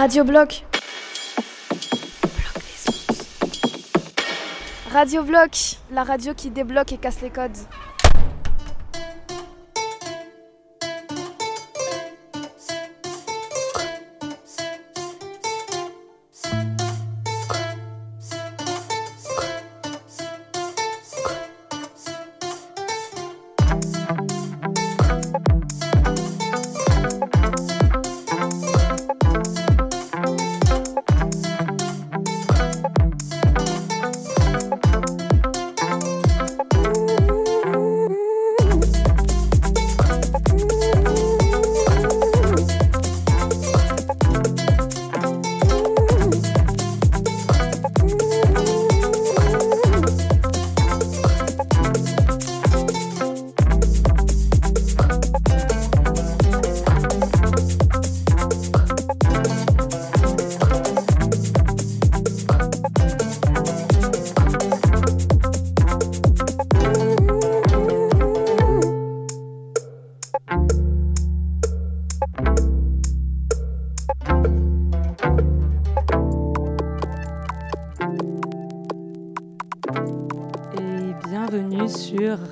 Radio 0.00 0.24
Bloc. 0.24 0.64
Radio 4.90 5.22
Bloc, 5.24 5.76
la 5.92 6.04
radio 6.04 6.32
qui 6.32 6.48
débloque 6.50 6.92
et 6.92 6.96
casse 6.96 7.20
les 7.20 7.28
codes. 7.28 7.58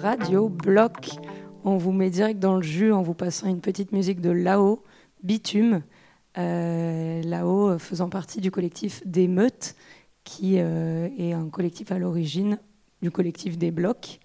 Radio 0.08 0.48
Bloc. 0.48 1.10
On 1.64 1.76
vous 1.76 1.92
met 1.92 2.08
direct 2.08 2.40
dans 2.40 2.56
le 2.56 2.62
jus 2.62 2.92
en 2.92 3.02
vous 3.02 3.12
passant 3.12 3.46
une 3.46 3.60
petite 3.60 3.92
musique 3.92 4.22
de 4.22 4.30
Lao, 4.30 4.82
Bitume. 5.22 5.82
Euh, 6.38 7.20
Lao 7.24 7.68
euh, 7.68 7.78
faisant 7.78 8.08
partie 8.08 8.40
du 8.40 8.50
collectif 8.50 9.06
des 9.06 9.28
Meutes, 9.28 9.76
qui 10.24 10.60
euh, 10.60 11.10
est 11.18 11.34
un 11.34 11.50
collectif 11.50 11.92
à 11.92 11.98
l'origine 11.98 12.58
du 13.02 13.10
collectif 13.10 13.58
des 13.58 13.70
Blocs, 13.70 14.18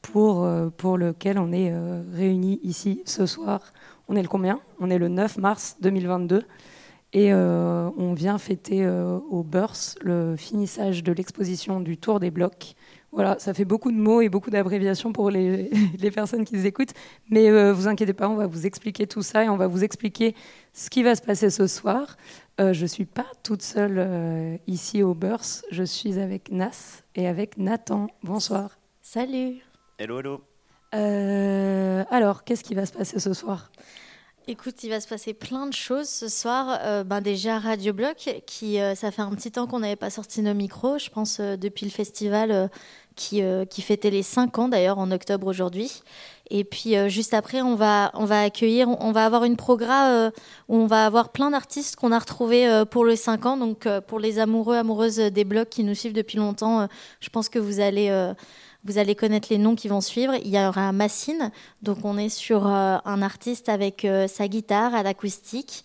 pour, 0.00 0.48
pour 0.78 0.96
lequel 0.96 1.38
on 1.38 1.52
est 1.52 1.70
réunis 2.14 2.60
ici 2.62 3.02
ce 3.04 3.26
soir. 3.26 3.74
On 4.08 4.16
est 4.16 4.22
le 4.22 4.28
combien? 4.28 4.60
On 4.80 4.88
est 4.88 4.98
le 4.98 5.08
9 5.08 5.36
mars 5.36 5.76
2022. 5.82 6.44
Et 7.12 7.32
on 7.32 8.14
vient 8.14 8.38
fêter 8.38 8.86
au 8.88 9.42
Burs 9.42 9.76
le 10.00 10.34
finissage 10.36 11.04
de 11.04 11.12
l'exposition 11.12 11.80
du 11.80 11.96
Tour 11.98 12.20
des 12.20 12.30
Blocs, 12.30 12.74
voilà, 13.16 13.38
ça 13.38 13.54
fait 13.54 13.64
beaucoup 13.64 13.90
de 13.90 13.96
mots 13.96 14.20
et 14.20 14.28
beaucoup 14.28 14.50
d'abréviations 14.50 15.10
pour 15.10 15.30
les, 15.30 15.70
personnes 16.14 16.44
qui 16.44 16.54
nous 16.54 16.66
écoutent. 16.66 16.92
Mais 17.30 17.48
euh, 17.48 17.72
vous 17.72 17.88
inquiétez 17.88 18.12
pas, 18.12 18.28
on 18.28 18.34
va 18.34 18.46
vous 18.46 18.66
expliquer 18.66 19.06
tout 19.06 19.22
ça 19.22 19.42
et 19.42 19.48
on 19.48 19.56
va 19.56 19.68
vous 19.68 19.82
expliquer 19.82 20.34
ce 20.74 20.90
qui 20.90 21.02
va 21.02 21.16
se 21.16 21.22
passer 21.22 21.48
ce 21.48 21.66
soir. 21.66 22.18
Euh, 22.60 22.74
je 22.74 22.82
ne 22.82 22.86
suis 22.86 23.06
pas 23.06 23.24
toute 23.42 23.62
seule 23.62 23.96
euh, 23.96 24.58
ici 24.66 25.02
au 25.02 25.14
Burs. 25.14 25.40
Je 25.70 25.82
suis 25.82 26.18
avec 26.18 26.50
Nas 26.50 27.04
et 27.14 27.26
avec 27.26 27.56
Nathan. 27.56 28.08
Bonsoir. 28.22 28.78
Salut. 29.00 29.62
Hello, 29.98 30.20
hello. 30.20 30.42
alors, 32.10 32.44
qu'est-ce 32.44 32.64
qui 32.64 32.74
va 32.74 32.84
se 32.84 32.92
passer 32.92 33.18
ce 33.18 33.32
soir? 33.32 33.72
Écoute, 34.46 34.84
il 34.84 34.90
va 34.90 35.00
se 35.00 35.08
passer 35.08 35.32
plein 35.32 35.66
de 35.66 35.72
choses 35.72 36.08
ce 36.08 36.28
soir. 36.28 37.04
ben 37.04 37.20
déjà 37.20 37.58
Radio 37.58 37.92
Bloc, 37.94 38.42
qui 38.46 38.78
ça 38.94 39.10
fait 39.10 39.22
un 39.22 39.34
petit 39.34 39.50
temps 39.50 39.66
qu'on 39.66 39.80
n'avait 39.80 39.96
pas 39.96 40.10
sorti 40.10 40.40
nos 40.40 40.54
micros. 40.54 40.98
Je 40.98 41.10
pense 41.10 41.40
depuis 41.40 41.84
le 41.84 41.90
festival 41.90 42.70
qui, 43.16 43.42
euh, 43.42 43.64
qui 43.64 43.82
fêtait 43.82 44.10
les 44.10 44.22
5 44.22 44.58
ans 44.58 44.68
d'ailleurs 44.68 44.98
en 44.98 45.10
octobre 45.10 45.46
aujourd'hui. 45.46 46.02
Et 46.50 46.62
puis 46.62 46.96
euh, 46.96 47.08
juste 47.08 47.34
après, 47.34 47.62
on 47.62 47.74
va, 47.74 48.12
on 48.14 48.24
va 48.24 48.42
accueillir, 48.42 48.88
on 48.88 49.10
va 49.10 49.24
avoir 49.24 49.42
une 49.44 49.56
programme 49.56 50.12
euh, 50.12 50.30
où 50.68 50.76
on 50.76 50.86
va 50.86 51.06
avoir 51.06 51.30
plein 51.30 51.50
d'artistes 51.50 51.96
qu'on 51.96 52.12
a 52.12 52.18
retrouvés 52.18 52.84
pour 52.90 53.04
les 53.04 53.16
5 53.16 53.46
ans. 53.46 53.56
Donc 53.56 53.88
pour 54.06 54.20
les 54.20 54.38
amoureux, 54.38 54.76
amoureuses 54.76 55.16
des 55.16 55.44
blogs 55.44 55.68
qui 55.68 55.82
nous 55.82 55.94
suivent 55.94 56.12
depuis 56.12 56.36
longtemps, 56.38 56.86
je 57.20 57.28
pense 57.30 57.48
que 57.48 57.58
vous 57.58 57.80
allez, 57.80 58.32
vous 58.84 58.98
allez 58.98 59.14
connaître 59.14 59.48
les 59.50 59.58
noms 59.58 59.74
qui 59.74 59.88
vont 59.88 60.00
suivre. 60.00 60.34
Il 60.44 60.50
y 60.50 60.58
aura 60.58 60.92
Massine, 60.92 61.50
donc 61.82 61.98
on 62.04 62.18
est 62.18 62.28
sur 62.28 62.66
un 62.66 63.22
artiste 63.22 63.68
avec 63.68 64.06
sa 64.28 64.46
guitare 64.46 64.94
à 64.94 65.02
l'acoustique. 65.02 65.84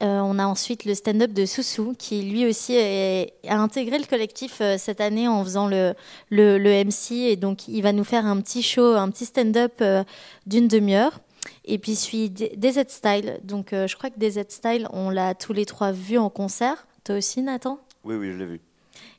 Euh, 0.00 0.20
on 0.20 0.38
a 0.38 0.46
ensuite 0.46 0.84
le 0.84 0.94
stand-up 0.94 1.32
de 1.32 1.44
Soussou, 1.44 1.94
qui 1.96 2.22
lui 2.22 2.46
aussi 2.46 2.76
a 2.76 3.56
intégré 3.60 3.98
le 3.98 4.06
collectif 4.06 4.58
euh, 4.60 4.76
cette 4.78 5.00
année 5.00 5.28
en 5.28 5.44
faisant 5.44 5.68
le, 5.68 5.94
le, 6.30 6.84
MC. 6.84 7.12
Et 7.12 7.36
donc, 7.36 7.68
il 7.68 7.82
va 7.82 7.92
nous 7.92 8.04
faire 8.04 8.26
un 8.26 8.40
petit 8.40 8.62
show, 8.62 8.94
un 8.94 9.10
petit 9.10 9.26
stand-up 9.26 9.74
euh, 9.80 10.02
d'une 10.46 10.66
demi-heure. 10.66 11.20
Et 11.64 11.78
puis, 11.78 11.94
suit 11.94 12.30
DZ 12.30 12.88
Style. 12.88 13.40
Donc, 13.44 13.68
je 13.72 13.96
crois 13.96 14.10
que 14.10 14.18
DZ 14.18 14.44
Style, 14.48 14.88
on 14.92 15.10
l'a 15.10 15.34
tous 15.34 15.52
les 15.52 15.66
trois 15.66 15.92
vu 15.92 16.18
en 16.18 16.30
concert. 16.30 16.86
Toi 17.04 17.16
aussi, 17.16 17.42
Nathan? 17.42 17.78
Oui, 18.04 18.14
oui, 18.16 18.32
je 18.32 18.38
l'ai 18.38 18.46
vu. 18.46 18.60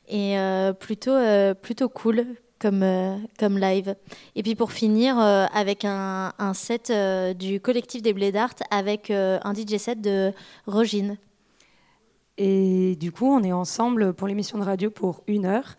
Et 0.08 0.36
plutôt, 0.78 1.16
plutôt 1.60 1.88
cool 1.90 2.26
comme, 2.64 2.82
euh, 2.82 3.18
comme 3.38 3.58
live. 3.58 3.94
Et 4.36 4.42
puis 4.42 4.54
pour 4.54 4.72
finir, 4.72 5.18
euh, 5.18 5.44
avec 5.52 5.84
un, 5.84 6.32
set 6.54 6.88
euh, 6.88 7.34
du 7.34 7.60
collectif 7.60 8.00
des 8.00 8.14
Blé 8.14 8.32
d'Art 8.32 8.54
avec 8.70 9.10
un 9.10 9.52
DJ 9.52 9.76
set 9.76 10.00
de 10.00 10.32
Rogine. 10.66 11.18
Et 12.38 12.96
du 12.96 13.12
coup, 13.12 13.26
on 13.26 13.42
est 13.42 13.52
ensemble 13.52 14.14
pour 14.14 14.28
l'émission 14.28 14.56
de 14.56 14.64
radio 14.64 14.90
pour 14.90 15.22
une 15.26 15.44
heure. 15.44 15.76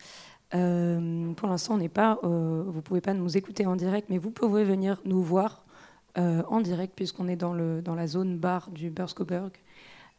pour 0.50 1.48
l'instant, 1.48 1.74
on 1.74 1.78
n'est 1.78 1.88
pas, 1.88 2.20
vous 2.22 2.82
pouvez 2.82 3.00
pas 3.00 3.14
nous 3.14 3.36
écouter 3.36 3.66
en 3.66 3.74
direct, 3.74 4.06
mais 4.08 4.18
vous 4.18 4.30
pouvez 4.30 4.62
venir 4.62 5.00
nous 5.04 5.22
voir 5.22 5.64
en 6.16 6.60
direct 6.60 6.94
puisqu'on 6.94 7.26
est 7.26 7.36
dans, 7.36 7.52
le, 7.52 7.82
dans 7.82 7.96
la 7.96 8.06
zone 8.06 8.38
bar 8.38 8.70
du 8.70 8.90
Burskoberg. 8.90 9.52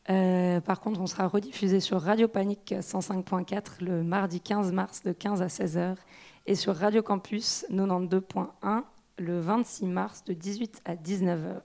par 0.06 0.80
contre, 0.82 1.00
on 1.00 1.08
sera 1.08 1.28
rediffusé 1.28 1.80
sur 1.80 2.02
Radio 2.02 2.28
Panique 2.28 2.76
105.4 2.78 3.84
le 3.84 4.04
mardi 4.04 4.42
15 4.42 4.74
mars 4.74 5.02
de 5.04 5.14
15 5.14 5.42
à 5.42 5.48
16h 5.48 5.96
et 6.48 6.56
sur 6.56 6.76
Radio 6.76 7.04
Campus 7.04 7.66
92.1 7.70 8.84
le 9.20 9.40
26 9.40 9.86
mars 9.86 10.24
de 10.24 10.34
18 10.34 10.82
à 10.86 10.96
19h. 10.96 11.58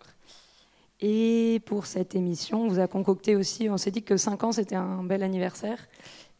Et 1.00 1.60
pour 1.66 1.86
cette 1.86 2.14
émission, 2.16 2.64
on 2.64 2.68
vous 2.68 2.80
a 2.80 2.88
concocté 2.88 3.36
aussi, 3.36 3.70
on 3.70 3.76
s'est 3.76 3.92
dit 3.92 4.02
que 4.02 4.16
5 4.16 4.42
ans 4.42 4.52
c'était 4.52 4.74
un 4.74 5.04
bel 5.04 5.22
anniversaire, 5.22 5.88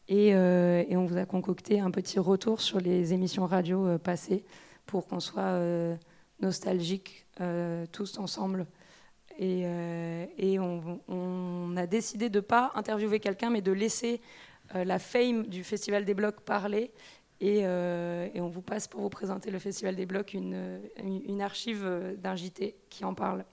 et, 0.08 0.34
euh, 0.34 0.82
et, 0.88 0.96
on 0.96 1.06
vous 1.06 1.16
a 1.16 1.24
concocté 1.24 1.78
un 1.78 1.92
petit 1.92 2.18
retour 2.18 2.60
sur 2.60 2.80
les 2.80 3.12
émissions 3.12 3.46
radio 3.46 3.86
euh, 3.86 3.98
passées 3.98 4.44
pour 4.86 5.06
qu'on 5.06 5.20
soit 5.20 5.42
euh, 5.42 5.94
nostalgiques 6.40 7.24
tous 7.92 8.18
ensemble. 8.18 8.66
Et, 9.38 9.62
et 10.38 10.60
on, 10.60 11.00
on, 11.08 11.76
a 11.76 11.86
décidé 11.86 12.28
de 12.28 12.38
ne 12.38 12.40
pas 12.40 12.70
interviewer 12.76 13.18
quelqu'un, 13.18 13.50
mais 13.50 13.62
de 13.62 13.72
laisser 13.72 14.20
la 14.74 15.00
fame 15.00 15.46
du 15.46 15.64
Festival 15.64 16.04
des 16.04 16.14
Blocs 16.14 16.40
parler 16.42 16.92
euh, 17.42 18.28
et, 18.34 18.40
on 18.40 18.48
vous 18.48 18.62
passe 18.62 18.88
pour 18.88 19.00
vous 19.00 19.08
présenter 19.08 19.50
le 19.50 19.58
Festival 19.58 19.96
des 19.96 20.06
Blocs 20.06 20.34
une, 20.34 20.80
une, 21.02 21.40
archive 21.40 21.84
d'un 22.22 22.36
JT 22.36 22.76
qui 22.88 23.04
en 23.04 23.14
parle. 23.14 23.44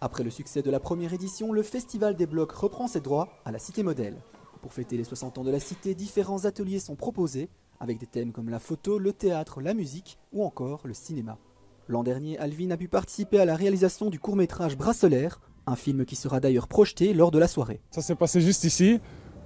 Après 0.00 0.22
le 0.22 0.30
succès 0.30 0.62
de 0.62 0.70
la 0.70 0.80
première 0.80 1.12
édition, 1.12 1.52
le 1.52 1.62
Festival 1.62 2.16
des 2.16 2.26
Blocs 2.26 2.52
reprend 2.52 2.86
ses 2.86 3.00
droits 3.00 3.28
à 3.44 3.52
la 3.52 3.58
Cité 3.58 3.82
Modèle. 3.82 4.16
Pour 4.62 4.72
fêter 4.72 4.96
les 4.96 5.04
60 5.04 5.38
ans 5.38 5.44
de 5.44 5.50
la 5.50 5.60
Cité, 5.60 5.94
différents 5.94 6.46
ateliers 6.46 6.78
sont 6.78 6.96
proposés, 6.96 7.50
avec 7.80 7.98
des 7.98 8.06
thèmes 8.06 8.32
comme 8.32 8.48
la 8.48 8.58
photo, 8.58 8.98
le 8.98 9.12
théâtre, 9.12 9.60
la 9.60 9.74
musique 9.74 10.18
ou 10.32 10.42
encore 10.42 10.80
le 10.84 10.94
cinéma. 10.94 11.38
L'an 11.86 12.02
dernier, 12.02 12.38
Alvin 12.38 12.70
a 12.70 12.78
pu 12.78 12.88
participer 12.88 13.38
à 13.38 13.44
la 13.44 13.56
réalisation 13.56 14.08
du 14.08 14.18
court-métrage 14.18 14.76
Bracellaire, 14.78 15.40
un 15.66 15.76
film 15.76 16.06
qui 16.06 16.16
sera 16.16 16.40
d'ailleurs 16.40 16.66
projeté 16.66 17.12
lors 17.12 17.30
de 17.30 17.38
la 17.38 17.48
soirée. 17.48 17.80
Ça 17.90 18.00
s'est 18.00 18.14
passé 18.14 18.40
juste 18.40 18.64
ici, 18.64 19.00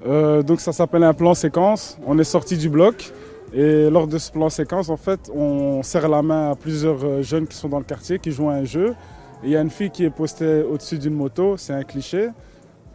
euh, 0.06 0.43
donc 0.43 0.61
ça 0.61 0.73
s'appelle 0.73 1.02
un 1.02 1.14
plan 1.14 1.34
séquence. 1.34 1.99
On 2.06 2.19
est 2.19 2.25
sorti 2.25 2.56
du 2.56 2.69
bloc, 2.69 3.12
et 3.53 3.89
lors 3.89 4.06
de 4.06 4.19
ce 4.19 4.31
plan 4.31 4.50
séquence, 4.50 4.91
en 4.91 4.97
fait, 4.97 5.31
on 5.35 5.83
serre 5.83 6.09
la 6.09 6.23
main 6.23 6.50
à 6.50 6.55
plusieurs 6.55 7.03
euh, 7.05 7.23
jeunes 7.23 7.47
qui 7.47 7.56
sont 7.56 7.69
dans 7.69 7.79
le 7.79 7.85
quartier, 7.85 8.19
qui 8.19 8.31
jouent 8.31 8.50
à 8.50 8.55
un 8.55 8.65
jeu. 8.65 8.95
il 9.43 9.50
y 9.50 9.56
a 9.56 9.61
une 9.61 9.71
fille 9.71 9.91
qui 9.91 10.05
est 10.05 10.11
postée 10.11 10.62
au-dessus 10.62 10.99
d'une 10.99 11.15
moto, 11.15 11.56
c'est 11.56 11.73
un 11.73 11.83
cliché. 11.83 12.29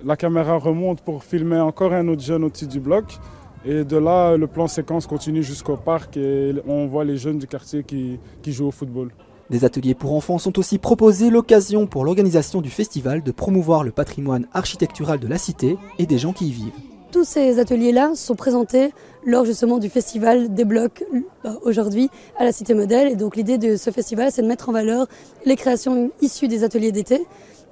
La 0.04 0.16
caméra 0.16 0.58
remonte 0.58 1.02
pour 1.02 1.24
filmer 1.24 1.60
encore 1.60 1.94
un 1.94 2.08
autre 2.08 2.22
jeune 2.22 2.44
au-dessus 2.44 2.68
du 2.68 2.80
bloc. 2.80 3.18
Et 3.66 3.86
de 3.86 3.98
là, 3.98 4.36
le 4.36 4.48
plan 4.48 4.68
séquence 4.68 5.08
continue 5.08 5.42
jusqu'au 5.42 5.78
parc 5.78 6.18
et 6.18 6.54
on 6.68 6.86
voit 6.88 7.06
les 7.06 7.16
jeunes 7.16 7.40
du 7.40 7.48
quartier 7.48 7.84
qui, 7.84 8.20
jouent 8.46 8.68
au 8.68 8.72
football. 8.72 9.12
Des 9.50 9.64
ateliers 9.64 9.94
pour 9.94 10.14
enfants 10.14 10.38
sont 10.38 10.60
aussi 10.60 10.78
proposés, 10.78 11.30
l'occasion 11.30 11.88
pour 11.88 12.04
l'organisation 12.04 12.62
du 12.62 12.70
festival 12.70 13.24
de 13.24 13.32
promouvoir 13.32 13.84
le 13.84 13.92
patrimoine 13.92 14.48
architectural 14.54 15.20
de 15.20 15.28
la 15.28 15.38
cité 15.38 15.78
et 15.98 16.06
des 16.06 16.18
gens 16.18 16.34
qui 16.34 16.48
y 16.48 16.52
vivent. 16.52 16.93
Tous 17.13 17.25
ces 17.25 17.60
ateliers-là 17.60 18.13
sont 18.15 18.33
présentés 18.33 18.92
lors 19.24 19.45
justement 19.45 19.77
du 19.77 19.88
festival 19.88 20.51
des 20.51 20.65
blocs 20.65 21.06
euh, 21.45 21.51
aujourd'hui 21.62 22.10
à 22.39 22.44
la 22.44 22.51
Cité 22.51 22.74
Modèle. 22.74 23.07
Et 23.07 23.15
donc 23.15 23.36
l'idée 23.36 23.60
de 23.60 23.75
ce 23.75 23.92
festival, 23.92 24.31
c'est 24.31 24.42
de 24.42 24.48
mettre 24.48 24.69
en 24.69 24.71
valeur 24.71 25.06
les 25.45 25.56
créations 25.56 26.10
issues 26.21 26.48
des 26.48 26.63
ateliers 26.63 26.92
d'été, 26.92 27.24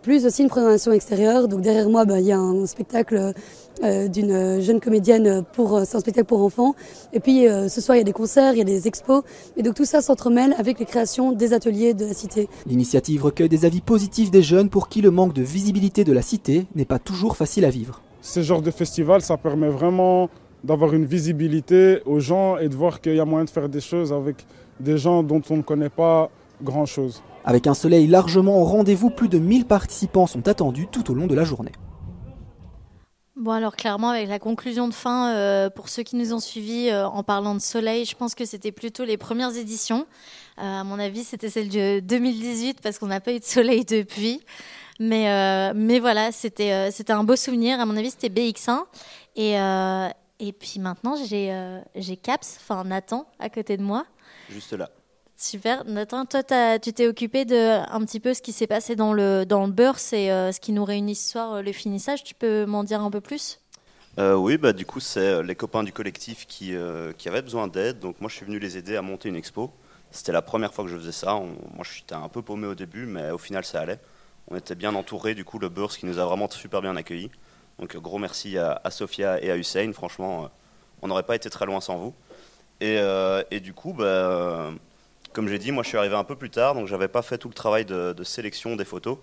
plus 0.03 0.27
aussi 0.27 0.43
une 0.43 0.47
présentation 0.47 0.91
extérieure. 0.91 1.47
Donc 1.47 1.61
derrière 1.61 1.89
moi, 1.89 2.05
bah, 2.05 2.19
il 2.19 2.27
y 2.27 2.31
a 2.31 2.37
un 2.37 2.67
spectacle 2.67 3.33
euh, 3.83 4.07
d'une 4.07 4.61
jeune 4.61 4.79
comédienne 4.79 5.43
pour 5.53 5.81
c'est 5.85 5.97
un 5.97 6.01
spectacle 6.01 6.27
pour 6.27 6.43
enfants. 6.43 6.75
Et 7.11 7.19
puis 7.19 7.47
euh, 7.47 7.67
ce 7.67 7.81
soir, 7.81 7.95
il 7.95 7.99
y 7.99 8.01
a 8.01 8.05
des 8.05 8.13
concerts, 8.13 8.53
il 8.53 8.59
y 8.59 8.61
a 8.61 8.63
des 8.63 8.87
expos. 8.87 9.23
Et 9.57 9.63
donc 9.63 9.73
tout 9.73 9.85
ça 9.85 10.01
s'entremêle 10.01 10.53
avec 10.59 10.77
les 10.77 10.85
créations 10.85 11.31
des 11.31 11.53
ateliers 11.53 11.95
de 11.95 12.05
la 12.05 12.13
Cité. 12.13 12.47
L'initiative 12.67 13.23
recueille 13.23 13.49
des 13.49 13.65
avis 13.65 13.81
positifs 13.81 14.29
des 14.29 14.43
jeunes 14.43 14.69
pour 14.69 14.87
qui 14.87 15.01
le 15.01 15.09
manque 15.09 15.33
de 15.33 15.41
visibilité 15.41 16.03
de 16.03 16.13
la 16.13 16.21
Cité 16.21 16.67
n'est 16.75 16.85
pas 16.85 16.99
toujours 16.99 17.35
facile 17.35 17.65
à 17.65 17.71
vivre. 17.71 18.03
Ce 18.21 18.41
genre 18.41 18.61
de 18.61 18.69
festival, 18.69 19.21
ça 19.21 19.35
permet 19.37 19.69
vraiment 19.69 20.29
d'avoir 20.63 20.93
une 20.93 21.05
visibilité 21.05 22.01
aux 22.05 22.19
gens 22.19 22.57
et 22.57 22.69
de 22.69 22.75
voir 22.75 23.01
qu'il 23.01 23.15
y 23.15 23.19
a 23.19 23.25
moyen 23.25 23.45
de 23.45 23.49
faire 23.49 23.67
des 23.67 23.81
choses 23.81 24.13
avec 24.13 24.45
des 24.79 24.97
gens 24.97 25.23
dont 25.23 25.41
on 25.49 25.57
ne 25.57 25.61
connaît 25.63 25.89
pas 25.89 26.29
grand-chose. 26.61 27.23
Avec 27.43 27.65
un 27.65 27.73
soleil 27.73 28.05
largement 28.05 28.61
au 28.61 28.65
rendez-vous, 28.65 29.09
plus 29.09 29.27
de 29.27 29.39
1000 29.39 29.65
participants 29.65 30.27
sont 30.27 30.47
attendus 30.47 30.87
tout 30.91 31.09
au 31.09 31.15
long 31.15 31.25
de 31.25 31.33
la 31.33 31.43
journée. 31.43 31.71
Bon 33.35 33.51
alors 33.53 33.75
clairement 33.75 34.09
avec 34.09 34.29
la 34.29 34.37
conclusion 34.37 34.87
de 34.87 34.93
fin, 34.93 35.33
euh, 35.33 35.71
pour 35.71 35.89
ceux 35.89 36.03
qui 36.03 36.15
nous 36.15 36.31
ont 36.31 36.39
suivis 36.39 36.89
euh, 36.89 37.07
en 37.07 37.23
parlant 37.23 37.55
de 37.55 37.59
soleil, 37.59 38.05
je 38.05 38.15
pense 38.15 38.35
que 38.35 38.45
c'était 38.45 38.71
plutôt 38.71 39.03
les 39.03 39.17
premières 39.17 39.57
éditions. 39.57 40.05
Euh, 40.59 40.81
à 40.81 40.83
mon 40.83 40.99
avis 40.99 41.23
c'était 41.23 41.49
celle 41.49 41.69
de 41.69 42.01
2018 42.01 42.81
parce 42.83 42.99
qu'on 42.99 43.07
n'a 43.07 43.19
pas 43.19 43.33
eu 43.33 43.39
de 43.39 43.43
soleil 43.43 43.83
depuis. 43.83 44.41
Mais, 45.03 45.73
mais 45.73 45.99
voilà, 45.99 46.31
c'était 46.31 46.91
c'était 46.91 47.13
un 47.13 47.23
beau 47.23 47.35
souvenir. 47.35 47.79
À 47.79 47.85
mon 47.85 47.97
avis 47.97 48.11
c'était 48.11 48.29
BX1. 48.29 48.83
Et, 49.35 49.53
et 50.39 50.53
puis 50.53 50.79
maintenant 50.79 51.15
j'ai 51.15 52.17
Caps, 52.17 52.57
enfin 52.61 52.83
Nathan 52.83 53.25
à 53.39 53.49
côté 53.49 53.77
de 53.77 53.83
moi. 53.83 54.05
Juste 54.49 54.73
là. 54.73 54.89
Super. 55.41 55.85
Nathan, 55.85 56.25
toi, 56.25 56.43
tu 56.77 56.93
t'es 56.93 57.07
occupé 57.07 57.45
de 57.45 57.55
un 57.91 58.05
petit 58.05 58.19
peu 58.19 58.35
ce 58.35 58.43
qui 58.43 58.51
s'est 58.51 58.67
passé 58.67 58.95
dans 58.95 59.11
le, 59.11 59.43
dans 59.43 59.65
le 59.65 59.71
beurre, 59.71 59.97
c'est 59.97 60.27
ce 60.51 60.59
qui 60.59 60.71
nous 60.71 60.85
réunit 60.85 61.15
ce 61.15 61.31
soir, 61.31 61.53
euh, 61.53 61.61
le 61.63 61.71
finissage. 61.71 62.23
Tu 62.23 62.35
peux 62.35 62.65
m'en 62.67 62.83
dire 62.83 63.01
un 63.01 63.09
peu 63.09 63.21
plus? 63.21 63.59
Euh, 64.19 64.35
Oui, 64.35 64.59
bah, 64.59 64.71
du 64.71 64.85
coup, 64.85 64.99
c'est 64.99 65.19
euh, 65.19 65.41
les 65.41 65.55
copains 65.55 65.81
du 65.83 65.91
collectif 65.91 66.45
qui, 66.45 66.75
qui 67.17 67.27
avaient 67.27 67.41
besoin 67.41 67.67
d'aide. 67.67 67.97
Donc, 67.97 68.21
moi, 68.21 68.29
je 68.29 68.35
suis 68.35 68.45
venu 68.45 68.59
les 68.59 68.77
aider 68.77 68.95
à 68.95 69.01
monter 69.01 69.29
une 69.29 69.35
expo. 69.35 69.71
C'était 70.11 70.31
la 70.31 70.43
première 70.43 70.75
fois 70.75 70.83
que 70.83 70.91
je 70.91 70.97
faisais 70.97 71.11
ça. 71.11 71.33
moi, 71.33 71.83
j'étais 71.91 72.13
un 72.13 72.29
peu 72.29 72.43
paumé 72.43 72.67
au 72.67 72.75
début, 72.75 73.07
mais 73.07 73.31
au 73.31 73.39
final, 73.39 73.65
ça 73.65 73.81
allait. 73.81 73.99
On 74.51 74.55
était 74.57 74.75
bien 74.75 74.93
entourés, 74.93 75.33
du 75.33 75.45
coup, 75.45 75.57
le 75.59 75.71
ce 75.89 75.97
qui 75.97 76.05
nous 76.05 76.19
a 76.19 76.25
vraiment 76.25 76.49
super 76.49 76.81
bien 76.81 76.95
accueillis. 76.95 77.31
Donc, 77.79 77.95
gros 77.97 78.19
merci 78.19 78.57
à, 78.57 78.79
à 78.83 78.91
Sophia 78.91 79.41
et 79.41 79.49
à 79.49 79.57
Hussein. 79.57 79.91
Franchement, 79.93 80.49
on 81.01 81.07
n'aurait 81.07 81.23
pas 81.23 81.35
été 81.35 81.49
très 81.49 81.65
loin 81.65 81.81
sans 81.81 81.97
vous. 81.97 82.13
Et, 82.81 82.97
et 83.51 83.59
du 83.59 83.73
coup, 83.73 83.93
bah 83.93 84.71
comme 85.33 85.47
j'ai 85.47 85.59
dit, 85.59 85.71
moi 85.71 85.83
je 85.83 85.89
suis 85.89 85.97
arrivé 85.97 86.15
un 86.15 86.23
peu 86.23 86.35
plus 86.35 86.49
tard, 86.49 86.75
donc 86.75 86.87
j'avais 86.87 87.07
pas 87.07 87.21
fait 87.21 87.37
tout 87.37 87.47
le 87.47 87.53
travail 87.53 87.85
de, 87.85 88.23
sélection 88.23 88.75
des 88.75 88.85
photos. 88.85 89.17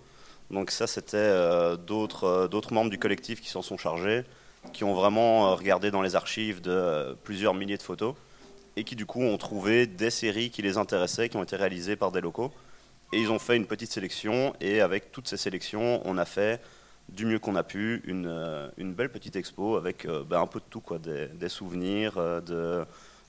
Donc 0.51 0.71
ça, 0.71 0.87
c'était 0.87 1.17
euh, 1.19 1.77
euh, 1.77 2.49
d'autres 2.49 2.73
membres 2.73 2.91
du 2.91 2.99
collectif 2.99 3.43
qui 3.43 3.51
s'en 3.51 3.61
sont 3.61 3.77
chargés, 3.77 4.25
qui 4.73 4.85
ont 4.85 4.95
vraiment 4.95 5.51
euh, 5.51 5.55
regardé 5.55 5.91
dans 5.91 6.01
les 6.01 6.17
archives 6.17 6.63
de 6.63 7.15
plusieurs 7.25 7.53
milliers 7.53 7.77
de 7.77 7.83
photos 7.83 8.15
et 8.77 8.85
qui 8.85 8.97
du 8.97 9.05
coup 9.05 9.23
ont 9.23 9.37
trouvé 9.37 9.87
des 9.87 10.09
séries 10.09 10.51
qui 10.51 10.63
les 10.63 10.79
intéressaient, 10.79 11.29
qui 11.29 11.37
ont 11.37 11.43
été 11.43 11.57
réalisées 11.57 11.97
par 11.97 12.13
des 12.13 12.21
locaux. 12.21 12.51
Et 13.13 13.21
ils 13.21 13.31
ont 13.31 13.39
fait 13.39 13.57
une 13.57 13.67
petite 13.67 13.91
sélection 13.91 14.55
et 14.61 14.81
avec 14.81 15.13
toutes 15.13 15.29
ces 15.29 15.37
sélections, 15.37 16.03
on 16.05 16.19
a 16.19 16.25
fait 16.25 16.61
du 17.09 17.25
mieux 17.25 17.39
qu'on 17.39 17.57
a 17.57 17.63
pu 17.63 18.03
une, 18.05 18.71
une, 18.77 18.93
belle 18.93 19.11
petite 19.11 19.35
expo 19.37 19.77
avec 19.77 20.07
ben, 20.07 20.43
un 20.43 20.47
peu 20.47 20.61
de 20.61 20.65
tout, 20.69 20.83
quoi, 20.83 20.99
des, 20.99 21.49
souvenirs, 21.49 22.17
de 22.43 22.85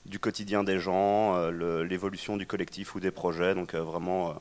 du 0.06 0.18
quotidien 0.18 0.64
des 0.64 0.78
gens, 0.78 1.36
euh, 1.36 1.82
l'évolution 1.84 2.36
du 2.36 2.46
collectif 2.46 2.94
ou 2.94 3.00
des 3.00 3.10
projets. 3.10 3.54
Donc 3.54 3.74
euh, 3.74 3.82
vraiment 3.82 4.30
euh, 4.30 4.34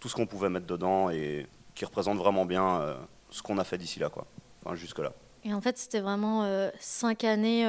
tout 0.00 0.08
ce 0.08 0.14
qu'on 0.14 0.26
pouvait 0.26 0.48
mettre 0.48 0.66
dedans 0.66 1.10
et 1.10 1.46
qui 1.74 1.84
représente 1.84 2.18
vraiment 2.18 2.44
bien 2.44 2.96
ce 3.30 3.42
qu'on 3.42 3.56
a 3.58 3.64
fait 3.64 3.78
d'ici 3.78 4.00
là, 4.00 4.08
quoi. 4.10 4.26
Enfin, 4.64 4.74
jusque-là. 4.74 5.12
Et 5.44 5.54
en 5.54 5.60
fait, 5.60 5.78
c'était 5.78 6.00
vraiment 6.00 6.46
cinq 6.80 7.24
années 7.24 7.66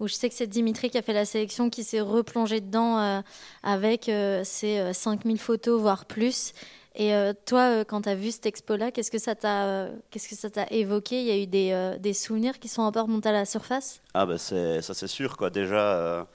où 0.00 0.08
je 0.08 0.14
sais 0.14 0.28
que 0.28 0.34
c'est 0.34 0.46
Dimitri 0.46 0.90
qui 0.90 0.98
a 0.98 1.02
fait 1.02 1.12
la 1.12 1.24
sélection, 1.24 1.70
qui 1.70 1.84
s'est 1.84 2.00
replongé 2.00 2.60
dedans 2.60 3.22
avec 3.62 4.10
ses 4.44 4.92
5000 4.92 5.38
photos, 5.38 5.80
voire 5.80 6.06
plus. 6.06 6.52
Et 6.96 7.12
toi, 7.46 7.84
quand 7.84 8.02
tu 8.02 8.08
as 8.08 8.14
vu 8.16 8.32
cette 8.32 8.46
expo-là, 8.46 8.90
qu'est-ce 8.90 9.12
que 9.12 9.18
ça 9.18 9.36
t'a 9.36 9.88
qu'est-ce 10.10 10.28
que 10.28 10.34
ça 10.34 10.50
t'a 10.50 10.66
évoqué? 10.70 11.20
Il 11.20 11.26
y 11.26 11.30
a 11.30 11.38
eu 11.38 11.46
des, 11.46 11.96
des, 12.00 12.14
souvenirs 12.14 12.58
qui 12.58 12.68
sont 12.68 12.82
un 12.82 12.90
peu 12.90 13.00
remontés 13.00 13.28
à 13.28 13.32
la 13.32 13.44
surface? 13.44 14.00
Ah, 14.14 14.26
bah 14.26 14.38
ça, 14.38 14.82
c'est 14.82 15.06
sûr. 15.06 15.36
Quoi. 15.36 15.50
Déjà 15.50 16.26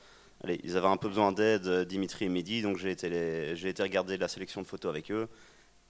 Allez, 0.43 0.59
ils 0.63 0.77
avaient 0.77 0.87
un 0.87 0.97
peu 0.97 1.09
besoin 1.09 1.31
d'aide, 1.31 1.67
euh, 1.67 1.85
Dimitri 1.85 2.25
et 2.25 2.29
Mehdi, 2.29 2.61
donc 2.61 2.77
j'ai 2.77 2.91
été, 2.91 3.55
j'ai 3.55 3.69
été 3.69 3.83
regarder 3.83 4.17
la 4.17 4.29
sélection 4.29 4.61
de 4.61 4.67
photos 4.67 4.89
avec 4.89 5.11
eux. 5.11 5.27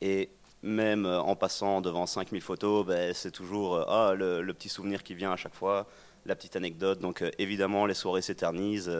Et 0.01 0.30
même 0.61 1.06
euh, 1.06 1.21
en 1.21 1.35
passant 1.35 1.81
devant 1.81 2.06
5000 2.06 2.41
photos, 2.41 2.85
ben, 2.85 3.13
c'est 3.13 3.31
toujours 3.31 3.75
euh, 3.75 3.85
ah, 3.88 4.13
le, 4.15 4.53
petit 4.53 4.69
souvenir 4.69 5.03
qui 5.03 5.15
vient 5.15 5.31
à 5.31 5.35
chaque 5.35 5.53
fois, 5.53 5.88
la 6.25 6.35
petite 6.35 6.56
anecdote. 6.56 7.00
Donc 7.00 7.23
évidemment, 7.38 7.85
les 7.85 7.94
soirées 7.94 8.21
s'éternisent. 8.21 8.91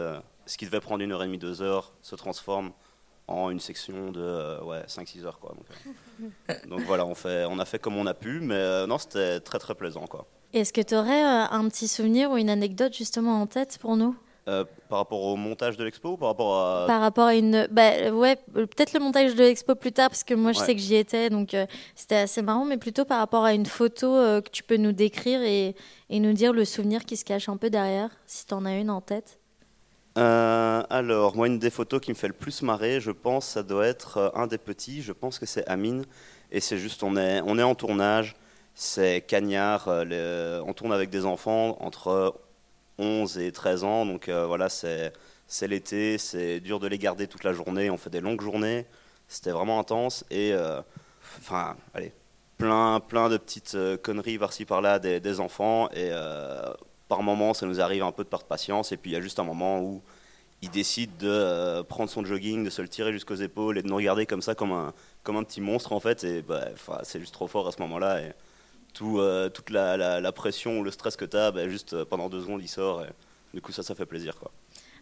ce 0.46 0.58
qui 0.58 0.66
devait 0.66 0.80
prendre 0.80 1.04
une 1.04 1.12
heure 1.12 1.24
et 1.24 1.26
demie, 1.26 1.38
deux 1.38 1.62
heures, 1.62 1.94
se 2.02 2.16
transforme 2.16 2.72
en 3.28 3.52
une 3.52 3.60
section 3.60 4.12
de 4.12 4.64
ouais, 4.64 4.82
5-6 4.88 5.26
heures. 5.26 5.40
Quoi. 5.40 5.54
Donc, 5.56 6.58
donc, 6.68 6.82
voilà, 6.82 7.06
on, 7.06 7.14
fait, 7.14 7.46
on 7.46 7.60
a 7.60 7.66
fait 7.66 7.78
comme 7.78 7.98
on 7.98 8.08
a 8.08 8.14
pu, 8.14 8.40
mais 8.40 8.88
non, 8.88 8.98
c'était 8.98 9.40
très 9.40 9.60
très 9.60 9.76
plaisant. 9.76 10.08
Quoi. 10.08 10.26
Est-ce 10.54 10.74
que 10.74 10.82
tu 10.82 10.96
aurais 10.96 11.22
un 11.22 11.70
petit 11.70 11.88
souvenir 11.88 12.32
ou 12.32 12.38
une 12.38 12.50
anecdote 12.50 12.96
justement 12.96 13.42
en 13.42 13.46
tête 13.46 13.78
pour 13.80 13.98
nous? 13.98 14.16
Euh, 14.50 14.66
par 14.90 14.98
rapport 14.98 15.22
au 15.22 15.36
montage 15.36 15.78
de 15.78 15.84
l'expo 15.84 16.18
par 16.18 16.30
rapport 16.30 16.60
à 16.60 16.88
par 16.88 17.02
rapport 17.02 17.28
à 17.28 17.36
une 17.36 17.68
bah, 17.70 18.10
ouais 18.12 18.36
peut-être 18.52 18.94
le 18.94 19.00
montage 19.00 19.36
de 19.36 19.44
l'expo 19.44 19.76
plus 19.76 19.92
tard 19.92 20.10
parce 20.10 20.24
que 20.24 20.34
moi 20.34 20.54
je 20.54 20.58
sais 20.58 20.74
que 20.74 20.82
j'y 20.82 20.96
étais 20.96 21.30
donc 21.30 21.54
euh, 21.54 21.68
c'était 21.94 22.16
assez 22.16 22.42
marrant 22.42 22.66
mais 22.66 22.78
plutôt 22.78 23.06
par 23.06 23.20
rapport 23.20 23.44
à 23.44 23.54
une 23.54 23.68
photo 23.68 24.16
euh, 24.16 24.42
que 24.42 24.50
tu 24.50 24.64
peux 24.64 24.78
nous 24.78 24.92
décrire 24.92 25.44
et, 25.44 25.76
et, 26.10 26.20
nous 26.20 26.34
dire 26.34 26.52
le 26.52 26.66
souvenir 26.66 27.06
qui 27.06 27.16
se 27.16 27.26
cache 27.26 27.48
un 27.48 27.58
peu 27.58 27.70
derrière 27.70 28.10
si 28.26 28.48
tu 28.48 28.54
en 28.56 28.66
as 28.66 28.74
une 28.74 28.90
en 28.90 29.02
tête. 29.02 29.40
Alors 30.16 31.36
moi 31.36 31.46
une 31.46 31.60
des 31.60 31.70
photos 31.70 32.02
qui 32.02 32.10
me 32.10 32.16
fait 32.16 32.28
le 32.28 32.34
plus 32.34 32.64
marrer 32.64 33.00
je 33.00 33.12
pense 33.12 33.46
ça 33.46 33.62
doit 33.62 33.86
être 33.86 34.32
un 34.34 34.48
des 34.48 34.58
petits 34.58 35.04
je 35.04 35.12
pense 35.12 35.38
que 35.38 35.46
c'est 35.46 35.68
Amine 35.68 36.06
et 36.52 36.60
c'est 36.60 36.80
juste 36.80 37.04
on 37.04 37.16
est 37.18 37.42
on 37.46 37.60
est 37.60 37.64
en 37.64 37.76
tournage 37.76 38.36
c'est 38.74 39.22
cagnard 39.22 39.88
on 39.88 40.74
tourne 40.74 40.92
avec 40.92 41.12
des 41.12 41.26
enfants 41.26 41.78
entre 41.82 42.34
11 43.00 43.40
et 43.40 43.52
13 43.52 43.84
ans. 43.84 44.06
Donc 44.06 44.30
euh, 44.30 44.46
voilà, 44.46 44.70
c'est 44.70 45.14
l'été, 45.62 46.18
c'est 46.18 46.60
dur 46.60 46.80
de 46.80 46.88
les 46.88 46.98
garder 46.98 47.28
toute 47.28 47.44
la 47.44 47.54
journée. 47.54 47.90
On 47.90 47.98
fait 47.98 48.10
des 48.10 48.22
longues 48.22 48.42
journées. 48.42 48.86
C'était 49.28 49.52
vraiment 49.52 49.80
intense. 49.80 50.26
Et 50.30 50.54
euh, 50.54 50.82
enfin, 51.40 51.76
allez, 51.94 52.14
plein, 52.58 53.00
plein 53.00 53.30
de 53.30 53.38
petites 53.38 53.76
euh, 53.76 53.98
conneries 53.98 54.38
par-ci 54.38 54.66
par-là 54.66 55.00
des, 55.00 55.40
enfants. 55.40 55.90
Et 55.92 56.12
par 57.08 57.24
moment, 57.24 57.54
ça 57.54 57.66
nous 57.66 57.82
arrive 57.82 58.04
un 58.04 58.12
peu 58.12 58.24
de 58.24 58.30
perdre 58.30 58.46
patience. 58.46 58.92
Et 58.92 58.98
puis 58.98 59.12
il 59.12 59.14
y 59.14 59.18
a 59.18 59.22
juste 59.22 59.40
un 59.40 59.44
moment 59.44 59.82
où 59.82 60.02
il 60.62 60.70
décide 60.70 61.16
de 61.18 61.82
prendre 61.84 62.10
son 62.10 62.26
jogging, 62.26 62.66
de 62.66 62.70
se 62.70 62.82
le 62.82 62.90
tirer 62.90 63.14
jusqu'aux 63.14 63.36
épaules 63.36 63.78
et 63.78 63.82
de 63.82 63.88
nous 63.88 63.96
regarder 63.96 64.26
comme 64.26 64.42
ça, 64.42 64.56
comme 64.56 64.74
un, 64.74 64.94
comme 65.24 65.38
un 65.38 65.44
petit 65.44 65.62
monstre 65.62 65.94
en 65.94 66.02
fait. 66.02 66.24
Et 66.26 66.42
bah, 66.42 66.66
c'est 67.04 67.20
juste 67.20 67.34
trop 67.34 67.48
fort 67.48 67.68
à 67.68 67.72
ce 67.72 67.82
moment-là. 67.82 68.20
Tout, 68.94 69.20
euh, 69.20 69.50
toute 69.50 69.70
la, 69.70 70.32
pression 70.32 70.80
ou 70.80 70.84
le 70.84 70.92
stress 70.92 71.16
que 71.16 71.26
tu 71.26 71.38
as, 71.38 71.52
ben, 71.52 71.70
juste 71.70 71.94
euh, 71.94 72.06
pendant 72.06 72.30
deux 72.30 72.42
secondes, 72.42 72.62
il 72.62 72.68
sort. 72.68 73.04
Et, 73.04 73.08
du 73.54 73.62
coup, 73.62 73.72
ça, 73.72 73.84
ça 73.84 73.96
fait 73.96 74.06
plaisir. 74.06 74.36
Quoi. 74.38 74.52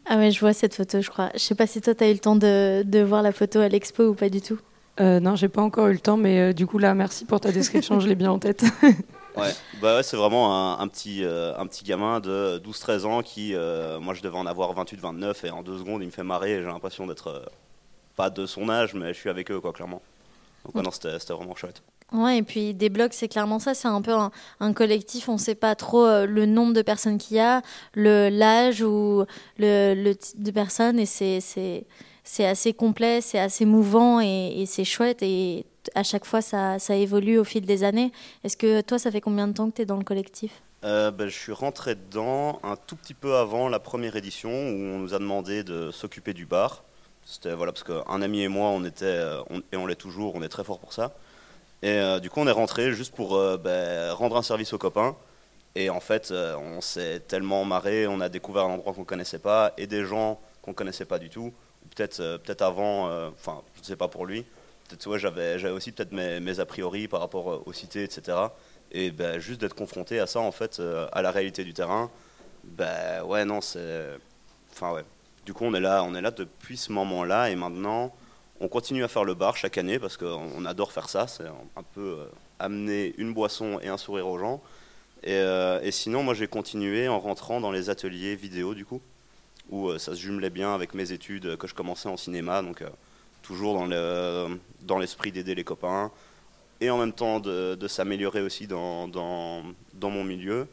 Ah 0.06 0.18
ouais, 0.18 0.32
je 0.32 0.40
vois 0.40 0.54
cette 0.54 0.76
photo, 0.76 1.02
je 1.02 1.10
crois. 1.10 1.30
Je 1.34 1.40
sais 1.40 1.56
pas 1.56 1.68
si 1.68 1.82
toi, 1.82 1.96
tu 1.96 2.04
as 2.04 2.10
eu 2.10 2.14
le 2.14 2.20
temps 2.20 2.36
de, 2.36 2.84
de, 2.84 3.00
voir 3.00 3.22
la 3.22 3.32
photo 3.32 3.60
à 3.60 3.68
l'expo 3.68 4.04
ou 4.04 4.14
pas 4.14 4.30
du 4.30 4.42
tout. 4.42 4.60
Euh, 5.00 5.20
non, 5.20 5.36
j'ai 5.36 5.50
pas 5.50 5.62
encore 5.62 5.88
eu 5.88 5.94
le 5.94 6.00
temps, 6.00 6.18
mais 6.18 6.40
euh, 6.40 6.54
du 6.54 6.66
coup, 6.66 6.80
là, 6.80 6.94
merci 6.94 7.26
pour 7.26 7.40
ta 7.40 7.52
description, 7.52 8.00
je 8.00 8.08
l'ai 8.08 8.16
bien 8.16 8.32
en 8.32 8.40
tête. 8.40 8.64
ouais, 9.36 9.52
bah 9.82 9.98
ouais, 9.98 10.04
c'est 10.04 10.18
vraiment 10.18 10.80
un, 10.80 10.88
petit, 10.88 11.24
un 11.24 11.68
petit 11.68 11.84
gamin 11.84 12.20
de 12.20 12.60
12-13 12.66 13.06
ans 13.06 13.22
qui, 13.22 13.54
moi, 14.02 14.14
je 14.14 14.22
devais 14.22 14.38
en 14.38 14.48
avoir 14.48 14.74
28-29, 14.74 15.46
et 15.46 15.52
en 15.52 15.62
deux 15.62 15.78
secondes, 15.78 16.02
il 16.02 16.08
me 16.08 16.12
fait 16.12 16.24
marrer, 16.24 16.54
et 16.54 16.62
j'ai 16.62 16.68
l'impression 16.68 17.06
d'être 17.06 17.44
pas 18.16 18.32
de 18.32 18.46
son 18.48 18.70
âge, 18.70 18.96
mais 18.96 19.14
je 19.14 19.20
suis 19.20 19.30
avec 19.30 19.52
eux, 19.52 19.60
quoi, 19.60 19.74
clairement. 19.74 20.02
Donc, 20.66 20.76
ouais, 20.76 20.82
non, 20.82 20.90
c'était 20.90 21.34
vraiment 21.34 21.56
chouette. 21.56 21.84
Ouais, 22.14 22.38
et 22.38 22.44
puis 22.44 22.74
des 22.74 22.90
blogs, 22.90 23.12
c'est 23.12 23.28
clairement 23.28 23.60
ça. 23.60 23.74
C'est 23.74 23.88
un 23.88 24.02
peu 24.02 24.14
un, 24.60 24.74
collectif. 24.74 25.28
On 25.28 25.34
ne 25.34 25.38
sait 25.38 25.56
pas 25.56 25.76
trop 25.76 26.06
euh, 26.06 26.26
le 26.26 26.46
nombre 26.46 26.74
de 26.74 26.82
personnes 26.82 27.18
qu'il 27.18 27.38
y 27.38 27.40
a, 27.40 27.62
l'âge 27.96 28.82
ou 28.82 29.26
le, 29.58 29.94
le, 29.94 30.16
type 30.16 30.42
de 30.42 30.52
personnes. 30.52 31.00
Et 31.00 31.06
c'est 31.06 32.46
assez 32.46 32.74
complet, 32.74 33.20
c'est 33.20 33.40
assez 33.40 33.66
mouvant 33.66 34.22
et, 34.22 34.64
c'est 34.68 34.86
chouette. 34.86 35.22
Et 35.22 35.66
à 35.96 36.04
chaque 36.04 36.26
fois, 36.26 36.42
ça, 36.42 36.80
ça, 36.80 36.96
évolue 36.96 37.38
au 37.40 37.44
fil 37.44 37.66
des 37.66 37.84
années. 37.84 38.14
Est-ce 38.46 38.56
que 38.56 38.80
toi, 38.82 39.00
ça 39.00 39.12
fait 39.12 39.22
combien 39.22 39.50
de 39.50 39.54
temps 39.54 39.70
que 39.70 39.76
tu 39.76 39.82
es 39.82 39.86
dans 39.86 39.98
le 39.98 40.06
collectif? 40.06 40.62
Euh, 40.86 41.12
ben, 41.12 41.28
Je 41.28 41.38
suis 41.38 41.52
rentré 41.52 41.96
dedans 41.96 42.60
un 42.64 42.78
tout 42.78 42.96
petit 42.96 43.16
peu 43.16 43.36
avant 43.36 43.68
la 43.68 43.80
première 43.80 44.16
édition 44.16 44.50
où 44.50 44.54
on 44.54 45.00
nous 45.00 45.14
a 45.14 45.20
demandé 45.20 45.64
de 45.64 45.92
s'occuper 45.92 46.34
du 46.34 46.46
bar. 46.46 46.86
C'était 47.26 47.54
voilà 47.54 47.74
parce 47.74 47.84
qu'un 47.84 48.22
ami 48.22 48.44
et 48.44 48.48
moi, 48.48 48.70
on 48.70 48.86
était 48.86 49.22
et 49.74 49.76
on 49.76 49.86
l'est 49.86 49.96
toujours, 49.96 50.36
on 50.36 50.42
est 50.42 50.48
très 50.48 50.64
fort 50.64 50.80
pour 50.80 50.94
ça. 50.94 51.14
Et 51.84 52.02
du 52.22 52.30
coup, 52.30 52.40
on 52.40 52.48
est 52.48 52.52
rentré 52.52 52.92
juste 52.92 53.14
pour 53.14 53.40
ben, 53.60 54.12
rendre 54.12 54.36
un 54.36 54.42
service 54.42 54.74
aux 54.74 54.78
copains. 54.80 55.16
Et 55.76 55.92
en 55.92 56.00
fait, 56.00 56.32
on 56.32 56.82
s'est 56.82 57.20
tellement 57.20 57.66
marré, 57.66 58.08
on 58.08 58.20
a 58.20 58.30
découvert 58.30 58.64
un 58.64 58.70
endroit 58.70 58.94
qu'on 58.94 59.04
connaissait 59.04 59.38
pas 59.40 59.74
et 59.78 59.86
des 59.86 60.04
gens 60.04 60.40
qu'on 60.64 60.74
connaissait 60.74 61.06
pas 61.06 61.20
du 61.20 61.30
tout. 61.30 61.54
Peut-être 61.96 62.38
peut-être 62.38 62.64
avant, 62.64 63.06
enfin, 63.30 63.62
je 63.76 63.82
ne 63.82 63.86
sais 63.86 63.96
pas 63.96 64.08
pour 64.08 64.26
lui. 64.26 64.44
Peut-être 64.90 65.08
ouais, 65.08 65.20
j'avais 65.20 65.70
aussi 65.70 65.92
peut-être 65.92 66.14
mes, 66.14 66.40
mes, 66.40 66.60
a 66.60 66.66
priori 66.66 67.08
par 67.08 67.20
rapport 67.20 67.68
aux 67.68 67.74
cités, 67.74 68.04
etc. 68.04 68.38
Et 68.92 69.12
ben, 69.12 69.40
juste 69.40 69.62
d'être 69.62 69.76
confronté 69.76 70.20
à 70.20 70.28
ça, 70.28 70.40
en 70.40 70.52
fait, 70.52 70.80
euh, 70.80 71.08
à 71.12 71.22
la 71.22 71.32
réalité 71.32 71.64
du 71.64 71.74
terrain, 71.74 72.10
ben 72.64 73.24
ouais, 73.24 73.46
non, 73.46 73.62
c'est. 73.62 74.18
Enfin, 74.72 74.94
ouais. 74.94 75.04
Du 75.46 75.54
coup, 75.54 75.66
on 75.66 75.74
est 75.74 75.80
là, 75.80 76.04
on 76.04 76.16
est 76.16 76.22
là 76.22 76.32
depuis 76.32 76.78
ce 76.78 76.92
moment-là, 76.92 77.50
et 77.50 77.56
maintenant, 77.56 78.14
on 78.60 78.68
continue 78.68 79.04
à 79.04 79.08
faire 79.08 79.24
le 79.24 79.34
bar 79.34 79.56
chaque 79.58 79.78
année 79.78 80.00
parce 80.00 80.18
qu'on 80.18 80.66
adore 80.66 80.92
faire 80.92 81.10
ça. 81.10 81.28
C'est 81.28 81.46
un 81.46 81.84
peu 81.94 82.18
euh, 82.20 82.26
amener 82.60 83.14
une 83.18 83.34
boisson 83.34 83.80
et 83.82 83.88
un 83.88 83.98
sourire 83.98 84.28
aux 84.28 84.38
gens. 84.38 84.62
Et, 85.24 85.34
euh, 85.34 85.80
et 85.82 85.92
sinon, 85.92 86.24
moi, 86.24 86.34
j'ai 86.34 86.48
continué 86.48 87.08
en 87.08 87.20
rentrant 87.20 87.60
dans 87.60 87.72
les 87.72 87.90
ateliers 87.90 88.36
vidéo, 88.36 88.74
du 88.74 88.86
coup, 88.86 89.02
où 89.70 89.98
ça 89.98 90.16
se 90.16 90.20
jumelait 90.20 90.50
bien 90.50 90.74
avec 90.74 90.94
mes 90.94 91.12
études 91.12 91.58
que 91.58 91.68
je 91.68 91.74
commençais 91.74 92.10
en 92.10 92.18
cinéma, 92.18 92.62
donc 92.62 92.84
toujours 93.42 93.88
dans 94.82 95.00
l'esprit 95.00 95.32
d'aider 95.32 95.56
les 95.56 95.64
copains, 95.64 96.12
et 96.82 96.90
en 96.90 96.98
même 96.98 97.14
temps 97.14 97.40
de, 97.40 97.88
s'améliorer 97.88 98.42
aussi 98.42 98.68
dans, 98.68 99.08
mon 100.02 100.24
milieu. 100.24 100.68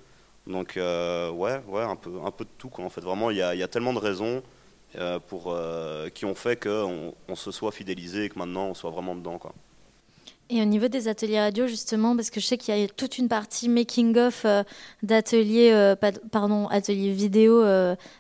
Donc 0.47 0.77
euh, 0.77 1.31
ouais, 1.31 1.63
ouais, 1.69 1.83
un 1.83 1.97
peu, 1.97 2.11
de 2.11 2.51
tout. 2.59 2.71
En 2.79 2.91
fait, 2.91 3.01
vraiment, 3.01 3.31
il 3.31 3.37
y 3.37 3.43
a, 3.43 3.69
tellement 3.69 3.93
de 3.93 3.99
raisons 3.99 4.43
euh, 4.97 5.19
pour 5.19 5.53
euh, 5.53 6.09
qui 6.09 6.25
ont 6.25 6.35
fait 6.35 6.63
qu'on 6.63 7.15
on 7.29 7.35
se 7.35 7.51
soit 7.51 7.73
fidélisé 7.73 8.25
et 8.25 8.29
que 8.29 8.39
maintenant 8.39 8.67
on 8.67 8.75
soit 8.75 8.91
vraiment 8.91 9.15
dedans 9.15 9.39
quoi. 9.39 9.53
Et 10.51 10.61
au 10.61 10.67
niveau 10.67 10.89
des 10.89 11.09
ateliers 11.09 11.41
radio, 11.41 11.67
justement, 11.67 12.15
parce 12.15 12.29
que 12.29 12.39
je 12.39 12.45
sais 12.45 12.59
qu'il 12.59 12.77
y 12.77 12.85
a 12.85 12.87
toute 12.87 13.17
une 13.17 13.29
partie 13.29 13.67
making-of 13.67 14.45
d'ateliers, 15.03 15.95
pardon, 16.31 16.69
ateliers 16.69 17.13
vidéo 17.13 17.65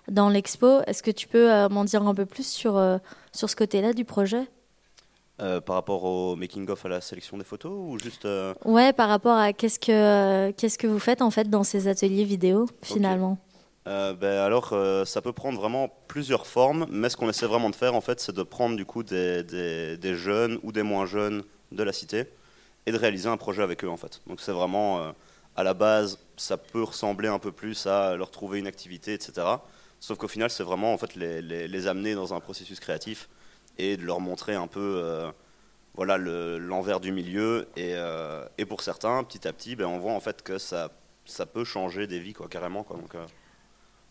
dans 0.08 0.30
l'expo. 0.30 0.80
Est-ce 0.86 1.02
que 1.02 1.10
tu 1.10 1.28
peux 1.28 1.68
m'en 1.68 1.84
dire 1.84 2.02
un 2.02 2.14
peu 2.14 2.24
plus 2.24 2.46
sur, 2.46 2.82
sur 3.32 3.50
ce 3.50 3.54
côté-là 3.54 3.92
du 3.92 4.06
projet? 4.06 4.48
Euh, 5.42 5.60
par 5.60 5.74
rapport 5.74 6.04
au 6.04 6.36
making 6.36 6.68
of 6.70 6.86
à 6.86 6.88
la 6.88 7.00
sélection 7.00 7.36
des 7.36 7.42
photos 7.42 7.72
ou 7.74 7.98
juste 7.98 8.24
euh, 8.24 8.54
Ouais, 8.64 8.92
par 8.92 9.08
rapport 9.08 9.36
à 9.36 9.52
qu'est-ce 9.52 9.80
que 9.80 10.52
qu'est-ce 10.52 10.78
que 10.78 10.86
vous 10.86 11.00
faites 11.00 11.22
en 11.22 11.30
fait 11.32 11.50
dans 11.50 11.64
ces 11.64 11.88
ateliers 11.88 12.22
vidéo 12.22 12.66
finalement? 12.82 13.36
Euh, 13.86 14.14
ben 14.14 14.38
alors 14.38 14.74
ça 15.06 15.20
peut 15.20 15.32
prendre 15.32 15.60
vraiment 15.60 15.94
plusieurs 16.08 16.46
formes, 16.46 16.86
mais 16.90 17.10
ce 17.10 17.16
qu'on 17.16 17.28
essaie 17.28 17.46
vraiment 17.46 17.70
de 17.70 17.76
faire 17.76 17.94
en 17.94 18.00
fait, 18.00 18.20
c'est 18.20 18.34
de 18.34 18.42
prendre 18.42 18.76
du 18.76 18.86
coup 18.86 19.02
des, 19.02 20.14
jeunes 20.14 20.58
ou 20.62 20.72
des 20.72 20.82
moins 20.82 21.06
jeunes 21.06 21.42
de 21.72 21.82
la 21.82 21.92
cité 21.92 22.24
et 22.86 22.92
de 22.92 22.96
réaliser 22.96 23.28
un 23.28 23.36
projet 23.36 23.62
avec 23.62 23.84
eux 23.84 23.90
en 23.90 23.96
fait. 23.96 24.22
Donc 24.26 24.40
c'est 24.40 24.52
vraiment 24.52 25.12
à 25.56 25.62
la 25.62 25.74
base, 25.74 26.18
ça 26.36 26.56
peut 26.56 26.82
ressembler 26.82 27.28
un 27.28 27.38
peu 27.38 27.52
plus 27.52 27.86
à 27.86 28.16
leur 28.16 28.30
trouver 28.30 28.58
une 28.58 28.66
activité, 28.66 29.14
etc. 29.14 29.46
Sauf 30.00 30.18
qu'au 30.18 30.28
final, 30.28 30.50
c'est 30.50 30.64
vraiment 30.64 30.92
en 30.92 30.98
fait 30.98 31.14
les, 31.14 31.86
amener 31.86 32.14
dans 32.14 32.34
un 32.34 32.40
processus 32.40 32.80
créatif 32.80 33.28
et 33.78 33.96
de 33.96 34.04
leur 34.04 34.20
montrer 34.20 34.54
un 34.54 34.66
peu 34.66 35.00
euh, 35.02 35.30
voilà 35.94 36.18
l'envers 36.18 37.00
du 37.00 37.12
milieu. 37.12 37.68
Et, 37.76 37.94
euh, 37.94 38.44
pour 38.68 38.82
certains, 38.82 39.22
petit 39.24 39.46
à 39.46 39.52
petit, 39.52 39.76
ben, 39.76 39.86
on 39.86 39.98
voit 39.98 40.12
en 40.12 40.20
fait 40.20 40.42
que 40.42 40.58
ça, 40.58 40.90
ça 41.24 41.46
peut 41.46 41.64
changer 41.64 42.06
des 42.06 42.18
vies 42.18 42.34
quoi, 42.34 42.48
carrément. 42.48 42.82
Quoi. 42.82 42.98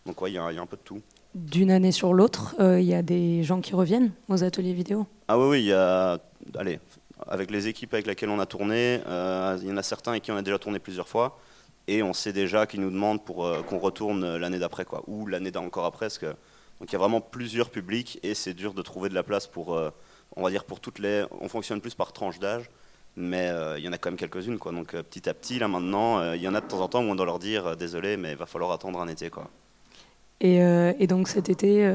Euh, 0.08 0.10
donc 0.12 0.18
il 0.28 0.32
y, 0.32 0.34
y, 0.34 0.38
a 0.38 0.46
un 0.46 0.66
peu 0.66 0.78
de 0.78 0.82
tout. 0.82 1.02
D'une 1.36 1.72
année 1.72 1.92
sur 1.92 2.14
l'autre, 2.14 2.56
il 2.60 2.84
y 2.84 2.94
a 2.94 3.02
des 3.02 3.44
gens 3.44 3.60
qui 3.62 3.74
reviennent 3.74 4.12
aux 4.30 4.44
ateliers 4.44 4.74
vidéo 4.74 5.08
Ah 5.28 5.40
oui, 5.40 5.48
oui, 5.50 5.60
il 5.62 5.66
y 5.68 5.74
a. 5.74 6.20
Allez, 6.56 6.80
avec 7.28 7.50
les 7.50 7.68
équipes 7.68 7.94
avec 7.94 8.06
lesquelles 8.06 8.30
on 8.30 8.40
a 8.40 8.46
tourné, 8.46 9.00
il 9.06 9.68
y 9.68 9.72
en 9.72 9.78
a 9.78 9.84
certains 9.84 10.12
avec 10.12 10.24
qui 10.24 10.32
on 10.32 10.38
a 10.38 10.42
déjà 10.42 10.60
tourné 10.60 10.80
plusieurs 10.80 11.08
fois. 11.08 11.40
Et 11.88 12.04
on 12.04 12.14
sait 12.14 12.34
déjà 12.34 12.66
qu'ils 12.66 12.82
nous 12.82 12.92
demandent 12.92 13.26
pour 13.26 13.52
qu'on 13.66 13.80
retourne 13.80 14.38
l'année 14.38 14.60
d'après, 14.60 14.86
quoi, 14.86 15.04
ou 15.08 15.26
l'année 15.26 15.52
encore 15.58 15.86
après, 15.86 16.06
parce 16.06 16.20
que 16.20 16.36
donc 16.84 16.92
il 16.92 16.94
y 16.94 16.96
a 16.98 17.00
vraiment 17.00 17.22
plusieurs 17.22 17.70
publics 17.70 18.20
et 18.24 18.34
c'est 18.34 18.54
dur 18.54 18.74
de 18.74 18.82
trouver 18.82 19.08
de 19.08 19.14
la 19.14 19.24
place 19.24 19.48
pour, 19.48 19.74
euh, 19.74 19.90
on 20.36 20.44
va 20.44 20.50
dire 20.50 20.66
pour 20.66 20.82
toutes 20.82 21.00
les. 21.00 21.24
On 21.40 21.48
fonctionne 21.48 21.80
plus 21.80 21.96
par 21.96 22.12
tranche 22.12 22.40
d'âge, 22.40 22.70
mais 23.16 23.48
euh, 23.48 23.80
il 23.80 23.86
y 23.86 23.88
en 23.88 23.94
a 23.94 23.98
quand 23.98 24.10
même 24.10 24.18
quelques-unes 24.18 24.58
quoi. 24.58 24.74
Donc 24.74 24.94
euh, 24.94 25.02
petit 25.02 25.30
à 25.30 25.34
petit 25.34 25.60
là 25.60 25.70
maintenant, 25.70 26.34
il 26.34 26.42
y 26.42 26.48
en 26.50 26.56
a 26.56 26.60
de 26.60 26.68
temps 26.68 26.82
en 26.82 26.90
temps 26.90 27.00
où 27.02 27.08
on 27.08 27.16
doit 27.16 27.26
leur 27.26 27.40
dire 27.40 27.78
désolé, 27.78 28.18
mais 28.18 28.32
il 28.32 28.38
va 28.38 28.46
falloir 28.46 28.72
attendre 28.72 29.00
un 29.00 29.08
été 29.08 29.30
quoi. 29.30 29.50
Et, 30.42 30.58
et 30.58 31.08
donc 31.08 31.28
cet 31.28 31.50
été, 31.50 31.90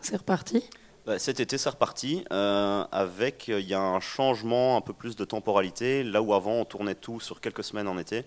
c'est 0.00 0.16
reparti? 0.16 0.68
Bah, 1.06 1.18
cet 1.18 1.38
été, 1.38 1.58
c'est 1.58 1.70
reparti 1.70 2.24
avec 2.30 3.48
il 3.48 3.68
y 3.68 3.74
a 3.74 3.80
un 3.80 4.00
changement 4.00 4.76
un 4.76 4.80
peu 4.80 4.92
plus 4.92 5.14
de 5.16 5.24
temporalité. 5.24 6.02
Là 6.02 6.20
où 6.22 6.34
avant 6.34 6.54
on 6.54 6.64
tournait 6.64 6.94
tout 6.96 7.20
sur 7.20 7.40
quelques 7.40 7.62
semaines 7.62 7.88
en 7.88 7.98
été, 7.98 8.24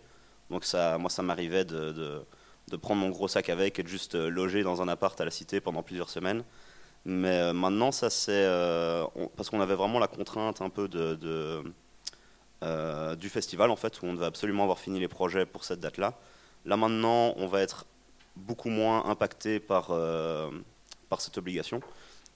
donc 0.49 0.63
ça, 0.63 0.97
moi 0.97 1.09
ça 1.09 1.21
m'arrivait 1.21 1.65
de 1.65 2.23
de 2.69 2.77
prendre 2.77 3.01
mon 3.01 3.09
gros 3.09 3.27
sac 3.27 3.49
avec 3.49 3.79
et 3.79 3.83
de 3.83 3.87
juste 3.87 4.15
euh, 4.15 4.29
loger 4.29 4.63
dans 4.63 4.81
un 4.81 4.87
appart 4.87 5.19
à 5.21 5.25
la 5.25 5.31
cité 5.31 5.61
pendant 5.61 5.83
plusieurs 5.83 6.09
semaines. 6.09 6.43
Mais 7.05 7.37
euh, 7.39 7.53
maintenant, 7.53 7.91
ça 7.91 8.09
c'est 8.09 8.31
euh, 8.33 9.05
parce 9.35 9.49
qu'on 9.49 9.61
avait 9.61 9.75
vraiment 9.75 9.99
la 9.99 10.07
contrainte 10.07 10.61
un 10.61 10.69
peu 10.69 10.87
de, 10.87 11.63
du 13.15 13.29
festival 13.29 13.71
en 13.71 13.75
fait, 13.75 14.01
où 14.01 14.05
on 14.05 14.13
devait 14.13 14.25
absolument 14.25 14.63
avoir 14.63 14.79
fini 14.79 14.99
les 14.99 15.07
projets 15.07 15.45
pour 15.45 15.63
cette 15.63 15.79
date-là. 15.79 16.15
Là 16.65 16.75
maintenant, 16.75 17.33
on 17.37 17.47
va 17.47 17.61
être 17.61 17.85
beaucoup 18.37 18.69
moins 18.69 19.05
impacté 19.05 19.59
par, 19.59 19.87
par 21.09 21.21
cette 21.21 21.37
obligation. 21.37 21.81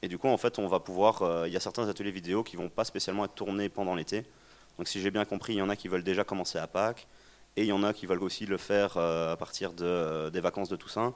Et 0.02 0.08
du 0.08 0.18
coup, 0.18 0.28
en 0.28 0.38
fait, 0.38 0.60
on 0.60 0.68
va 0.68 0.80
pouvoir. 0.80 1.46
Il 1.48 1.54
y 1.54 1.58
a 1.58 1.60
certains 1.60 1.88
ateliers 1.88 2.12
vidéo 2.12 2.44
qui 2.44 2.56
vont 2.56 2.70
pas 2.70 2.84
spécialement 2.84 3.26
être 3.26 3.36
tournés 3.36 3.70
pendant 3.70 3.96
l'été. 3.96 4.26
Donc, 4.78 4.88
si 4.88 5.00
j'ai 5.00 5.12
bien 5.12 5.26
compris, 5.26 5.54
il 5.54 5.58
y 5.58 5.62
en 5.62 5.70
a 5.70 5.76
qui 5.76 5.88
veulent 5.88 6.04
déjà 6.04 6.24
commencer 6.24 6.58
à 6.58 6.68
Pâques. 6.68 7.08
Et 7.58 7.64
il 7.64 7.68
y 7.68 7.72
en 7.74 7.84
a 7.84 7.94
qui 7.94 8.06
veulent 8.06 8.24
aussi 8.24 8.46
le 8.46 8.58
faire 8.58 8.96
euh, 8.98 9.34
à 9.34 9.38
partir 9.38 9.74
de, 9.74 9.86
euh, 9.86 10.30
des 10.30 10.40
vacances 10.40 10.70
de 10.70 10.76
Toussaint. 10.76 11.14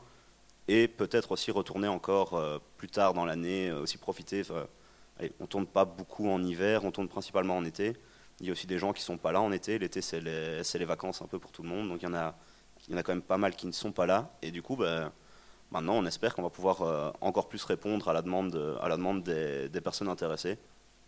Et 0.68 0.88
peut-être 0.88 1.32
aussi 1.32 1.51
retourner 1.51 1.88
encore 1.88 2.34
euh, 2.34 2.60
plus 2.77 2.89
tard 2.89 3.13
dans 3.13 3.25
l'année, 3.25 3.72
aussi 3.72 3.98
profiter. 3.98 4.42
Allez, 5.20 5.32
on 5.39 5.46
tourne 5.48 5.65
pas 5.65 5.86
beaucoup 5.86 6.30
en 6.30 6.44
hiver, 6.44 6.84
on 6.84 6.92
tourne 6.92 7.08
principalement 7.08 7.56
en 7.56 7.63
été. 7.63 7.96
Il 8.42 8.48
y 8.48 8.50
a 8.50 8.51
aussi 8.51 8.68
des 8.68 8.77
gens 8.77 8.92
qui 8.92 9.01
sont 9.01 9.18
pas 9.18 9.32
là 9.32 9.39
en 9.42 9.51
été. 9.54 9.80
L'été, 9.80 10.01
c'est 10.01 10.20
les, 10.20 10.62
les, 10.62 10.86
vacances 10.86 11.22
un 11.22 11.27
peu 11.27 11.39
pour 11.39 11.51
tout 11.51 11.63
le 11.63 11.70
monde. 11.70 11.88
Donc 11.88 12.01
il 12.01 12.06
y, 12.06 12.08
en 12.08 12.13
a, 12.13 12.36
il 12.88 12.94
y 12.94 12.96
en 12.96 13.00
a 13.00 13.04
quand 13.04 13.13
même 13.13 13.22
pas 13.22 13.38
mal 13.38 13.56
qui 13.56 13.68
ne 13.68 13.72
sont 13.72 13.92
pas 13.92 14.06
là. 14.06 14.32
Et 14.42 14.51
du 14.51 14.62
coup, 14.62 14.75
ben, 14.75 15.12
maintenant, 15.72 15.96
on 15.96 16.06
espère 16.06 16.36
qu'on 16.36 16.44
va 16.44 16.50
pouvoir 16.50 17.13
encore 17.22 17.48
plus 17.48 17.63
répondre 17.63 18.08
à 18.08 18.13
la 18.13 18.22
demande, 18.22 18.77
à 18.82 18.88
la 18.88 18.98
demande 18.98 19.24
des, 19.24 19.70
des, 19.70 19.82
personnes 19.82 20.10
intéressées 20.10 20.58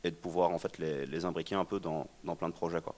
et 0.04 0.12
de 0.12 0.16
pouvoir 0.16 0.52
en 0.52 0.58
fait 0.58 0.78
les, 0.78 1.06
les 1.06 1.26
imbriquer 1.26 1.56
un 1.56 1.66
peu 1.66 1.80
dans, 1.80 2.08
dans 2.24 2.36
plein 2.36 2.50
de 2.50 2.54
projets. 2.54 2.82
Quoi. 2.82 2.96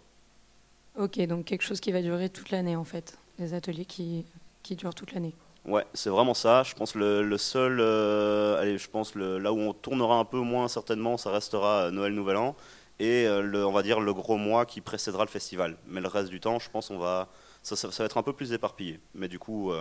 Ok, 0.97 1.19
donc 1.27 1.45
quelque 1.45 1.61
chose 1.61 1.79
qui 1.79 1.91
va 1.91 2.01
durer 2.01 2.29
toute 2.29 2.51
l'année 2.51 2.75
en 2.75 2.83
fait, 2.83 3.17
des 3.37 3.53
ateliers 3.53 3.85
qui, 3.85 4.25
qui 4.63 4.75
durent 4.75 4.95
toute 4.95 5.13
l'année. 5.13 5.33
Ouais, 5.65 5.85
c'est 5.93 6.09
vraiment 6.09 6.33
ça. 6.33 6.63
Je 6.63 6.73
pense 6.73 6.95
le, 6.95 7.21
le 7.21 7.37
seul, 7.37 7.79
euh, 7.79 8.59
allez, 8.59 8.77
je 8.77 8.89
pense 8.89 9.15
le, 9.15 9.37
là 9.39 9.53
où 9.53 9.59
on 9.59 9.73
tournera 9.73 10.15
un 10.15 10.25
peu 10.25 10.39
moins 10.39 10.67
certainement, 10.67 11.17
ça 11.17 11.31
restera 11.31 11.83
euh, 11.83 11.91
Noël 11.91 12.13
Nouvel 12.13 12.37
An 12.37 12.55
et 12.99 13.27
euh, 13.27 13.41
le, 13.41 13.65
on 13.65 13.71
va 13.71 13.83
dire 13.83 13.99
le 13.99 14.13
gros 14.13 14.37
mois 14.37 14.65
qui 14.65 14.81
précédera 14.81 15.23
le 15.23 15.29
festival. 15.29 15.77
Mais 15.87 16.01
le 16.01 16.07
reste 16.07 16.29
du 16.29 16.39
temps, 16.39 16.59
je 16.59 16.69
pense, 16.69 16.89
on 16.89 16.97
va, 16.97 17.29
ça, 17.61 17.75
ça, 17.75 17.87
va 17.89 18.05
être 18.05 18.17
un 18.17 18.23
peu 18.23 18.33
plus 18.33 18.53
éparpillé. 18.53 18.99
Mais 19.13 19.27
du 19.27 19.39
coup, 19.39 19.71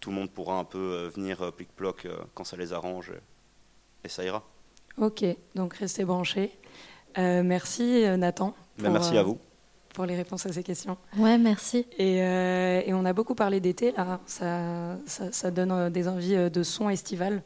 tout 0.00 0.10
le 0.10 0.16
monde 0.16 0.30
pourra 0.30 0.58
un 0.58 0.64
peu 0.64 1.10
venir 1.14 1.52
plic-ploc 1.52 2.06
quand 2.34 2.44
ça 2.44 2.56
les 2.56 2.72
arrange 2.72 3.12
et, 4.04 4.08
ça 4.08 4.24
ira. 4.24 4.42
Ok, 4.96 5.24
donc 5.54 5.74
restez 5.74 6.04
branchés. 6.04 6.52
merci 7.16 8.04
Nathan. 8.16 8.54
Ben, 8.78 8.90
merci 8.90 9.16
à 9.18 9.22
vous 9.22 9.38
pour 9.98 10.06
les 10.06 10.14
réponses 10.14 10.46
à 10.46 10.52
ces 10.52 10.62
questions. 10.62 10.96
Ouais, 11.16 11.38
merci. 11.38 11.84
Et, 11.98 12.22
euh, 12.22 12.82
et 12.86 12.94
on 12.94 13.04
a 13.04 13.12
beaucoup 13.12 13.34
parlé 13.34 13.58
d'été, 13.58 13.90
là. 13.90 14.20
Ça, 14.26 14.96
ça, 15.06 15.50
donne 15.50 15.72
euh, 15.72 15.90
des 15.90 16.06
envies 16.06 16.36
euh, 16.36 16.48
de 16.48 16.62
son 16.62 16.88
estival. 16.88 17.42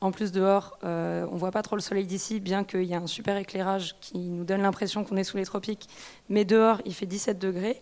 En 0.00 0.10
plus, 0.10 0.32
dehors, 0.32 0.76
euh, 0.82 1.24
on 1.30 1.36
voit 1.36 1.52
pas 1.52 1.62
trop 1.62 1.76
le 1.76 1.80
soleil 1.80 2.06
d'ici, 2.06 2.40
bien 2.40 2.64
qu'il 2.64 2.82
y 2.82 2.94
a 2.94 2.98
un 2.98 3.06
super 3.06 3.36
éclairage 3.36 3.94
qui 4.00 4.18
nous 4.18 4.42
donne 4.42 4.62
l'impression 4.62 5.04
qu'on 5.04 5.16
est 5.16 5.22
sous 5.22 5.36
les 5.36 5.44
tropiques. 5.44 5.88
Mais 6.28 6.44
dehors, 6.44 6.82
il 6.84 6.92
fait 6.92 7.06
17 7.06 7.38
degrés. 7.38 7.80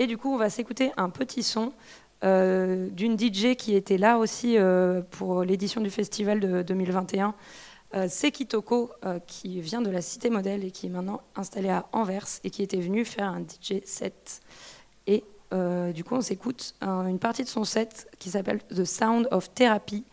Et 0.00 0.08
du 0.08 0.18
coup, 0.18 0.34
on 0.34 0.36
va 0.36 0.50
s'écouter 0.50 0.90
un 0.96 1.10
petit 1.10 1.44
son 1.44 1.72
d'une 2.22 3.18
DJ 3.18 3.54
qui 3.56 3.74
était 3.74 3.96
là 3.96 4.18
aussi 4.18 4.56
pour 5.10 5.44
l'édition 5.44 5.80
du 5.80 5.90
festival 5.90 6.40
de 6.40 6.62
2021. 6.62 7.34
Euh, 7.92 8.06
Sekitoko, 8.08 8.92
euh, 9.04 9.18
qui 9.26 9.60
vient 9.60 9.82
de 9.82 9.90
la 9.90 10.00
Cité 10.00 10.30
Modèle 10.30 10.64
et 10.64 10.70
qui 10.70 10.86
est 10.86 10.90
maintenant 10.90 11.22
installé 11.34 11.70
à 11.70 11.86
Anvers 11.90 12.26
et 12.44 12.50
qui 12.50 12.62
était 12.62 12.80
venu 12.80 13.04
faire 13.04 13.28
un 13.28 13.40
DJ 13.40 13.84
set. 13.84 14.42
Et 15.08 15.24
euh, 15.52 15.90
du 15.90 16.04
coup, 16.04 16.14
on 16.14 16.20
s'écoute 16.20 16.76
une 16.82 17.18
partie 17.18 17.42
de 17.42 17.48
son 17.48 17.64
set 17.64 18.06
qui 18.20 18.30
s'appelle 18.30 18.60
The 18.68 18.84
Sound 18.84 19.26
of 19.32 19.52
Therapy. 19.54 20.04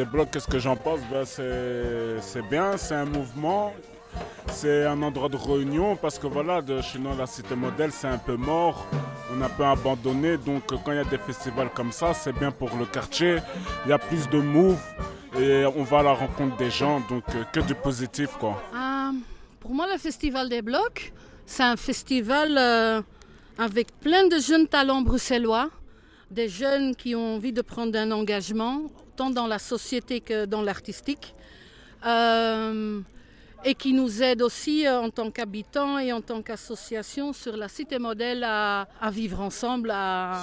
Des 0.00 0.06
blocs, 0.06 0.30
qu'est-ce 0.30 0.48
que 0.48 0.58
j'en 0.58 0.76
pense? 0.76 1.00
Ben, 1.10 1.24
C'est 1.26 2.48
bien, 2.48 2.78
c'est 2.78 2.94
un 2.94 3.04
mouvement, 3.04 3.74
c'est 4.48 4.86
un 4.86 5.00
endroit 5.02 5.28
de 5.28 5.36
réunion 5.36 5.94
parce 5.96 6.18
que 6.18 6.26
voilà, 6.26 6.62
de 6.62 6.80
chez 6.80 6.98
nous, 6.98 7.14
la 7.18 7.26
cité 7.26 7.54
modèle, 7.54 7.92
c'est 7.92 8.06
un 8.06 8.22
peu 8.28 8.36
mort, 8.36 8.86
on 9.30 9.42
a 9.42 9.46
un 9.46 9.48
peu 9.50 9.64
abandonné. 9.64 10.38
Donc 10.38 10.62
quand 10.68 10.92
il 10.92 10.96
y 10.96 11.06
a 11.06 11.10
des 11.16 11.18
festivals 11.18 11.70
comme 11.74 11.92
ça, 11.92 12.14
c'est 12.14 12.32
bien 12.32 12.50
pour 12.50 12.70
le 12.80 12.86
quartier, 12.86 13.36
il 13.84 13.90
y 13.90 13.92
a 13.92 13.98
plus 13.98 14.26
de 14.30 14.40
move 14.40 14.80
et 15.38 15.66
on 15.66 15.82
va 15.82 15.98
à 15.98 16.02
la 16.02 16.14
rencontre 16.14 16.56
des 16.56 16.70
gens, 16.70 16.96
donc 17.10 17.24
euh, 17.34 17.44
que 17.52 17.60
du 17.60 17.74
positif 17.74 18.30
quoi. 18.38 18.54
Euh, 18.74 19.12
pour 19.60 19.72
moi, 19.74 19.86
le 19.92 19.98
festival 19.98 20.48
des 20.48 20.62
blocs, 20.62 21.12
c'est 21.44 21.62
un 21.74 21.76
festival 21.76 22.56
euh, 22.56 23.02
avec 23.58 23.86
plein 24.00 24.26
de 24.28 24.38
jeunes 24.38 24.66
talents 24.66 25.02
bruxellois 25.02 25.68
des 26.30 26.48
jeunes 26.48 26.94
qui 26.94 27.14
ont 27.14 27.34
envie 27.36 27.52
de 27.52 27.60
prendre 27.60 27.98
un 27.98 28.10
engagement, 28.12 28.82
dans 29.28 29.46
la 29.46 29.58
société 29.58 30.22
que 30.22 30.46
dans 30.46 30.62
l'artistique, 30.62 31.34
euh, 32.06 33.00
et 33.62 33.74
qui 33.74 33.92
nous 33.92 34.22
aident 34.22 34.40
aussi 34.40 34.86
euh, 34.86 35.02
en 35.02 35.10
tant 35.10 35.30
qu'habitants 35.30 35.98
et 35.98 36.14
en 36.14 36.22
tant 36.22 36.40
qu'association 36.40 37.34
sur 37.34 37.58
la 37.58 37.68
cité 37.68 37.98
modèle 37.98 38.42
à, 38.42 38.86
vivre 39.12 39.40
ensemble, 39.40 39.90
à, 39.92 40.38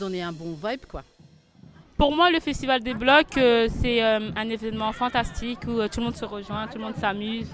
donner 0.00 0.22
un 0.22 0.32
bon 0.32 0.52
vibe. 0.52 0.86
Quoi. 0.88 1.02
Pour 1.98 2.16
moi, 2.16 2.30
le 2.30 2.40
Festival 2.40 2.80
des 2.82 2.94
Blocs, 2.94 3.36
euh, 3.36 3.68
c'est 3.82 4.00
un 4.00 4.48
événement 4.48 4.92
fantastique 4.92 5.60
où 5.66 5.86
tout 5.88 6.00
le 6.00 6.04
monde 6.04 6.16
se 6.16 6.24
rejoint, 6.24 6.66
tout 6.68 6.78
le 6.78 6.84
monde 6.84 6.96
s'amuse 6.96 7.50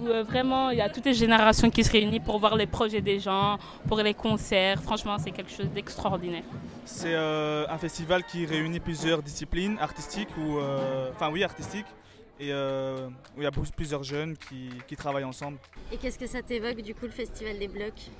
où 0.00 0.06
vraiment 0.24 0.70
il 0.70 0.78
y 0.78 0.80
a 0.80 0.88
toutes 0.88 1.04
les 1.04 1.14
générations 1.14 1.70
qui 1.70 1.84
se 1.84 1.92
réunissent 1.92 2.24
pour 2.24 2.38
voir 2.38 2.56
les 2.56 2.66
projets 2.66 3.00
des 3.00 3.20
gens, 3.20 3.56
pour 3.86 3.98
les 3.98 4.14
concerts. 4.14 4.82
Franchement, 4.82 5.16
c'est 5.18 5.30
quelque 5.30 5.50
chose 5.50 5.68
d'extraordinaire. 5.74 6.42
C'est 6.86 7.14
euh, 7.14 7.66
un 7.68 7.78
festival 7.78 8.24
qui 8.24 8.46
réunit 8.46 8.80
plusieurs 8.80 9.22
disciplines 9.22 9.76
artistiques, 9.80 10.34
ou, 10.38 10.58
euh, 10.58 11.10
enfin 11.12 11.30
oui, 11.30 11.42
artistiques, 11.42 11.86
et 12.38 12.52
où 12.52 13.38
il 13.38 13.42
y 13.42 13.46
a 13.46 13.50
plusieurs 13.50 14.02
jeunes 14.02 14.36
qui, 14.36 14.96
travaillent 14.96 15.24
ensemble. 15.24 15.58
Et 15.92 15.96
qu'est-ce 15.96 16.18
que 16.18 16.26
ça 16.26 16.42
t'évoque 16.42 16.80
du 16.82 16.94
coup 16.94 17.06
le 17.06 17.10
Festival 17.10 17.58
des 17.58 17.68
Blocs? 17.68 18.10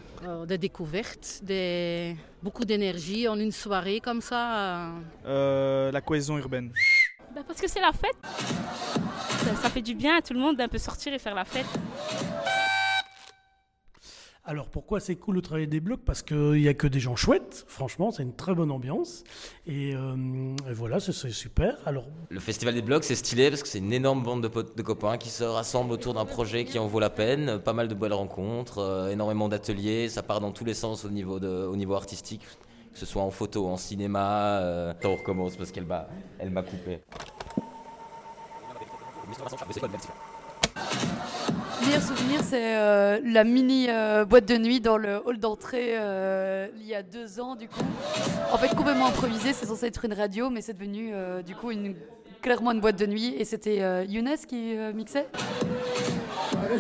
Des 0.46 0.58
découvertes, 0.58 1.40
des... 1.42 2.16
beaucoup 2.42 2.64
d'énergie 2.64 3.28
en 3.28 3.38
une 3.38 3.52
soirée 3.52 4.00
comme 4.00 4.20
ça. 4.20 4.90
la 5.24 6.00
cohésion 6.00 6.36
urbaine. 6.36 6.72
Bah, 7.34 7.42
parce 7.46 7.60
que 7.60 7.68
c'est 7.68 7.80
la 7.80 7.92
fête. 7.92 8.16
Ça, 9.62 9.70
fait 9.70 9.82
du 9.82 9.94
bien 9.94 10.16
à 10.16 10.22
tout 10.22 10.32
le 10.32 10.40
monde 10.40 10.56
d'un 10.56 10.68
peu 10.68 10.78
sortir 10.78 11.12
et 11.14 11.18
faire 11.18 11.34
la 11.34 11.44
fête. 11.44 11.66
Alors 14.48 14.68
pourquoi 14.68 15.00
c'est 15.00 15.16
cool 15.16 15.34
de 15.34 15.40
travailler 15.40 15.66
des 15.66 15.80
blocs? 15.80 16.02
Parce 16.04 16.22
qu'il 16.22 16.52
n'y 16.52 16.68
a 16.68 16.74
que 16.74 16.86
des 16.86 17.00
gens 17.00 17.16
chouettes, 17.16 17.64
franchement, 17.66 18.12
c'est 18.12 18.22
une 18.22 18.34
très 18.34 18.54
bonne 18.54 18.70
ambiance. 18.70 19.24
Et, 19.66 19.92
euh, 19.96 20.54
voilà, 20.72 21.00
c'est 21.00 21.12
super. 21.12 21.76
Alors... 21.84 22.04
Le 22.30 22.38
Festival 22.38 22.72
des 22.72 22.82
blocs, 22.82 23.02
c'est 23.02 23.16
stylé 23.16 23.50
parce 23.50 23.64
que 23.64 23.68
c'est 23.68 23.78
une 23.78 23.92
énorme 23.92 24.22
bande 24.22 24.42
de, 24.42 24.48
de, 24.48 24.82
copains 24.82 25.18
qui 25.18 25.30
se 25.30 25.42
rassemblent 25.42 25.90
autour 25.90 26.14
d'un 26.14 26.24
projet 26.24 26.64
qui 26.64 26.78
en 26.78 26.86
vaut 26.86 27.00
la 27.00 27.10
peine. 27.10 27.58
Pas 27.58 27.72
mal 27.72 27.88
de 27.88 27.94
belles 27.94 28.12
rencontres, 28.12 28.78
euh, 28.78 29.10
énormément 29.10 29.48
d'ateliers, 29.48 30.08
ça 30.08 30.22
part 30.22 30.40
dans 30.40 30.52
tous 30.52 30.64
les 30.64 30.74
sens 30.74 31.04
au 31.04 31.10
niveau, 31.10 31.40
de, 31.40 31.66
au 31.66 31.74
niveau 31.74 31.94
artistique 31.94 32.42
que 32.92 33.00
ce 33.00 33.04
soit 33.04 33.22
en 33.22 33.30
photo, 33.30 33.66
en 33.68 33.76
cinéma. 33.76 34.60
Euh, 34.60 34.94
on 35.04 35.16
recommence 35.16 35.54
parce 35.54 35.70
qu'elle 35.70 35.84
m'a, 35.84 36.06
elle 36.38 36.48
m'a 36.48 36.62
coupé. 36.62 37.00
Meilleur 41.84 42.02
souvenir, 42.02 42.40
c'est 42.42 42.76
euh, 42.76 43.20
la 43.24 43.44
mini 43.44 43.86
euh, 43.88 44.24
boîte 44.24 44.46
de 44.46 44.56
nuit 44.56 44.80
dans 44.80 44.96
le 44.96 45.20
hall 45.24 45.38
d'entrée 45.38 45.94
il 46.78 46.86
y 46.86 46.94
a 46.94 47.02
deux 47.02 47.40
ans, 47.40 47.56
du 47.56 47.68
coup. 47.68 47.80
En 48.52 48.58
fait, 48.58 48.74
complètement 48.74 49.06
improvisé, 49.06 49.52
c'est 49.52 49.66
censé 49.66 49.86
être 49.86 50.04
une 50.04 50.14
radio, 50.14 50.50
mais 50.50 50.60
c'est 50.60 50.72
devenu 50.72 51.12
du 51.44 51.54
coup 51.54 51.70
une, 51.70 51.94
clairement 52.40 52.72
une 52.72 52.80
boîte 52.80 52.98
de 52.98 53.06
nuit. 53.06 53.34
Et 53.38 53.44
c'était 53.44 54.06
Younes 54.06 54.36
qui 54.48 54.76
mixait? 54.94 55.26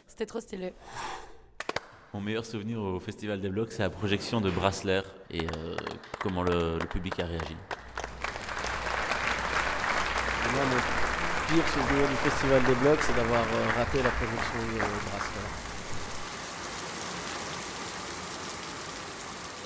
C'était 0.06 0.26
trop 0.26 0.40
stylé. 0.40 0.72
Mon 2.16 2.22
meilleur 2.22 2.46
souvenir 2.46 2.80
au 2.80 2.98
Festival 2.98 3.42
des 3.42 3.50
Blocs, 3.50 3.72
c'est 3.72 3.82
la 3.82 3.90
projection 3.90 4.40
de 4.40 4.50
Brassler 4.50 5.02
et 5.30 5.42
euh, 5.42 5.76
comment 6.18 6.42
le, 6.42 6.78
public 6.90 7.20
a 7.20 7.26
réagi. 7.26 7.54
Pire 11.48 11.64
souvenir 11.68 12.08
du 12.08 12.16
Festival 12.28 12.62
des 12.64 12.74
Blocs, 12.74 12.98
c'est 13.02 13.14
d'avoir 13.14 13.42
euh, 13.42 13.78
raté 13.78 14.02
la 14.02 14.10
projection 14.10 14.58
de 14.72 14.78
Brassler. 14.78 15.48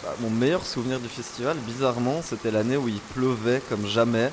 Bah, 0.03 0.14
mon 0.21 0.31
meilleur 0.31 0.64
souvenir 0.64 0.99
du 0.99 1.09
festival, 1.09 1.57
bizarrement, 1.59 2.21
c'était 2.23 2.51
l'année 2.51 2.77
où 2.77 2.88
il 2.88 3.01
pleuvait 3.14 3.62
comme 3.69 3.87
jamais 3.87 4.31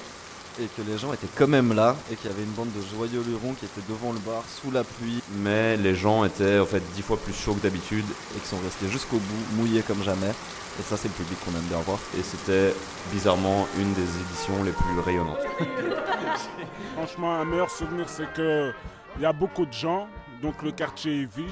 et 0.60 0.66
que 0.66 0.82
les 0.82 0.98
gens 0.98 1.14
étaient 1.14 1.28
quand 1.36 1.48
même 1.48 1.74
là 1.74 1.96
et 2.12 2.16
qu'il 2.16 2.30
y 2.30 2.34
avait 2.34 2.44
une 2.44 2.52
bande 2.52 2.72
de 2.72 2.82
joyeux 2.96 3.24
lurons 3.28 3.54
qui 3.54 3.66
étaient 3.66 3.86
devant 3.88 4.12
le 4.12 4.20
bar 4.20 4.44
sous 4.48 4.72
la 4.72 4.84
pluie. 4.84 5.22
Mais 5.40 5.78
les 5.78 5.96
gens 5.96 6.24
étaient 6.24 6.60
en 6.60 6.66
fait 6.66 6.82
dix 6.96 7.02
fois 7.02 7.18
plus 7.18 7.34
chauds 7.34 7.54
que 7.54 7.62
d'habitude 7.62 8.06
et 8.36 8.40
qui 8.40 8.48
sont 8.48 8.60
restés 8.60 8.88
jusqu'au 8.90 9.18
bout, 9.18 9.56
mouillés 9.56 9.82
comme 9.82 10.04
jamais. 10.04 10.32
Et 10.80 10.84
ça, 10.84 10.96
c'est 10.96 11.08
le 11.08 11.14
public 11.14 11.38
qu'on 11.44 11.52
aime 11.52 11.68
bien 11.70 11.80
voir. 11.80 12.00
Et 12.18 12.22
c'était 12.22 12.74
bizarrement 13.12 13.68
une 13.80 13.94
des 13.94 14.02
éditions 14.02 14.64
les 14.64 14.72
plus 14.72 15.00
rayonnantes. 15.00 15.44
Franchement, 16.96 17.36
un 17.36 17.46
meilleur 17.46 17.72
souvenir, 17.72 18.08
c'est 18.08 18.32
que 18.34 18.72
il 19.16 19.24
y 19.24 19.26
a 19.26 19.34
beaucoup 19.34 19.66
de 19.66 19.74
gens, 19.74 20.08
donc 20.42 20.62
le 20.62 20.72
quartier 20.72 21.24
est 21.24 21.36
vide, 21.36 21.50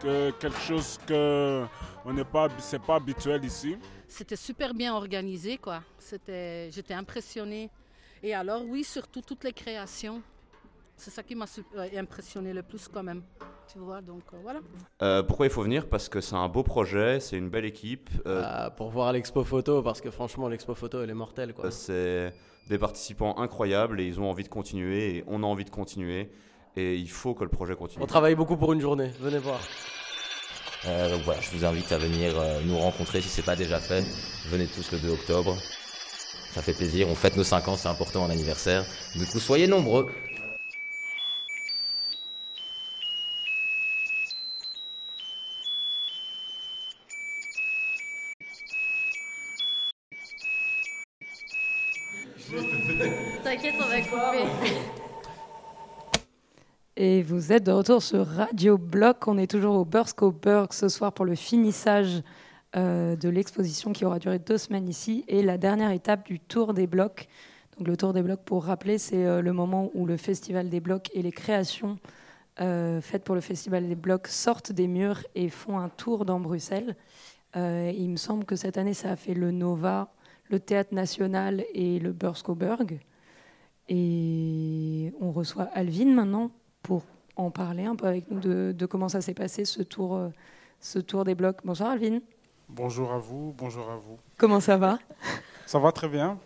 que 0.00 0.30
quelque 0.32 0.60
chose 0.60 0.98
que 1.06 1.64
on 2.06 2.12
n'est 2.14 2.24
pas, 2.24 2.48
c'est 2.58 2.80
pas 2.80 2.96
habituel 2.96 3.44
ici. 3.44 3.76
C'était 4.08 4.36
super 4.36 4.72
bien 4.72 4.94
organisé, 4.94 5.58
quoi. 5.58 5.82
C'était, 5.98 6.70
j'étais 6.70 6.94
impressionnée 6.94 7.70
et 8.22 8.34
alors, 8.34 8.62
oui, 8.64 8.84
surtout 8.84 9.22
toutes 9.22 9.44
les 9.44 9.52
créations. 9.52 10.22
C'est 10.96 11.10
ça 11.10 11.22
qui 11.22 11.34
m'a 11.34 11.46
euh, 11.76 11.88
impressionné 11.96 12.52
le 12.52 12.62
plus 12.62 12.86
quand 12.88 13.02
même. 13.02 13.22
Tu 13.72 13.78
vois, 13.78 14.02
donc 14.02 14.22
euh, 14.34 14.36
voilà. 14.42 14.60
Euh, 15.00 15.22
pourquoi 15.22 15.46
il 15.46 15.52
faut 15.52 15.62
venir? 15.62 15.88
Parce 15.88 16.10
que 16.10 16.20
c'est 16.20 16.34
un 16.34 16.48
beau 16.48 16.62
projet, 16.62 17.20
c'est 17.20 17.38
une 17.38 17.48
belle 17.48 17.64
équipe. 17.64 18.10
Pour 18.76 18.90
voir 18.90 19.12
l'expo 19.12 19.42
photo, 19.44 19.82
parce 19.82 20.02
que 20.02 20.10
franchement, 20.10 20.48
l'expo 20.48 20.74
photo, 20.74 21.02
elle 21.02 21.10
est 21.10 21.14
mortelle. 21.14 21.54
c'est 21.70 22.34
des 22.68 22.78
participants 22.78 23.38
incroyables 23.38 24.00
et 24.00 24.06
ils 24.06 24.20
ont 24.20 24.28
envie 24.28 24.44
de 24.44 24.48
continuer 24.48 25.16
et 25.16 25.24
on 25.26 25.42
a 25.42 25.46
envie 25.46 25.64
de 25.64 25.70
continuer. 25.70 26.30
Et 26.76 26.96
il 26.96 27.10
faut 27.10 27.34
que 27.34 27.44
le 27.44 27.50
projet 27.50 27.74
continue. 27.74 28.04
On 28.04 28.06
travaille 28.06 28.34
beaucoup 28.34 28.56
pour 28.56 28.72
une 28.74 28.80
journée, 28.80 29.10
venez 29.20 29.38
voir. 29.38 29.58
donc 30.84 31.22
voilà, 31.22 31.40
je 31.40 31.50
vous 31.50 31.64
invite 31.64 31.90
à 31.90 31.98
venir 31.98 32.34
nous 32.66 32.78
rencontrer 32.78 33.22
si 33.22 33.28
ce 33.28 33.40
n'est 33.40 33.46
pas 33.46 33.56
déjà 33.56 33.80
fait. 33.80 34.04
Venez 34.50 34.66
tous 34.66 34.92
le 34.92 34.98
2 34.98 35.08
octobre 35.08 35.56
ça 36.54 36.62
fait 36.62 36.72
plaisir. 36.72 37.08
On 37.08 37.14
fête 37.14 37.36
nos 37.36 37.44
5 37.44 37.68
ans, 37.68 37.76
c'est 37.76 37.88
important, 37.88 38.24
un 38.24 38.30
anniversaire. 38.30 38.84
Du 39.14 39.26
coup, 39.26 39.38
soyez 39.38 39.66
nombreux. 39.66 40.10
T'inquiète, 53.44 53.74
on 53.78 53.88
va 53.88 54.00
couper. 54.00 54.44
Et 56.96 57.22
vous 57.22 57.52
êtes 57.52 57.64
de 57.64 57.72
retour 57.72 58.02
sur 58.02 58.26
Radio 58.26 58.76
Bloc. 58.76 59.26
On 59.26 59.38
est 59.38 59.50
toujours 59.50 59.76
au 59.76 59.84
Bursk 59.84 60.20
ce 60.72 60.88
soir 60.88 61.12
pour 61.12 61.24
le 61.24 61.34
finissage 61.34 62.22
euh, 62.76 63.16
de 63.16 63.28
l'exposition 63.28 63.92
qui 63.92 64.04
aura 64.04 64.20
duré 64.20 64.38
deux 64.38 64.56
semaines 64.56 64.88
ici 64.88 65.24
et 65.26 65.42
la 65.42 65.58
dernière 65.58 65.90
étape 65.90 66.24
du 66.24 66.38
Tour 66.38 66.72
des 66.72 66.86
Blocs. 66.86 67.26
Donc 67.76 67.88
le 67.88 67.96
Tour 67.96 68.12
des 68.12 68.22
Blocs, 68.22 68.44
pour 68.44 68.64
rappeler, 68.64 68.96
c'est 68.96 69.26
euh, 69.26 69.42
le 69.42 69.52
moment 69.52 69.90
où 69.92 70.06
le 70.06 70.16
Festival 70.16 70.68
des 70.68 70.78
Blocs 70.78 71.10
et 71.12 71.22
les 71.22 71.32
créations 71.32 71.98
euh, 72.60 73.00
faites 73.00 73.24
pour 73.24 73.34
le 73.34 73.40
Festival 73.40 73.88
des 73.88 73.96
Blocs 73.96 74.28
sortent 74.28 74.70
des 74.70 74.86
murs 74.86 75.24
et 75.34 75.48
font 75.48 75.80
un 75.80 75.88
tour 75.88 76.24
dans 76.24 76.38
Bruxelles. 76.38 76.94
il 77.56 78.08
me 78.08 78.16
semble 78.16 78.44
que 78.44 78.54
cette 78.54 78.78
année, 78.78 78.94
ça 78.94 79.10
a 79.10 79.16
fait 79.16 79.34
le 79.34 79.50
Nova, 79.50 80.12
le 80.48 80.60
Théâtre 80.60 80.94
National 80.94 81.64
et 81.74 81.98
le 81.98 82.12
Burskoberg. 82.12 83.00
Et 83.88 85.12
on 85.20 85.32
reçoit 85.32 85.68
Alvin 85.74 86.14
maintenant 86.14 86.52
pour 86.82 87.02
en 87.34 87.50
parler 87.50 87.84
un 87.86 87.96
peu 87.96 88.06
avec 88.06 88.30
nous 88.30 88.38
de, 88.38 88.86
comment 88.86 89.08
ça 89.08 89.20
s'est 89.20 89.34
passé 89.34 89.64
ce 89.64 89.82
tour, 89.82 90.20
ce 90.78 91.00
tour 91.00 91.24
des 91.24 91.34
blocs. 91.34 91.58
Bonsoir 91.64 91.90
Alvin. 91.90 92.20
Bonjour 92.76 93.12
à 93.12 93.18
vous, 93.18 93.52
bonjour 93.58 93.90
à 93.90 93.96
vous. 93.96 94.18
Comment 94.38 94.60
ça 94.60 94.76
va? 94.76 94.98
Ça 95.66 95.78
va 95.78 95.90
très 95.92 96.08
bien. 96.08 96.38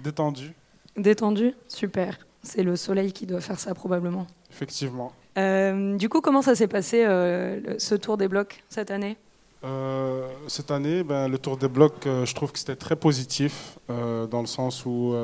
Détendu. 0.00 0.52
Détendu? 0.96 1.54
Super. 1.68 2.18
C'est 2.42 2.62
le 2.62 2.74
soleil 2.76 3.12
qui 3.12 3.26
doit 3.26 3.40
faire 3.40 3.58
ça 3.58 3.74
probablement. 3.74 4.26
Effectivement. 4.50 5.12
Euh, 5.38 5.96
du 5.96 6.08
coup, 6.08 6.20
comment 6.20 6.42
ça 6.42 6.54
s'est 6.56 6.66
passé 6.66 7.04
euh, 7.04 7.78
ce 7.78 7.94
tour 7.94 8.16
des 8.16 8.26
blocs 8.28 8.64
cette 8.68 8.90
année? 8.90 9.16
Euh, 9.62 10.26
Cette 10.48 10.70
année, 10.70 11.04
ben, 11.04 11.28
le 11.28 11.38
tour 11.38 11.56
des 11.56 11.68
blocs, 11.68 12.02
je 12.06 12.34
trouve 12.34 12.50
que 12.50 12.58
c'était 12.58 12.76
très 12.76 12.96
positif 12.96 13.78
dans 13.88 14.40
le 14.40 14.46
sens 14.46 14.84
où 14.84 15.14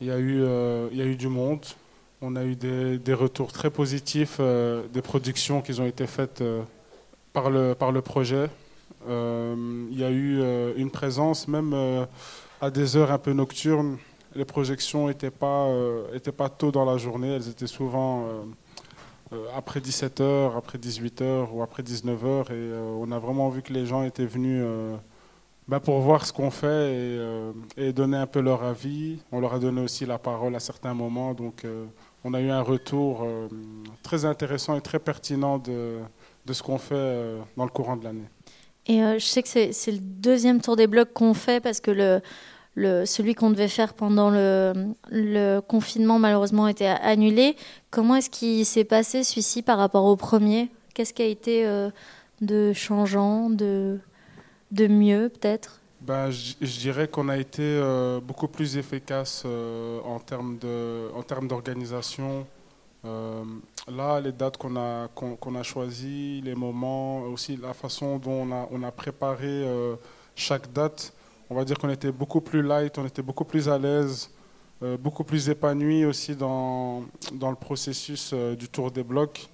il 0.00 0.06
y, 0.06 0.10
a 0.10 0.18
eu, 0.18 0.42
y 0.42 1.00
a 1.00 1.04
eu 1.04 1.16
du 1.16 1.28
monde. 1.28 1.64
On 2.20 2.36
a 2.36 2.44
eu 2.44 2.56
des, 2.56 2.98
des 2.98 3.14
retours 3.14 3.52
très 3.52 3.70
positifs 3.70 4.38
des 4.38 5.02
productions 5.02 5.62
qui 5.62 5.80
ont 5.80 5.86
été 5.86 6.06
faites 6.06 6.44
par, 7.32 7.48
le, 7.48 7.74
par 7.74 7.90
le 7.92 8.02
projet. 8.02 8.50
Euh, 9.08 9.86
il 9.90 9.98
y 9.98 10.04
a 10.04 10.10
eu 10.10 10.40
euh, 10.40 10.74
une 10.76 10.90
présence 10.90 11.48
même 11.48 11.72
euh, 11.72 12.04
à 12.60 12.70
des 12.70 12.96
heures 12.96 13.10
un 13.10 13.18
peu 13.18 13.32
nocturnes 13.32 13.96
les 14.34 14.44
projections 14.44 15.08
n'étaient 15.08 15.30
pas, 15.30 15.68
tôt 16.56 16.70
dans 16.70 16.84
la 16.84 16.98
journée, 16.98 17.34
elles 17.34 17.48
étaient 17.48 17.66
souvent 17.66 18.28
après 19.56 19.80
17h, 19.80 20.56
après 20.56 20.78
18h 20.78 21.48
ou 21.52 21.62
après 21.62 21.82
19h. 21.82 22.52
Et 22.52 22.72
on 22.96 23.10
a 23.10 23.18
vraiment 23.18 23.48
vu 23.48 23.60
que 23.60 23.72
les 23.72 23.86
gens 23.86 24.04
étaient 24.04 24.26
venus 24.26 24.62
ben, 25.66 25.80
pour 25.80 25.98
voir 25.98 26.24
ce 26.24 26.32
qu'on 26.32 26.52
fait 26.52 27.18
et, 27.76 27.92
donner 27.92 28.18
un 28.18 28.28
peu 28.28 28.38
leur 28.38 28.62
avis. 28.62 29.18
On 29.32 29.40
leur 29.40 29.54
a 29.54 29.58
donné 29.58 29.80
aussi 29.80 30.06
la 30.06 30.18
parole 30.18 30.54
à 30.54 30.60
certains 30.60 30.94
moments. 30.94 31.34
Donc 31.34 31.66
on 32.22 32.32
a 32.32 32.40
eu 32.40 32.50
un 32.50 32.62
retour 32.62 33.26
très 34.04 34.24
intéressant 34.24 34.76
et 34.76 34.80
très 34.80 35.00
pertinent 35.00 35.58
de 35.58 36.52
ce 36.52 36.62
qu'on 36.62 36.78
fait 36.78 37.36
dans 37.56 37.64
le 37.64 37.70
courant 37.70 37.96
de 37.96 38.04
l'année. 38.04 38.28
Et 38.86 39.02
euh, 39.02 39.18
je 39.18 39.24
sais 39.24 39.42
que 39.42 39.48
c'est 39.48 39.92
le 39.92 39.98
deuxième 39.98 40.60
tour 40.60 40.76
des 40.76 40.86
blocs 40.86 41.12
qu'on 41.12 41.34
fait 41.34 41.60
parce 41.60 41.80
que 41.80 42.20
celui 42.76 43.34
qu'on 43.34 43.50
devait 43.50 43.68
faire 43.68 43.94
pendant 43.94 44.30
le, 44.30 45.60
confinement, 45.60 46.18
malheureusement, 46.18 46.68
était 46.68 46.86
annulé. 46.86 47.56
Comment 47.90 48.16
est-ce 48.16 48.30
qu'il 48.30 48.64
s'est 48.64 48.84
passé 48.84 49.22
celui-ci 49.24 49.62
par 49.62 49.78
rapport 49.78 50.04
au 50.04 50.16
premier? 50.16 50.70
Qu'est-ce 50.94 51.14
qui 51.14 51.22
a 51.22 51.26
été 51.26 51.66
euh, 51.66 51.90
de 52.40 52.72
changeant, 52.72 53.50
de, 53.50 54.00
mieux 54.72 55.28
peut-être? 55.28 55.80
Ben, 56.00 56.30
je, 56.30 56.78
dirais 56.78 57.06
qu'on 57.06 57.28
a 57.28 57.36
été 57.36 57.62
euh, 57.62 58.20
beaucoup 58.20 58.48
plus 58.48 58.78
efficace 58.78 59.44
en 59.44 60.18
termes 60.18 60.58
d'organisation. 61.46 62.46
Euh, 63.04 63.44
là, 63.88 64.20
les 64.20 64.32
dates 64.32 64.56
qu'on 64.58 64.76
a, 64.76 65.08
qu'on, 65.08 65.54
a 65.54 65.62
choisies, 65.62 66.42
les 66.44 66.54
moments, 66.54 67.22
aussi 67.22 67.56
la 67.56 67.72
façon 67.72 68.18
dont 68.18 68.42
on 68.42 68.52
a, 68.52 68.68
on 68.70 68.82
a 68.82 68.90
préparé 68.90 69.46
euh, 69.48 69.96
chaque 70.36 70.70
date, 70.72 71.12
on 71.48 71.54
va 71.54 71.64
dire 71.64 71.78
qu'on 71.78 71.88
était 71.88 72.12
beaucoup 72.12 72.40
plus 72.40 72.62
light, 72.62 72.98
on 72.98 73.06
était 73.06 73.22
beaucoup 73.22 73.44
plus 73.44 73.68
à 73.68 73.78
l'aise, 73.78 74.30
euh, 74.82 74.96
beaucoup 74.98 75.24
plus 75.24 75.48
épanoui 75.48 76.04
aussi 76.04 76.36
dans, 76.36 77.04
dans 77.32 77.50
le 77.50 77.56
processus 77.56 78.34
du 78.34 78.68
tour 78.68 78.90
des 78.90 79.02
blocs. 79.02 79.48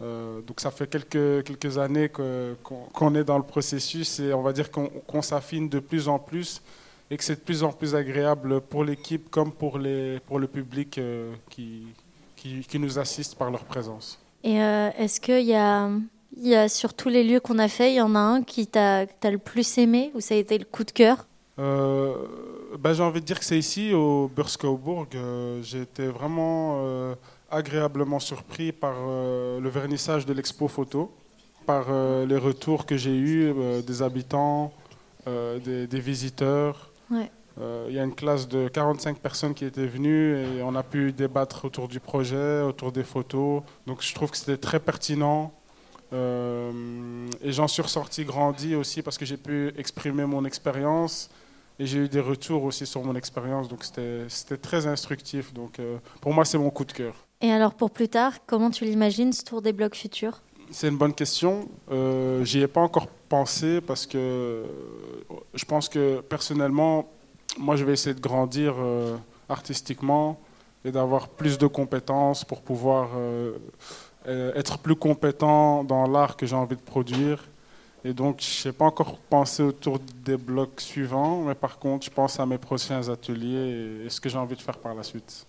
donc 0.00 0.60
ça 0.60 0.70
fait 0.70 0.88
quelques, 0.88 1.44
quelques 1.44 1.76
années 1.76 2.08
qu'on, 2.08 3.14
est 3.14 3.24
dans 3.24 3.36
le 3.36 3.44
processus 3.44 4.20
et 4.20 4.32
on 4.32 4.42
va 4.42 4.52
dire 4.52 4.70
qu'on, 4.70 5.22
s'affine 5.22 5.68
de 5.68 5.80
plus 5.80 6.08
en 6.08 6.18
plus 6.18 6.62
et 7.10 7.16
que 7.16 7.24
c'est 7.24 7.34
de 7.34 7.40
plus 7.40 7.62
en 7.64 7.72
plus 7.72 7.94
agréable 7.94 8.60
pour 8.60 8.84
l'équipe 8.84 9.28
comme 9.30 9.52
pour, 9.52 9.78
les, 9.78 10.20
pour 10.20 10.38
le 10.38 10.46
public 10.46 10.98
qui, 11.50 11.84
qui, 12.40 12.78
nous 12.78 12.98
assistent 12.98 13.36
par 13.36 13.50
leur 13.50 13.64
présence. 13.64 14.18
Et 14.42 14.62
euh, 14.62 14.90
est-ce 14.98 15.20
qu'il 15.20 15.44
y 15.44 15.54
a, 15.54 15.90
y 16.36 16.54
a 16.54 16.68
sur 16.68 16.94
tous 16.94 17.08
les 17.08 17.24
lieux 17.24 17.40
qu'on 17.40 17.58
a 17.58 17.68
fait, 17.68 17.92
il 17.92 17.96
y 17.96 18.00
en 18.00 18.14
a 18.14 18.18
un 18.18 18.42
qui 18.42 18.66
t'a 18.66 19.04
le 19.24 19.38
plus 19.38 19.78
aimé 19.78 20.10
ou 20.14 20.20
ça 20.20 20.34
a 20.34 20.38
été 20.38 20.58
le 20.58 20.64
coup 20.64 20.84
de 20.84 20.90
cœur? 20.90 21.26
Euh, 21.58 22.14
ben, 22.78 22.94
J'ai 22.94 23.02
envie 23.02 23.20
de 23.20 23.26
dire 23.26 23.38
que 23.38 23.44
c'est 23.44 23.58
ici, 23.58 23.92
au 23.92 24.30
Burskaubourg. 24.34 25.06
Euh, 25.14 25.62
j'ai 25.62 25.82
été 25.82 26.06
vraiment 26.06 26.82
agréablement 27.50 28.20
surpris 28.20 28.72
par 28.72 28.94
le 28.94 29.68
vernissage 29.68 30.24
de 30.24 30.32
l'expo 30.32 30.68
photo, 30.68 31.12
par 31.66 31.86
les 32.26 32.38
retours 32.38 32.86
que 32.86 32.96
j'ai 32.96 33.16
eus 33.16 33.52
des 33.86 34.02
habitants, 34.02 34.72
des, 35.26 35.86
des, 35.86 36.00
visiteurs. 36.00 36.90
Ouais. 37.10 37.30
Euh, 37.60 37.86
il 37.88 37.94
y 37.94 37.98
a 37.98 38.04
une 38.04 38.14
classe 38.14 38.48
de 38.48 38.68
45 38.68 39.18
personnes 39.18 39.54
qui 39.54 39.64
étaient 39.64 39.86
venues 39.86 40.38
et 40.38 40.62
on 40.62 40.74
a 40.74 40.82
pu 40.82 41.12
débattre 41.12 41.66
autour 41.66 41.88
du 41.88 42.00
projet, 42.00 42.62
autour 42.62 42.92
des 42.92 43.04
photos. 43.04 43.62
Donc 43.86 44.02
je 44.02 44.14
trouve 44.14 44.30
que 44.30 44.36
c'était 44.36 44.56
très 44.56 44.80
pertinent. 44.80 45.52
Euh, 46.12 47.28
et 47.42 47.52
j'en 47.52 47.68
suis 47.68 47.82
ressorti 47.82 48.24
grandi 48.24 48.74
aussi 48.74 49.02
parce 49.02 49.16
que 49.16 49.24
j'ai 49.24 49.36
pu 49.36 49.72
exprimer 49.76 50.24
mon 50.24 50.44
expérience 50.44 51.30
et 51.78 51.86
j'ai 51.86 51.98
eu 51.98 52.08
des 52.08 52.20
retours 52.20 52.64
aussi 52.64 52.86
sur 52.86 53.04
mon 53.04 53.14
expérience. 53.14 53.68
Donc 53.68 53.84
c'était 53.84 54.56
très 54.56 54.86
instructif. 54.86 55.52
Donc 55.52 55.78
euh, 55.78 55.98
pour 56.20 56.32
moi, 56.32 56.44
c'est 56.44 56.58
mon 56.58 56.70
coup 56.70 56.84
de 56.84 56.92
cœur. 56.92 57.14
Et 57.42 57.52
alors 57.52 57.74
pour 57.74 57.90
plus 57.90 58.08
tard, 58.08 58.34
comment 58.46 58.70
tu 58.70 58.84
l'imagines 58.84 59.32
ce 59.32 59.44
tour 59.44 59.60
des 59.60 59.72
blocs 59.72 59.96
futurs? 59.96 60.40
C'est 60.70 60.88
une 60.88 60.96
bonne 60.96 61.14
question. 61.14 61.68
J'y 62.42 62.60
ai 62.60 62.68
pas 62.68 62.80
encore 62.80 63.08
pensé 63.28 63.80
parce 63.80 64.06
que 64.06 64.64
je 65.54 65.64
pense 65.64 65.88
que 65.88 66.20
personnellement, 66.20 67.08
moi, 67.58 67.76
je 67.76 67.84
vais 67.84 67.92
essayer 67.92 68.14
de 68.14 68.20
grandir 68.20 68.74
euh, 68.78 69.16
artistiquement 69.48 70.38
et 70.84 70.92
d'avoir 70.92 71.28
plus 71.28 71.58
de 71.58 71.66
compétences 71.66 72.44
pour 72.44 72.62
pouvoir 72.62 73.10
euh, 73.16 73.58
euh, 74.26 74.52
être 74.54 74.78
plus 74.78 74.96
compétent 74.96 75.84
dans 75.84 76.06
l'art 76.06 76.36
que 76.36 76.46
j'ai 76.46 76.56
envie 76.56 76.76
de 76.76 76.80
produire. 76.80 77.44
Et 78.02 78.14
donc, 78.14 78.40
je 78.40 78.68
n'ai 78.68 78.72
pas 78.72 78.86
encore 78.86 79.18
pensé 79.18 79.62
autour 79.62 79.98
des 80.24 80.38
blocs 80.38 80.80
suivants, 80.80 81.42
mais 81.42 81.54
par 81.54 81.78
contre, 81.78 82.06
je 82.06 82.10
pense 82.10 82.40
à 82.40 82.46
mes 82.46 82.56
prochains 82.56 83.08
ateliers 83.08 84.04
et, 84.04 84.08
ce 84.08 84.20
que 84.20 84.28
j'ai 84.30 84.38
envie 84.38 84.56
de 84.56 84.62
faire 84.62 84.78
par 84.78 84.94
la 84.94 85.02
suite. 85.02 85.46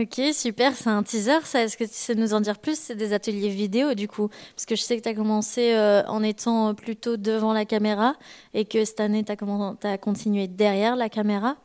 Ok, 0.00 0.20
super, 0.32 0.76
c'est 0.76 0.90
un 0.90 1.02
teaser 1.02 1.40
ça. 1.42 1.64
Est-ce 1.64 1.76
que 1.76 1.82
tu 1.82 1.90
sais 1.92 2.14
nous 2.14 2.32
en 2.32 2.40
dire 2.40 2.60
plus? 2.60 2.78
C'est 2.78 2.94
des 2.94 3.12
ateliers 3.12 3.48
vidéo 3.48 3.94
du 3.94 4.06
coup 4.06 4.28
Parce 4.54 4.64
que 4.64 4.76
je 4.76 4.82
sais 4.82 4.96
que 4.96 5.02
tu 5.02 5.08
as 5.08 5.14
commencé 5.14 5.74
euh, 5.74 6.04
en 6.06 6.22
étant 6.22 6.72
plutôt 6.74 7.16
devant 7.16 7.52
la 7.52 7.64
caméra 7.64 8.14
et 8.54 8.64
que 8.64 8.84
cette 8.84 9.00
année 9.00 9.24
tu 9.24 9.32
as, 9.32 9.98
continué 9.98 10.46
derrière 10.46 10.94
la 10.94 11.08
caméra. 11.08 11.56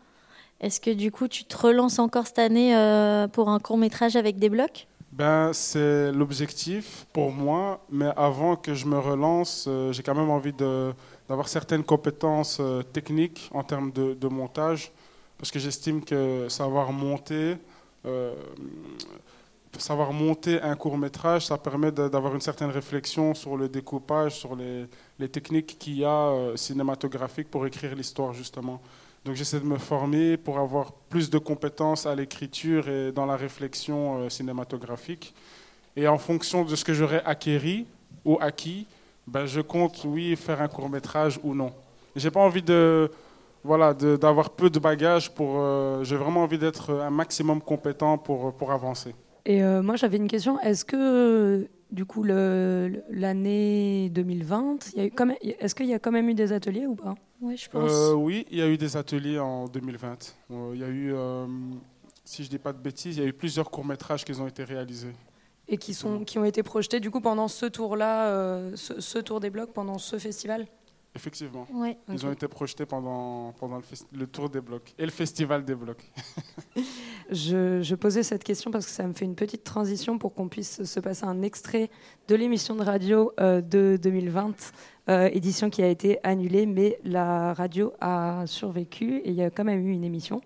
Est-ce 0.61 0.81
que 0.81 0.89
du 0.89 1.11
coup 1.11 1.27
tu 1.27 1.43
te 1.43 1.55
relances 1.55 1.99
encore 1.99 2.25
cette 2.25 2.39
année 2.39 2.75
euh, 2.75 3.27
pour 3.27 3.49
un 3.49 3.59
court 3.59 3.77
métrage 3.77 4.15
avec 4.15 4.39
des 4.39 4.49
blocs? 4.49 4.87
Ben, 5.11 5.53
C'est 5.53 6.11
l'objectif 6.11 7.05
pour 7.13 7.31
moi, 7.31 7.85
mais 7.91 8.09
avant 8.17 8.55
que 8.55 8.73
je 8.73 8.87
me 8.87 8.97
relance, 8.97 9.65
euh, 9.67 9.91
j'ai 9.91 10.01
quand 10.01 10.15
même 10.15 10.31
envie 10.31 10.53
d'avoir 10.53 11.47
certaines 11.47 11.83
compétences 11.83 12.59
techniques 12.93 13.51
en 13.53 13.61
termes 13.61 13.91
de, 13.91 14.27
montage, 14.27 14.91
parce 15.37 15.51
que 15.51 15.59
j'estime 15.59 16.03
que 16.03 16.47
savoir 16.49 16.91
monter, 16.91 17.57
euh, 17.57 17.57
savoir 19.79 20.13
monter 20.13 20.61
un 20.61 20.75
court 20.75 20.97
métrage, 20.97 21.47
ça 21.47 21.57
permet 21.57 21.91
d'avoir 21.91 22.35
une 22.35 22.41
certaine 22.41 22.69
réflexion 22.69 23.33
sur 23.33 23.57
le 23.57 23.69
découpage, 23.69 24.35
sur 24.35 24.55
les, 24.55 24.87
techniques 25.29 25.77
qu'il 25.79 25.97
y 25.97 26.05
a 26.05 26.27
euh, 26.27 26.55
cinématographiques 26.55 27.49
pour 27.49 27.65
écrire 27.65 27.95
l'histoire 27.95 28.33
justement. 28.33 28.81
Donc 29.25 29.35
j'essaie 29.35 29.59
de 29.59 29.65
me 29.65 29.77
former 29.77 30.35
pour 30.35 30.59
avoir 30.59 30.91
plus 30.91 31.29
de 31.29 31.37
compétences 31.37 32.05
à 32.05 32.13
l'écriture 32.13 32.89
et 32.89 33.11
dans 33.11 33.25
la 33.25 33.37
réflexion 33.37 34.19
euh, 34.19 34.29
cinématographique. 34.29 35.33
Et 35.95 36.07
en 36.07 36.17
fonction 36.17 36.65
de 36.65 36.75
ce 36.75 36.83
que 36.83 36.93
j'aurais 36.93 37.23
acquéri 37.23 37.85
ou 38.25 38.37
acquis, 38.41 38.85
ben, 39.25 39.45
je 39.45 39.61
compte, 39.61 40.03
oui, 40.05 40.35
faire 40.35 40.61
un 40.61 40.67
court 40.67 40.89
métrage 40.89 41.39
ou 41.43 41.55
non. 41.55 41.71
J'ai 42.15 42.31
pas 42.31 42.41
envie 42.41 42.61
de 42.61 43.09
voilà, 43.63 43.93
d'avoir 43.93 44.49
peu 44.49 44.69
de 44.69 44.79
bagages 44.79 45.33
pour. 45.33 45.55
Euh, 45.57 46.03
j'ai 46.03 46.17
vraiment 46.17 46.43
envie 46.43 46.57
d'être 46.57 46.93
un 46.93 47.09
maximum 47.09 47.61
compétent 47.61 48.17
pour, 48.17 48.53
pour 48.53 48.71
avancer. 48.71 49.15
Et 49.45 49.63
euh, 49.63 49.81
moi, 49.81 49.95
j'avais 49.95 50.17
une 50.17 50.27
question. 50.27 50.59
Est-ce 50.59 50.85
que, 50.85 51.67
du 51.91 52.05
coup, 52.05 52.23
l'année 52.23 54.09
2020, 54.09 54.95
est-ce 55.59 55.75
qu'il 55.75 55.85
y 55.87 55.93
a 55.93 55.99
quand 55.99 56.11
même 56.11 56.29
eu 56.29 56.33
des 56.33 56.51
ateliers 56.51 56.87
ou 56.87 56.95
pas? 56.95 57.15
Oui, 57.41 57.57
je 57.57 57.69
pense. 57.69 57.91
Euh, 57.91 58.13
oui, 58.13 58.45
il 58.51 58.57
y 58.57 58.61
a 58.61 58.67
eu 58.67 58.77
des 58.77 58.95
ateliers 58.95 59.39
en 59.39 59.67
2020. 59.67 60.35
il 60.73 60.79
y 60.79 60.83
a 60.83 60.89
eu, 60.89 61.13
si 62.23 62.43
je 62.43 62.47
ne 62.47 62.51
dis 62.51 62.59
pas 62.59 62.73
de 62.73 62.79
bêtises, 62.79 63.17
il 63.17 63.23
y 63.23 63.25
a 63.25 63.29
eu 63.29 63.33
plusieurs 63.33 63.69
courts-métrages 63.69 64.23
qui 64.23 64.33
ont 64.39 64.47
été 64.47 64.63
réalisés. 64.63 65.13
Et 65.69 65.77
qui, 65.77 65.93
sont, 65.93 66.25
qui 66.25 66.37
ont 66.37 66.43
été 66.43 66.61
projetés, 66.63 66.99
du 66.99 67.09
coup, 67.09 67.21
pendant 67.21 67.47
ce 67.47 67.65
tour-là, 67.65 68.75
ce 68.75 69.19
tour 69.19 69.39
des 69.39 69.49
blocs, 69.49 69.71
pendant 69.71 69.97
ce 69.97 70.17
festival? 70.17 70.67
Effectivement. 71.15 71.67
Ils 72.09 72.25
ont 72.25 72.31
été 72.31 72.47
projetés 72.47 72.87
pendant, 72.87 73.53
pendant 73.53 73.79
le, 74.11 74.27
tour 74.27 74.49
des 74.49 74.61
blocs 74.61 74.95
et 74.97 75.05
le 75.05 75.11
festival 75.11 75.63
des 75.63 75.75
blocs. 75.75 76.11
je, 77.31 77.93
posais 77.95 78.23
cette 78.23 78.43
question 78.43 78.71
parce 78.71 78.87
que 78.87 78.91
ça 78.91 79.05
me 79.05 79.13
fait 79.13 79.25
une 79.25 79.35
petite 79.35 79.63
transition 79.63 80.17
pour 80.17 80.33
qu'on 80.33 80.47
puisse 80.47 80.83
se 80.83 80.99
passer 80.99 81.25
un 81.25 81.43
extrait 81.43 81.91
de 82.27 82.35
l'émission 82.35 82.75
de 82.75 82.83
radio 82.83 83.31
euh, 83.39 83.61
de 83.61 83.99
2020, 84.01 84.55
euh, 85.09 85.29
édition 85.31 85.69
qui 85.69 85.83
a 85.83 85.87
été 85.87 86.17
annulée, 86.23 86.65
mais 86.65 86.99
la 87.03 87.53
radio 87.53 87.93
a 88.01 88.45
survécu 88.47 89.17
et 89.17 89.29
il 89.29 89.35
y 89.35 89.43
a 89.43 89.51
quand 89.51 89.65
même 89.65 89.85
eu 89.85 89.91
une 89.91 90.03
émission. 90.03 90.41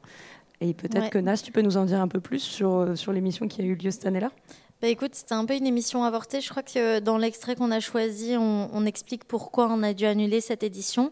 Et 0.59 0.73
peut-être 0.73 1.11
que 1.11 1.19
Nas, 1.19 1.37
tu 1.37 1.51
peux 1.51 1.61
nous 1.61 1.77
en 1.77 1.85
dire 1.85 2.01
un 2.01 2.07
peu 2.07 2.19
plus 2.19 2.39
sur, 2.39 2.97
sur 2.97 3.13
l'émission 3.13 3.47
qui 3.47 3.61
a 3.61 3.63
eu 3.63 3.75
lieu 3.75 3.91
cette 3.91 4.07
année-là? 4.07 4.31
Bah 4.79 4.89
écoute, 4.89 5.15
c'était 5.15 5.33
un 5.33 5.45
peu 5.45 5.55
une 5.55 5.65
émission 5.65 6.03
avortée. 6.03 6.39
Je 6.39 6.49
crois 6.51 6.61
que 6.61 6.99
dans 6.99 7.17
l'extrait 7.17 7.55
qu'on 7.55 7.71
a 7.71 7.79
choisi, 7.79 8.35
on, 8.37 8.85
explique 8.85 9.23
pourquoi 9.23 9.67
on 9.71 9.81
a 9.81 9.93
dû 9.93 10.05
annuler 10.05 10.39
cette 10.39 10.61
édition. 10.61 11.11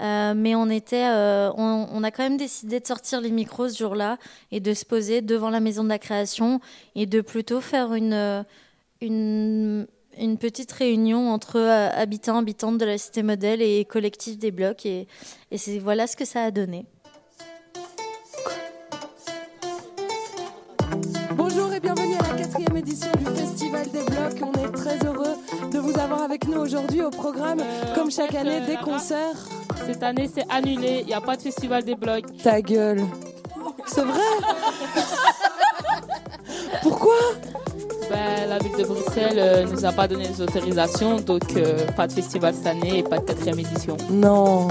Euh, 0.00 0.32
mais 0.34 0.54
on 0.54 0.70
était, 0.70 1.04
euh, 1.04 1.52
on, 1.52 2.02
a 2.04 2.10
quand 2.10 2.22
même 2.22 2.38
décidé 2.38 2.80
de 2.80 2.86
sortir 2.86 3.20
les 3.20 3.30
micros 3.30 3.68
ce 3.68 3.78
jour-là 3.78 4.16
et 4.50 4.60
de 4.60 4.72
se 4.72 4.86
poser 4.86 5.20
devant 5.20 5.50
la 5.50 5.60
maison 5.60 5.84
de 5.84 5.90
la 5.90 5.98
création 5.98 6.60
et 6.94 7.04
de 7.04 7.20
plutôt 7.20 7.60
faire 7.60 7.92
une, 7.92 8.46
une, 9.02 9.86
petite 10.40 10.72
réunion 10.72 11.30
entre 11.30 11.56
euh, 11.56 11.90
habitants, 11.90 12.38
habitantes 12.38 12.78
de 12.78 12.86
la 12.86 12.96
cité 12.96 13.22
modèle 13.22 13.60
et 13.60 13.84
collectif 13.84 14.38
des 14.38 14.52
blocs. 14.52 14.86
Et, 14.86 15.06
et 15.50 15.58
c'est 15.58 15.78
voilà 15.78 16.06
ce 16.06 16.16
que 16.16 16.24
ça 16.24 16.44
a 16.44 16.50
donné. 16.50 16.86
Avec 26.20 26.46
nous 26.46 26.58
aujourd'hui 26.58 27.02
au 27.02 27.10
programme, 27.10 27.60
euh, 27.60 27.94
comme 27.94 28.10
chaque 28.10 28.34
année, 28.34 28.60
des 28.66 28.76
concerts. 28.76 29.36
Cette 29.86 30.02
année, 30.02 30.30
c'est 30.32 30.44
annulé. 30.50 31.00
Il 31.00 31.06
n'y 31.06 31.14
a 31.14 31.20
pas 31.20 31.36
de 31.36 31.42
Festival 31.42 31.84
des 31.84 31.94
Blocs. 31.94 32.24
Ta 32.42 32.60
gueule. 32.60 33.02
C'est 33.86 34.02
vrai? 34.02 34.20
Pourquoi? 36.82 37.16
Ben, 38.10 38.48
La 38.48 38.58
ville 38.58 38.76
de 38.76 38.84
Bruxelles 38.84 39.38
euh, 39.38 39.64
nous 39.64 39.84
a 39.84 39.92
pas 39.92 40.06
donné 40.08 40.28
les 40.28 40.40
autorisations, 40.40 41.16
donc 41.20 41.56
euh, 41.56 41.86
pas 41.96 42.06
de 42.06 42.12
festival 42.12 42.54
cette 42.54 42.66
année 42.66 42.98
et 42.98 43.02
pas 43.02 43.18
de 43.18 43.24
quatrième 43.24 43.58
édition. 43.58 43.96
Non. 44.10 44.68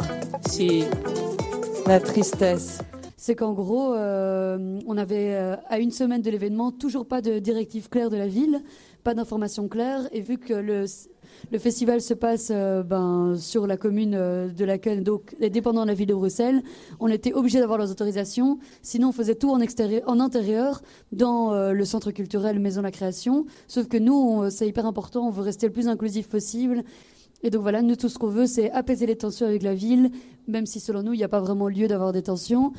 Si. 0.48 0.84
La 1.88 2.00
tristesse. 2.00 2.80
C'est 3.22 3.36
qu'en 3.36 3.54
gros, 3.54 3.94
euh, 3.94 4.80
on 4.88 4.98
avait 4.98 5.36
euh, 5.36 5.56
à 5.70 5.78
une 5.78 5.92
semaine 5.92 6.24
de 6.24 6.32
l'événement 6.32 6.72
toujours 6.72 7.06
pas 7.06 7.22
de 7.22 7.38
directive 7.38 7.88
claire 7.88 8.10
de 8.10 8.18
la 8.18 8.26
ville, 8.26 8.64
pas 9.04 9.14
d'informations 9.14 9.68
claires, 9.68 10.10
et 10.12 10.22
vu 10.22 10.40
que 10.40 10.56
le, 10.56 10.86
le 11.52 11.60
festival 11.60 12.02
se 12.02 12.13
passe 12.13 12.50
euh, 12.52 12.84
ben, 12.84 13.36
sur 13.38 13.67
la 13.67 13.78
commune 13.78 14.15
euh, 14.15 14.50
de 14.50 14.65
laquelle, 14.65 15.04
donc 15.04 15.36
dépendant 15.39 15.84
de 15.84 15.88
la 15.88 15.94
ville 15.94 16.08
de 16.08 16.13
Bruxelles, 16.13 16.62
on 17.00 17.08
était 17.08 17.34
obligé 17.34 17.60
d'avoir 17.60 17.78
leurs 17.78 17.91
autorisations. 17.91 18.60
Sinon, 18.82 19.10
on 19.10 19.12
faisait 19.12 19.36
tout 19.36 19.52
en, 19.52 19.60
extérieur, 19.60 20.04
en 20.08 20.20
intérieur, 20.20 20.82
dans 21.12 21.54
euh, 21.54 21.72
le 21.74 21.86
centre 21.86 22.12
culturel 22.12 22.60
Maison 22.60 22.82
la 22.82 22.91
Création. 22.91 23.46
Sauf 23.67 23.88
que 23.88 23.98
nous, 23.98 24.50
c'est 24.50 24.67
hyper 24.67 24.86
important, 24.86 25.28
on 25.28 25.32
veut 25.32 25.44
rester 25.44 25.67
le 25.67 25.74
plus 25.74 25.88
inclusif 25.88 26.28
possible. 26.28 26.84
Et 27.44 27.50
donc 27.50 27.62
voilà, 27.64 27.82
nous, 27.82 27.96
tout 27.96 28.10
ce 28.10 28.20
qu'on 28.20 28.28
veut, 28.28 28.46
c'est 28.46 28.70
apaiser 28.72 29.06
les 29.06 29.16
tensions 29.16 29.48
avec 29.48 29.64
la 29.64 29.74
ville, 29.74 30.12
même 30.48 30.66
si 30.66 30.80
selon 30.80 31.02
nous, 31.02 31.14
il 31.14 31.18
n'y 31.18 31.24
a 31.24 31.30
pas 31.30 31.40
vraiment 31.40 31.68
lieu 31.68 31.88
d'avoir 31.88 32.12
des 32.14 32.22
tensions. 32.22 32.72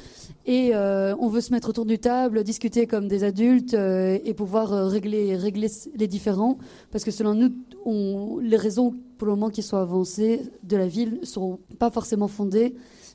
Et 0.47 0.71
euh, 0.75 1.17
on 1.19 1.29
veut 1.29 1.41
se 1.41 1.53
mettre 1.53 1.69
autour 1.69 1.85
du 1.85 1.99
table, 1.99 2.45
discuter 2.45 2.87
comme 2.87 3.09
des 3.09 3.25
adultes 3.25 3.75
euh, 3.75 4.19
et 4.25 4.35
pouvoir 4.35 4.73
euh, 4.73 4.87
régler, 4.87 5.35
régler 5.37 5.69
les 5.97 6.07
différends. 6.07 6.59
Parce 6.93 7.03
que 7.03 7.11
selon 7.11 7.35
nous, 7.35 8.41
les 8.41 8.57
raisons 8.57 8.95
pour 9.19 9.27
le 9.27 9.35
moment 9.35 9.51
qui 9.51 9.63
sont 9.63 9.79
avancées 9.79 10.43
de 10.63 10.77
la 10.77 10.87
ville 10.87 11.19
ne 11.21 11.27
sont 11.27 11.59
pas 11.79 11.91
forcément 11.91 12.29
fondées. 12.29 12.75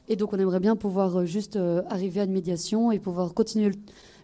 Et 0.09 0.15
donc 0.15 0.33
on 0.33 0.37
aimerait 0.37 0.61
bien 0.61 0.75
pouvoir 0.75 1.25
juste 1.25 1.59
arriver 1.89 2.21
à 2.21 2.23
une 2.23 2.31
médiation 2.31 2.93
et 2.93 2.99
pouvoir 2.99 3.33
continuer 3.33 3.69
le, 3.69 3.75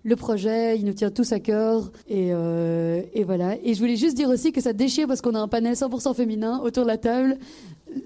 le 0.04 0.16
projet. 0.16 0.78
Il 0.78 0.86
nous 0.86 0.94
tient 0.94 1.12
tous 1.12 1.32
à 1.32 1.40
cœur. 1.40 1.92
Et, 2.08 2.30
euh, 2.32 3.02
et 3.14 3.24
voilà. 3.24 3.56
Et 3.64 3.74
je 3.74 3.80
voulais 3.80 3.96
juste 3.96 4.16
dire 4.16 4.30
aussi 4.30 4.52
que 4.52 4.62
ça 4.62 4.74
déchire 4.74 5.08
parce 5.08 5.22
qu'on 5.22 5.36
a 5.36 5.40
un 5.40 5.48
panel 5.48 5.74
100% 5.74 6.14
féminin 6.14 6.60
autour 6.60 6.84
de 6.84 6.90
la 6.90 6.98
table. 6.98 7.38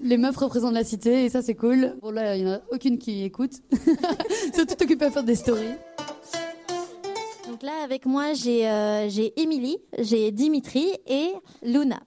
Les 0.02 0.18
meufs 0.18 0.36
représentent 0.36 0.74
la 0.74 0.84
cité 0.84 1.24
et 1.24 1.28
ça 1.28 1.42
c'est 1.42 1.54
cool. 1.54 1.94
Bon 2.02 2.10
là, 2.10 2.36
il 2.36 2.44
n'y 2.44 2.50
en 2.50 2.54
a 2.54 2.60
aucune 2.72 2.98
qui 2.98 3.24
écoute. 3.24 3.52
Ils 3.72 4.54
sont 4.54 4.66
toutes 4.66 5.02
à 5.02 5.10
faire 5.10 5.24
des 5.24 5.34
stories. 5.34 5.74
Donc 7.48 7.62
là, 7.62 7.72
avec 7.82 8.04
moi, 8.04 8.34
j'ai 8.34 8.68
euh, 8.68 9.08
Émilie, 9.36 9.78
j'ai 9.98 10.30
Dimitri 10.30 10.86
et 11.06 11.32
Luna. 11.62 12.00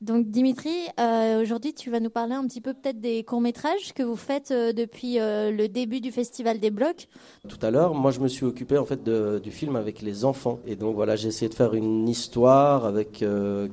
Donc 0.00 0.30
Dimitri, 0.30 0.70
euh, 0.98 1.42
aujourd'hui, 1.42 1.74
tu 1.74 1.90
vas 1.90 2.00
nous 2.00 2.08
parler 2.08 2.32
un 2.34 2.46
petit 2.46 2.62
peu 2.62 2.72
peut-être 2.72 3.00
des 3.00 3.22
courts-métrages 3.22 3.92
que 3.94 4.02
vous 4.02 4.16
faites 4.16 4.50
euh, 4.50 4.72
depuis 4.72 5.20
euh, 5.20 5.50
le 5.50 5.68
début 5.68 6.00
du 6.00 6.10
Festival 6.10 6.58
des 6.58 6.70
Blocs. 6.70 7.06
Tout 7.46 7.58
à 7.60 7.70
l'heure, 7.70 7.94
moi 7.94 8.10
je 8.10 8.20
me 8.20 8.28
suis 8.28 8.46
occupé 8.46 8.78
en 8.78 8.86
fait 8.86 9.02
de- 9.02 9.38
du 9.42 9.50
film 9.50 9.76
avec 9.76 10.00
les 10.00 10.24
enfants 10.24 10.58
et 10.66 10.74
donc 10.74 10.94
voilà 10.94 11.16
j'ai 11.16 11.28
essayé 11.28 11.50
de 11.50 11.54
faire 11.54 11.74
une 11.74 12.08
histoire 12.08 12.86
avec 12.86 13.22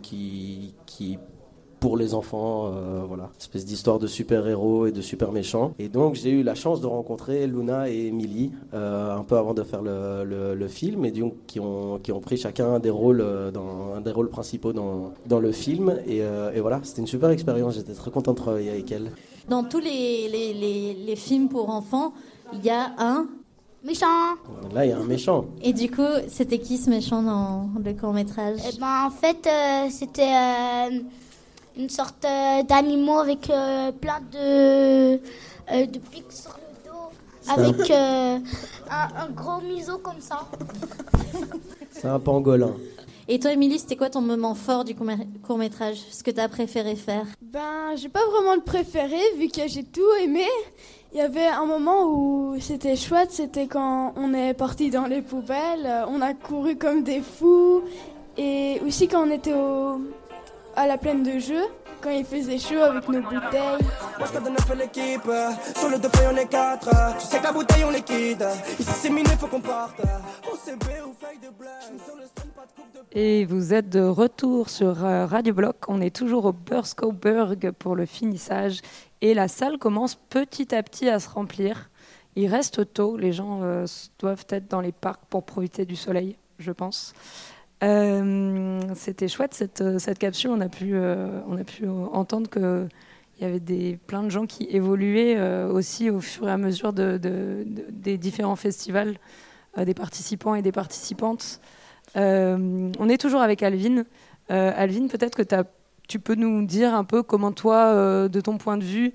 qui 0.02 0.74
pour 1.80 1.96
les 1.98 2.14
enfants 2.14 2.72
euh, 2.74 3.02
voilà. 3.08 3.30
Espèce 3.40 3.66
d'histoire 3.66 4.00
de 4.00 4.08
super 4.08 4.48
héros 4.48 4.86
et 4.88 4.92
de 4.92 5.02
super 5.02 5.32
méchants 5.32 5.74
et 5.78 5.90
donc 5.90 6.16
j'ai 6.16 6.32
eu 6.32 6.42
la 6.44 6.56
chance 6.56 6.82
de 6.82 6.88
rencontrer 6.88 7.46
Luna 7.48 7.90
et 7.90 8.08
Emily 8.08 8.52
euh, 8.74 9.16
un 9.16 9.24
peu 9.24 9.38
avant 9.38 9.54
de 9.54 9.64
faire 9.64 9.82
le, 9.82 10.24
le- 10.24 10.56
le 10.56 10.68
film 10.68 11.06
et 11.06 11.12
donc 11.12 11.34
qui 11.46 11.60
ont 11.60 12.00
qui 12.02 12.12
ont 12.12 12.20
pris 12.20 12.38
chacun 12.38 12.74
un 12.76 12.80
des 12.80 12.90
rôles 12.90 13.22
euh, 13.22 13.52
dans 13.52 13.94
un 13.96 14.02
des 14.02 14.12
rôles 14.12 14.30
principaux 14.30 14.74
dans 14.74 15.14
dans 15.28 15.40
le 15.40 15.52
film. 15.52 15.96
Et, 16.08 16.22
euh, 16.22 16.52
et 16.56 16.62
voilà 16.62 16.80
c'était 16.84 17.02
une 17.02 17.08
super 17.08 17.30
expérience. 17.30 17.76
J'étais 17.76 17.94
très 17.94 18.12
content 18.12 18.32
de 18.34 18.38
travailler 18.38 18.70
avec 18.72 18.92
elle. 18.92 19.12
Dans 19.48 19.64
tous 19.64 19.80
les, 19.80 20.28
les, 20.30 20.54
les, 20.54 20.94
les 20.94 21.16
films 21.16 21.48
pour 21.48 21.70
enfants, 21.70 22.12
il 22.54 22.66
y 22.66 22.70
a 22.70 22.92
un 22.98 23.28
méchant. 23.86 24.06
là 24.74 24.86
il 24.86 24.90
y 24.90 24.92
a 24.92 24.98
un 24.98 25.06
méchant. 25.06 25.46
Et 25.62 25.72
du 25.74 25.90
coup, 25.90 26.02
c'était 26.28 26.60
qui 26.60 26.78
ce 26.78 26.90
méchant 26.90 27.22
dans 27.22 27.70
le 27.82 27.94
court-métrage? 27.94 28.60
Eh 28.68 28.78
ben, 28.80 29.06
en 29.06 29.10
fait, 29.10 29.48
euh, 29.48 29.88
c'était 29.90 30.24
euh, 30.24 31.00
une 31.78 31.90
sorte 31.90 32.26
euh, 32.26 32.64
d'animaux 32.64 33.20
avec 33.20 33.50
euh, 33.50 33.92
plein 33.92 34.20
de, 34.32 35.14
euh, 35.16 35.86
de 35.86 36.00
pics 36.00 36.32
sur 36.32 36.52
le 36.58 36.90
dos, 36.90 37.10
avec 37.50 37.92
euh, 37.92 38.40
un, 38.90 39.24
un 39.24 39.30
gros 39.30 39.62
museau 39.62 39.98
comme 40.00 40.20
ça. 40.20 40.48
c'est 41.92 42.08
un 42.08 42.20
pangolin 42.20 42.74
Et 43.28 43.40
toi, 43.40 43.52
Émilie, 43.52 43.78
c'était 43.80 43.96
quoi 43.96 44.10
ton 44.10 44.22
moment 44.22 44.56
fort 44.56 44.86
du 44.86 44.96
court-métrage? 44.96 45.98
Ce 46.12 46.24
que 46.24 46.32
tu 46.32 46.40
as 46.40 46.50
préféré 46.50 46.96
faire? 46.96 47.26
Ben, 47.42 47.96
j'ai 47.96 48.10
pas 48.10 48.26
vraiment 48.26 48.56
de 48.58 48.62
préféré 48.62 49.20
vu 49.38 49.48
que 49.50 49.68
j'ai 49.68 49.84
tout 49.84 50.12
aimé. 50.24 50.46
Il 51.14 51.20
y 51.20 51.22
avait 51.22 51.48
un 51.48 51.66
moment 51.66 52.06
où 52.06 52.58
c'était 52.60 52.96
chouette, 52.96 53.32
c'était 53.32 53.68
quand 53.68 54.14
on 54.18 54.34
est 54.34 54.54
parti 54.54 54.90
dans 54.90 55.06
les 55.06 55.22
poubelles, 55.22 56.06
on 56.10 56.22
a 56.22 56.34
couru 56.34 56.76
comme 56.76 57.04
des 57.04 57.22
fous. 57.22 57.82
Et 58.38 58.80
aussi 58.86 59.08
quand 59.08 59.26
on 59.28 59.32
était 59.32 59.54
au, 59.54 60.00
à 60.78 60.86
la 60.86 60.98
plaine 60.98 61.24
de 61.24 61.40
jeu, 61.40 61.64
quand 62.02 62.12
il 62.12 62.24
faisait 62.24 62.60
chaud 62.60 62.82
avec 62.84 63.10
nos 63.10 63.20
bouteilles. 63.22 63.82
Moi 64.20 64.28
je 64.28 64.38
te 64.38 64.44
donne 64.44 64.54
un 64.54 64.66
peu 64.68 64.76
l'équipe, 64.76 65.30
sur 65.76 65.90
le 65.90 65.98
deux 65.98 66.10
feuilles 66.10 66.28
on 66.32 66.38
est 66.38 66.46
quatre. 66.46 66.90
Tu 67.20 67.26
sais 67.26 67.40
que 67.40 67.44
la 67.44 67.52
bouteille 67.52 67.84
on 67.84 67.90
liquide, 67.90 68.46
ici 68.80 68.92
c'est 68.92 69.10
minuit 69.10 69.32
faut 69.40 69.48
qu'on 69.48 69.60
parte. 69.60 70.00
OCB 70.00 70.84
ou 71.08 71.14
feuille 71.20 71.40
de 71.40 71.50
blanc, 71.50 72.06
sur 72.06 72.16
le 72.16 72.26
stand 72.26 72.52
pas 72.56 72.66
de 72.68 72.72
coupe 72.80 72.94
de 72.94 73.20
Et 73.20 73.46
vous 73.46 73.74
êtes 73.74 73.90
de 73.90 74.02
retour 74.02 74.70
sur 74.70 75.04
euh, 75.04 75.26
Radio 75.26 75.56
Bloc. 75.56 75.78
On 75.88 76.00
est 76.00 76.16
toujours 76.16 76.46
au 76.46 76.54
Burskoburg 76.54 77.72
pour 77.72 77.96
le 77.96 78.06
finissage. 78.06 78.82
Et 79.22 79.34
la 79.34 79.48
salle 79.48 79.80
commence 79.80 80.14
petit 80.14 80.76
à 80.76 80.84
petit 80.84 81.10
à 81.10 81.20
se 81.20 81.28
remplir. 81.28 81.90
Il 82.36 82.48
reste 82.48 82.94
tôt. 82.94 83.18
Les 83.18 83.34
gens 83.34 83.62
euh, 83.64 83.88
doivent 84.20 84.46
être 84.50 84.70
dans 84.70 84.82
les 84.82 84.92
parcs 84.92 85.26
pour 85.28 85.44
profiter 85.44 85.86
du 85.86 85.96
soleil, 85.96 86.38
je 86.60 86.72
pense. 86.72 87.16
Euh, 87.84 88.80
C'était 88.96 89.28
chouette 89.28 89.54
cette, 89.54 89.82
euh, 89.82 90.00
cette 90.00 90.20
capsule. 90.20 90.50
On 90.52 90.62
a 90.62 90.70
pu, 90.70 90.92
euh, 90.94 91.42
on 91.48 91.58
a 91.58 91.64
pu 91.64 91.88
entendre 91.88 92.50
qu'il 92.50 92.90
y 93.42 93.46
avait 93.46 93.60
des, 93.60 94.00
plein 94.08 94.24
de 94.24 94.30
gens 94.30 94.46
qui 94.46 94.64
évoluaient 94.72 95.40
aussi 95.70 96.10
au 96.10 96.20
fur 96.22 96.48
et 96.48 96.52
à 96.52 96.58
mesure 96.58 96.94
de, 96.94 97.18
de- 97.18 97.64
de- 97.66 97.86
des 97.90 98.18
différents 98.18 98.56
festivals, 98.56 99.18
des 99.78 99.94
participants 99.94 100.56
et 100.56 100.62
des 100.64 100.72
participantes. 100.72 101.60
On 102.16 103.10
est 103.10 103.22
toujours 103.22 103.42
avec 103.42 103.62
Alvin. 103.62 104.06
Alvin, 104.50 105.08
peut-être 105.08 105.36
que 105.44 105.64
tu 106.08 106.20
peux 106.20 106.34
nous 106.36 106.66
dire 106.66 106.96
un 106.96 107.04
peu 107.04 107.22
comment 107.22 107.52
toi, 107.52 108.28
de 108.28 108.42
ton 108.42 108.58
point 108.58 108.78
de 108.78 108.84
vue, 108.84 109.14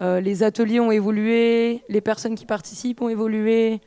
les 0.00 0.42
ateliers 0.42 0.80
ont 0.80 0.90
évolué, 0.90 1.82
les 1.90 2.00
personnes 2.00 2.36
qui 2.36 2.46
participent 2.46 3.02
ont 3.02 3.10
évolué. 3.10 3.80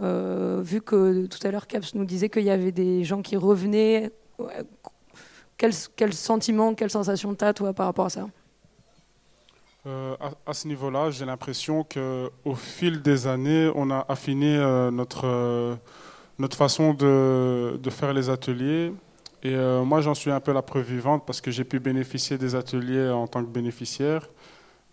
Euh, 0.00 0.60
vu 0.62 0.80
que 0.80 1.26
tout 1.26 1.44
à 1.46 1.50
l'heure 1.50 1.66
Caps 1.66 1.94
nous 1.94 2.04
disait 2.04 2.28
qu'il 2.28 2.44
y 2.44 2.50
avait 2.50 2.72
des 2.72 3.04
gens 3.04 3.20
qui 3.22 3.36
revenaient, 3.36 4.12
quel, 5.56 5.72
sentiment, 6.12 6.74
quelle 6.74 6.90
sensation 6.90 7.34
t'as 7.34 7.52
toi 7.52 7.72
par 7.72 7.86
rapport 7.86 8.06
à 8.06 8.10
ça? 8.10 8.28
Euh, 9.86 10.16
à, 10.46 10.52
ce 10.52 10.68
niveau-là, 10.68 11.10
j'ai 11.10 11.24
l'impression 11.24 11.82
que 11.82 12.30
au 12.44 12.54
fil 12.54 13.00
des 13.00 13.26
années, 13.26 13.70
on 13.74 13.90
a 13.90 14.04
affiné 14.08 14.56
euh, 14.56 14.90
notre, 14.90 15.26
euh, 15.26 15.76
notre 16.38 16.56
façon 16.56 16.94
de, 16.94 17.78
faire 17.90 18.12
les 18.12 18.28
ateliers. 18.28 18.92
Et 19.44 19.54
moi, 19.84 20.00
j'en 20.00 20.14
suis 20.14 20.32
un 20.32 20.40
peu 20.40 20.52
la 20.52 20.62
preuve 20.62 20.84
vivante 20.84 21.22
parce 21.24 21.40
que 21.40 21.52
j'ai 21.52 21.62
pu 21.62 21.78
bénéficier 21.78 22.38
des 22.38 22.56
ateliers 22.56 23.08
en 23.08 23.28
tant 23.28 23.40
que 23.40 23.48
bénéficiaire. 23.48 24.28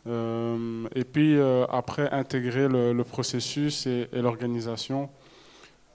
Euh, 0.07 0.87
et 0.93 1.03
puis 1.03 1.37
euh, 1.37 1.65
après, 1.69 2.09
intégrer 2.11 2.67
le, 2.67 3.03
processus 3.03 3.87
et, 3.87 4.07
l'organisation. 4.13 5.09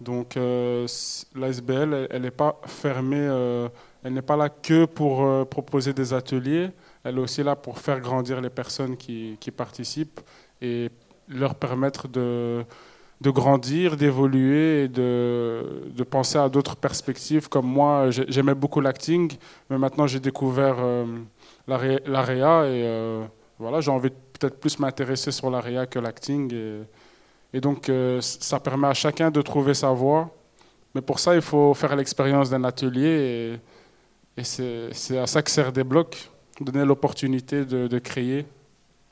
Donc 0.01 0.37
euh, 0.37 0.87
l'ASBL, 1.35 2.09
elle 2.11 2.23
n'est 2.23 2.31
pas 2.31 2.61
fermée, 2.67 3.19
euh, 3.19 3.69
elle 4.03 4.15
n'est 4.15 4.23
pas 4.23 4.37
là 4.37 4.49
que 4.49 4.87
pour 4.87 5.47
proposer 5.49 5.93
des 5.93 6.15
ateliers, 6.15 6.71
elle 7.05 7.19
est 7.19 7.21
aussi 7.21 7.43
là 7.43 7.55
pour 7.55 7.79
faire 7.79 8.01
grandir 8.01 8.41
les 8.41 8.51
personnes 8.51 8.97
qui, 8.97 9.37
participent 9.57 10.21
et 10.63 10.89
leur 11.29 11.55
permettre 11.55 12.09
de, 12.09 12.65
grandir, 13.23 13.97
d'évoluer 13.97 14.85
et 14.85 14.89
de, 14.89 15.91
de 15.95 16.03
penser 16.03 16.39
à 16.39 16.49
d'autres 16.49 16.77
perspectives. 16.77 17.49
Comme 17.49 17.67
moi, 17.67 18.11
j'ai- 18.11 18.25
j'aimais 18.29 18.55
beaucoup 18.55 18.81
l'acting, 18.81 19.31
mais 19.69 19.77
maintenant 19.79 20.07
j'ai 20.07 20.21
découvert 20.21 20.77
l'area 21.69 22.67
et 22.67 23.21
voilà, 23.61 23.81
j'ai 23.81 23.91
envie 23.91 24.09
de 24.09 24.15
peut-être 24.15 24.59
plus 24.59 24.79
m'intéresser 24.79 25.31
sur 25.31 25.51
l'area 25.51 25.87
que 25.87 25.99
l'acting. 25.99 26.53
Et, 27.53 27.61
donc, 27.61 27.89
euh, 27.89 28.21
ça 28.23 28.59
permet 28.59 28.89
à 28.89 28.95
chacun 28.95 29.31
de 29.31 29.43
trouver 29.43 29.75
sa 29.75 29.91
voie. 29.91 30.35
Mais 30.95 31.03
pour 31.03 31.21
ça, 31.21 31.35
il 31.35 31.43
faut 31.43 31.75
faire 31.75 31.95
l'expérience 31.95 32.49
d'un 32.51 32.65
atelier. 32.65 33.61
Et, 34.37 34.43
c'est 34.43 35.19
à 35.19 35.27
ça 35.27 35.43
que 35.43 35.51
sert 35.51 35.71
des 35.71 35.85
blocs, 35.85 36.31
donner 36.59 36.87
l'opportunité 36.87 37.67
de, 37.67 37.99
créer. 37.99 38.47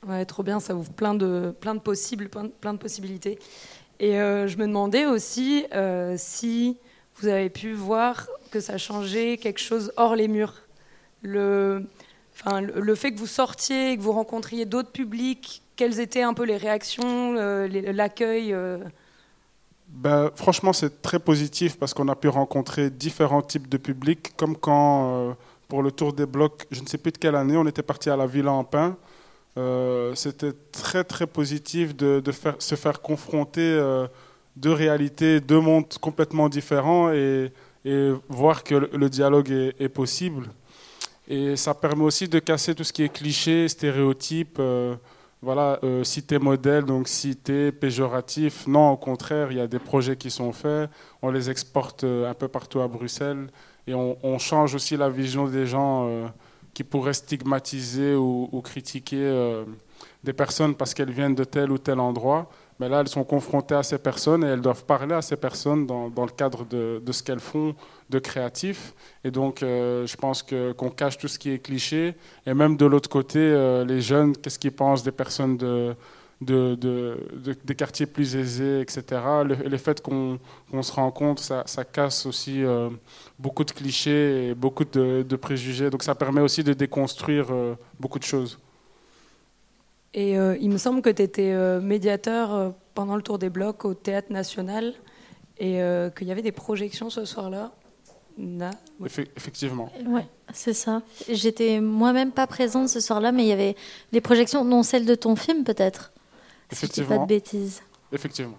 Ouais, 0.07 0.25
trop 0.25 0.43
bien, 0.43 0.59
ça 0.59 0.75
ouvre 0.75 0.91
plein 0.93 1.15
de, 1.15 1.55
plein 1.61 1.75
de 1.75 1.81
possibles, 1.81 2.31
plein 2.31 2.73
de 2.73 2.79
possibilités. 2.79 3.39
Et 4.01 4.19
euh, 4.19 4.49
je 4.49 4.57
me 4.57 4.67
demandais 4.67 5.05
aussi 5.05 5.67
euh, 5.75 6.15
si 6.17 6.79
vous 7.17 7.29
avez 7.29 7.51
pu 7.51 7.75
voir 7.75 8.27
que 8.51 8.61
ça 8.61 8.79
changeait 8.79 9.37
quelque 9.37 9.61
chose 9.61 9.93
hors 9.99 10.17
les 10.17 10.29
murs. 10.29 10.55
Le, 11.21 11.85
le, 12.47 12.95
fait 12.95 13.13
que 13.13 13.19
vous 13.19 13.27
sortiez, 13.27 13.97
que 13.97 14.03
vous 14.03 14.13
rencontriez 14.13 14.65
d'autres 14.65 14.91
publics, 14.91 15.63
quelles 15.77 16.01
étaient 16.01 16.23
un 16.23 16.35
peu 16.35 16.45
les 16.45 16.57
réactions, 16.57 17.35
euh, 17.37 17.69
l'accueil 17.93 18.53
euh, 18.53 18.79
ben, 19.89 20.31
Franchement, 20.35 20.73
c'est 20.73 21.03
très 21.03 21.19
positif 21.19 21.79
parce 21.79 21.95
qu'on 21.95 22.09
a 22.09 22.17
pu 22.17 22.29
rencontrer 22.29 22.91
différents 22.91 23.43
types 23.43 23.69
de 23.69 23.77
publics, 23.77 24.37
comme 24.37 24.57
quand, 24.57 25.29
euh, 25.31 25.33
pour 25.69 25.83
le 25.83 25.91
Tour 25.91 26.13
des 26.13 26.27
Blocs, 26.27 26.67
je 26.71 26.81
ne 26.81 26.87
sais 26.87 26.99
plus 26.99 27.13
de 27.13 27.19
quelle 27.19 27.37
année, 27.37 27.57
on 27.57 27.67
était 27.67 27.83
parti 27.83 28.11
à 28.11 28.17
la 28.17 28.27
Villa 28.27 28.53
en 28.53 28.65
Pin. 28.65 28.97
C'était 30.15 30.53
très, 30.71 31.03
très 31.03 31.27
positif 31.27 31.97
de, 31.97 32.23
faire, 32.31 32.55
se 32.61 32.77
faire 32.77 33.03
confronter 33.03 33.77
deux 34.55 34.73
réalités, 34.73 35.41
deux 35.41 35.59
mondes 35.59 35.93
complètement 36.01 36.49
différents 36.49 37.11
et, 37.11 37.51
et 37.85 38.13
voir 38.29 38.65
que 38.65 38.75
le, 38.75 39.09
dialogue 39.09 39.51
est, 39.51 39.89
possible. 39.89 40.49
Et 41.29 41.57
ça 41.57 41.75
permet 41.75 42.05
aussi 42.05 42.27
de 42.27 42.39
casser 42.39 42.75
tout 42.75 42.85
ce 42.85 42.93
qui 42.93 43.03
est 43.03 43.09
cliché, 43.11 43.69
stéréotype. 43.69 44.57
Euh, 44.59 44.97
voilà, 45.41 45.79
euh, 45.85 46.03
cité 46.03 46.39
modèle, 46.39 46.85
donc 46.85 47.07
cité 47.07 47.71
péjoratif. 47.71 48.67
Non, 48.67 48.91
au 48.91 48.97
contraire, 48.97 49.53
il 49.53 49.59
y 49.59 49.61
a 49.61 49.69
des 49.69 49.79
projets 49.79 50.17
qui 50.17 50.31
sont 50.31 50.53
faits. 50.53 50.91
On 51.23 51.31
les 51.31 51.49
exporte 51.49 52.03
euh, 52.05 52.29
un 52.29 52.35
peu 52.35 52.49
partout 52.49 52.81
à 52.81 52.89
Bruxelles 52.89 53.49
et 53.87 53.95
on, 53.95 54.39
change 54.39 54.75
aussi 54.75 54.97
la 54.97 55.09
vision 55.09 55.47
des 55.47 55.67
gens 55.67 56.07
euh, 56.09 56.27
qui 56.75 56.85
pourraient 56.85 57.15
stigmatiser 57.15 58.15
ou, 58.15 58.61
critiquer 58.63 59.65
des 60.23 60.35
personnes 60.35 60.75
parce 60.75 60.93
qu'elles 60.93 61.11
viennent 61.11 61.35
de 61.35 61.45
tel 61.45 61.71
ou 61.71 61.79
tel 61.79 61.99
endroit. 61.99 62.51
Mais 62.81 62.89
là, 62.91 63.01
elles 63.01 63.09
sont 63.09 63.25
confrontées 63.25 63.75
à 63.75 63.83
ces 63.83 63.97
personnes 63.97 64.45
et 64.45 64.49
elles 64.49 64.61
doivent 64.61 64.85
parler 64.85 65.15
à 65.15 65.23
ces 65.23 65.37
personnes 65.37 65.87
dans, 65.87 66.11
le 66.15 66.31
cadre 66.31 66.67
de 66.67 67.13
ce 67.13 67.23
qu'elles 67.23 67.41
font 67.41 67.75
de 68.11 68.19
créatif. 68.19 68.95
Et 69.25 69.31
donc, 69.31 69.63
euh, 69.63 70.07
je 70.07 70.17
pense 70.17 70.43
que, 70.43 70.73
qu'on 70.73 70.91
cache 70.91 71.19
tout 71.19 71.29
ce 71.29 71.39
qui 71.39 71.51
est 71.51 71.59
cliché. 71.59 72.15
Et 72.47 72.55
même 72.55 72.77
de 72.77 72.87
l'autre 72.87 73.09
côté, 73.09 73.39
euh, 73.39 73.85
les 73.85 74.01
jeunes, 74.01 74.37
qu'est-ce 74.37 74.59
qu'ils 74.59 74.73
pensent 74.73 75.03
des 75.03 75.13
personnes 75.13 75.57
de, 75.57 75.95
de, 76.41 76.75
de, 76.75 77.19
de, 77.33 77.57
des 77.65 77.75
quartiers 77.75 78.07
plus 78.07 78.37
aisés, 78.37 78.81
etc. 78.81 79.03
Le, 79.45 79.69
le 79.69 79.77
fait 79.77 80.01
qu'on, 80.01 80.39
se 80.83 80.93
rencontre, 80.93 81.43
ça, 81.43 81.65
ça 81.67 81.85
casse 81.85 82.25
aussi 82.25 82.65
euh, 82.65 82.89
beaucoup 83.39 83.65
de 83.65 83.73
clichés 83.73 84.49
et 84.49 84.55
beaucoup 84.55 84.85
de, 84.85 85.37
préjugés. 85.37 85.91
Donc, 85.91 86.03
ça 86.03 86.15
permet 86.15 86.41
aussi 86.41 86.65
de 86.65 86.73
déconstruire 86.73 87.47
beaucoup 88.01 88.19
de 88.19 88.25
choses. 88.25 88.59
Et 90.15 90.33
il 90.33 90.71
me 90.71 90.79
semble 90.79 91.03
que 91.03 91.11
tu 91.11 91.23
étais 91.23 91.55
médiateur 91.81 92.73
pendant 92.95 93.15
le 93.15 93.23
tour 93.23 93.39
des 93.39 93.51
blocs 93.51 93.85
au 93.85 93.95
Théâtre 93.95 94.33
National 94.33 94.95
et 95.59 95.81
qu'il 96.17 96.27
y 96.27 96.33
avait 96.33 96.43
des 96.43 96.51
projections 96.51 97.11
ce 97.11 97.25
soir-là. 97.25 97.73
Effectivement. 99.37 99.91
Ouais, 100.07 100.27
c'est 100.53 100.75
ça. 100.75 101.03
J'étais 101.29 101.81
moi-même 101.81 102.31
pas 102.33 102.47
présente 102.47 102.89
ce 102.89 103.01
soir-là, 103.01 103.33
mais 103.33 103.45
il 103.45 103.49
y 103.49 103.53
avait 103.53 103.77
les 104.13 104.21
projections, 104.21 104.65
non 104.65 104.83
celle 104.83 105.05
de 105.07 105.15
ton 105.15 105.37
film 105.37 105.65
peut-être. 105.65 106.13
Effectivement. 106.71 107.09
Si 107.09 107.17
pas 107.17 107.23
de 107.23 107.29
bêtises. 107.29 107.83
Effectivement. 108.13 108.59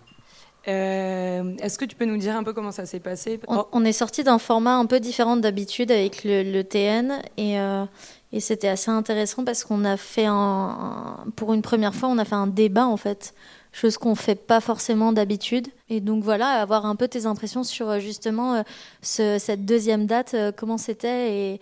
Euh, 0.67 1.55
Est-ce 1.61 1.79
que 1.79 1.85
tu 1.85 1.95
peux 1.95 2.05
nous 2.05 2.17
dire 2.17 2.35
un 2.35 2.43
peu 2.43 2.53
comment 2.53 2.71
ça 2.71 2.85
s'est 2.85 2.99
passé? 2.99 3.39
On, 3.47 3.65
on, 3.71 3.85
est 3.85 3.93
sorti 3.93 4.23
d'un 4.23 4.39
format 4.39 4.75
un 4.75 4.85
peu 4.85 4.99
différent 4.99 5.37
d'habitude 5.37 5.91
avec 5.91 6.23
le, 6.23 6.43
le, 6.43 6.63
TN 6.63 7.21
et, 7.37 7.59
euh, 7.59 7.85
et 8.33 8.39
c'était 8.39 8.67
assez 8.67 8.91
intéressant 8.91 9.45
parce 9.45 9.63
qu'on 9.63 9.85
a 9.85 9.95
fait 9.95 10.25
un, 10.25 10.33
un, 10.33 11.29
pour 11.35 11.53
une 11.53 11.61
première 11.61 11.95
fois, 11.95 12.09
on 12.09 12.17
a 12.17 12.25
fait 12.25 12.35
un 12.35 12.47
débat 12.47 12.85
en 12.85 12.97
fait, 12.97 13.33
chose 13.71 13.97
qu'on 13.97 14.15
fait 14.15 14.35
pas 14.35 14.61
forcément 14.61 15.11
d'habitude. 15.11 15.67
Et 15.89 15.99
donc 15.99 16.23
voilà, 16.23 16.61
avoir 16.61 16.85
un 16.85 16.95
peu 16.95 17.07
tes 17.07 17.25
impressions 17.25 17.63
sur 17.63 17.89
euh, 17.89 17.99
justement 17.99 18.55
euh, 18.55 18.61
ce, 19.01 19.37
cette 19.39 19.65
deuxième 19.65 20.05
date, 20.05 20.33
euh, 20.33 20.51
comment 20.55 20.77
c'était 20.77 21.53
et 21.53 21.61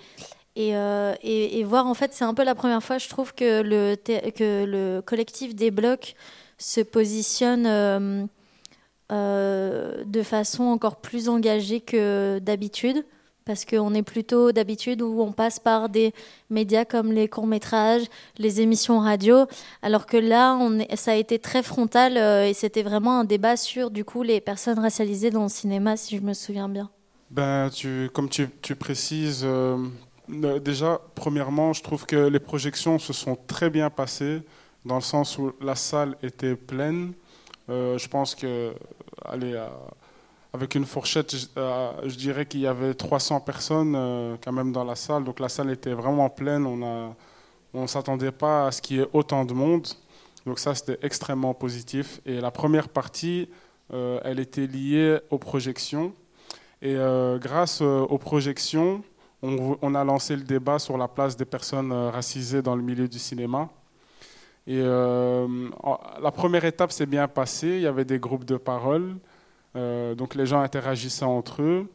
et, 0.59 1.59
et, 1.59 1.63
voir 1.63 1.85
en 1.85 1.93
fait 1.93 2.15
c'est 2.15 2.23
un 2.25 2.33
peu 2.33 2.43
la 2.43 2.55
première 2.55 2.81
fois 2.81 2.97
je 2.97 3.07
trouve 3.09 3.31
que 3.35 3.61
le 3.61 3.95
que 4.31 4.65
le 4.65 5.01
collectif 5.01 5.53
des 5.53 5.69
blocs 5.69 6.15
se 6.57 6.81
positionne 6.81 8.27
de 9.11 10.23
façon 10.23 10.63
encore 10.63 10.95
plus 10.95 11.29
engagée 11.29 11.79
que 11.79 12.39
d'habitude 12.39 13.05
parce 13.47 13.65
qu'on 13.65 13.93
est 13.93 14.03
plutôt 14.03 14.51
d'habitude 14.51 15.01
où 15.01 15.21
on 15.21 15.31
passe 15.31 15.59
par 15.59 15.89
des 15.89 16.13
médias 16.49 16.85
comme 16.85 17.11
les 17.13 17.27
courts-métrages, 17.29 18.03
les 18.37 18.61
émissions 18.61 18.99
radio, 18.99 19.45
alors 19.81 20.05
que 20.05 20.17
là, 20.17 20.59
ça 20.95 21.13
a 21.13 21.15
été 21.15 21.39
très 21.39 21.63
frontal 21.63 22.17
euh, 22.17 22.47
et 22.47 22.53
c'était 22.53 22.83
vraiment 22.83 23.21
un 23.21 23.23
débat 23.23 23.55
sur 23.55 23.89
du 23.89 24.03
coup 24.03 24.21
les 24.21 24.41
personnes 24.41 24.77
racialisées 24.77 25.31
dans 25.31 25.43
le 25.43 25.49
cinéma, 25.49 25.95
si 25.95 26.17
je 26.17 26.21
me 26.21 26.33
souviens 26.33 26.67
bien. 26.67 26.89
Ben, 27.29 27.69
tu, 27.69 28.09
comme 28.13 28.29
tu, 28.29 28.47
précises, 28.75 29.43
euh, 29.43 29.77
déjà, 30.59 31.01
premièrement, 31.15 31.73
je 31.73 31.83
trouve 31.83 32.05
que 32.05 32.27
les 32.27 32.39
projections 32.39 32.99
se 32.99 33.13
sont 33.13 33.37
très 33.47 33.69
bien 33.69 33.89
passées, 33.89 34.41
dans 34.85 34.95
le 34.95 35.01
sens 35.01 35.37
où 35.37 35.53
la 35.61 35.75
salle 35.75 36.15
était 36.21 36.55
pleine. 36.55 37.13
Euh, 37.69 37.97
je 37.97 38.07
pense 38.07 38.33
que, 38.35 38.73
allez, 39.25 39.53
euh, 39.53 39.67
avec 40.57 40.73
une 40.73 40.85
fourchette, 40.85 41.35
je, 41.35 41.45
euh, 41.57 41.91
je 42.05 42.15
dirais 42.15 42.47
qu'il 42.47 42.61
y 42.61 42.67
avait 42.67 42.95
300 42.95 43.41
personnes 43.41 43.93
euh, 43.95 44.37
quand 44.43 44.51
même 44.51 44.71
dans 44.71 44.83
la 44.83 44.95
salle. 44.95 45.23
Donc 45.23 45.39
la 45.39 45.49
salle 45.49 45.69
était 45.69 45.93
vraiment 45.93 46.29
pleine. 46.31 46.65
On 46.65 47.81
ne 47.81 47.87
s'attendait 47.87 48.31
pas 48.31 48.67
à 48.67 48.71
ce 48.71 48.81
qu'il 48.81 48.97
y 48.97 49.01
ait 49.01 49.07
autant 49.13 49.45
de 49.45 49.53
monde. 49.53 49.87
Donc 50.47 50.57
ça, 50.57 50.73
c'était 50.73 50.97
extrêmement 51.03 51.53
positif. 51.53 52.21
Et 52.25 52.41
la 52.41 52.49
première 52.49 52.89
partie, 52.89 53.49
euh, 53.93 54.19
elle 54.23 54.39
était 54.39 54.65
liée 54.65 55.19
aux 55.29 55.37
projections. 55.37 56.11
Et 56.81 56.95
grâce 57.39 57.81
aux 57.81 58.19
projections, 58.19 59.03
on, 59.41 59.77
on, 59.81 59.95
a 59.95 60.03
lancé 60.03 60.35
le 60.35 60.43
débat 60.43 60.77
sur 60.77 60.95
la 60.95 61.07
place 61.07 61.35
des 61.35 61.45
personnes 61.45 61.91
racisées 61.91 62.61
dans 62.61 62.75
le 62.75 62.83
milieu 62.83 63.07
du 63.07 63.17
cinéma. 63.17 63.67
Et 64.67 64.79
la 64.79 66.31
première 66.31 66.65
étape 66.65 66.91
s'est 66.91 67.07
bien 67.07 67.27
passée. 67.27 67.69
Il 67.69 67.81
y 67.81 67.87
avait 67.87 68.05
des 68.05 68.19
groupes 68.19 68.45
de 68.45 68.57
parole. 68.57 69.15
Euh, 69.75 70.15
donc 70.15 70.35
les 70.35 70.45
gens 70.45 70.61
interagissaient 70.61 71.25
entre 71.25 71.61
eux. 71.61 71.87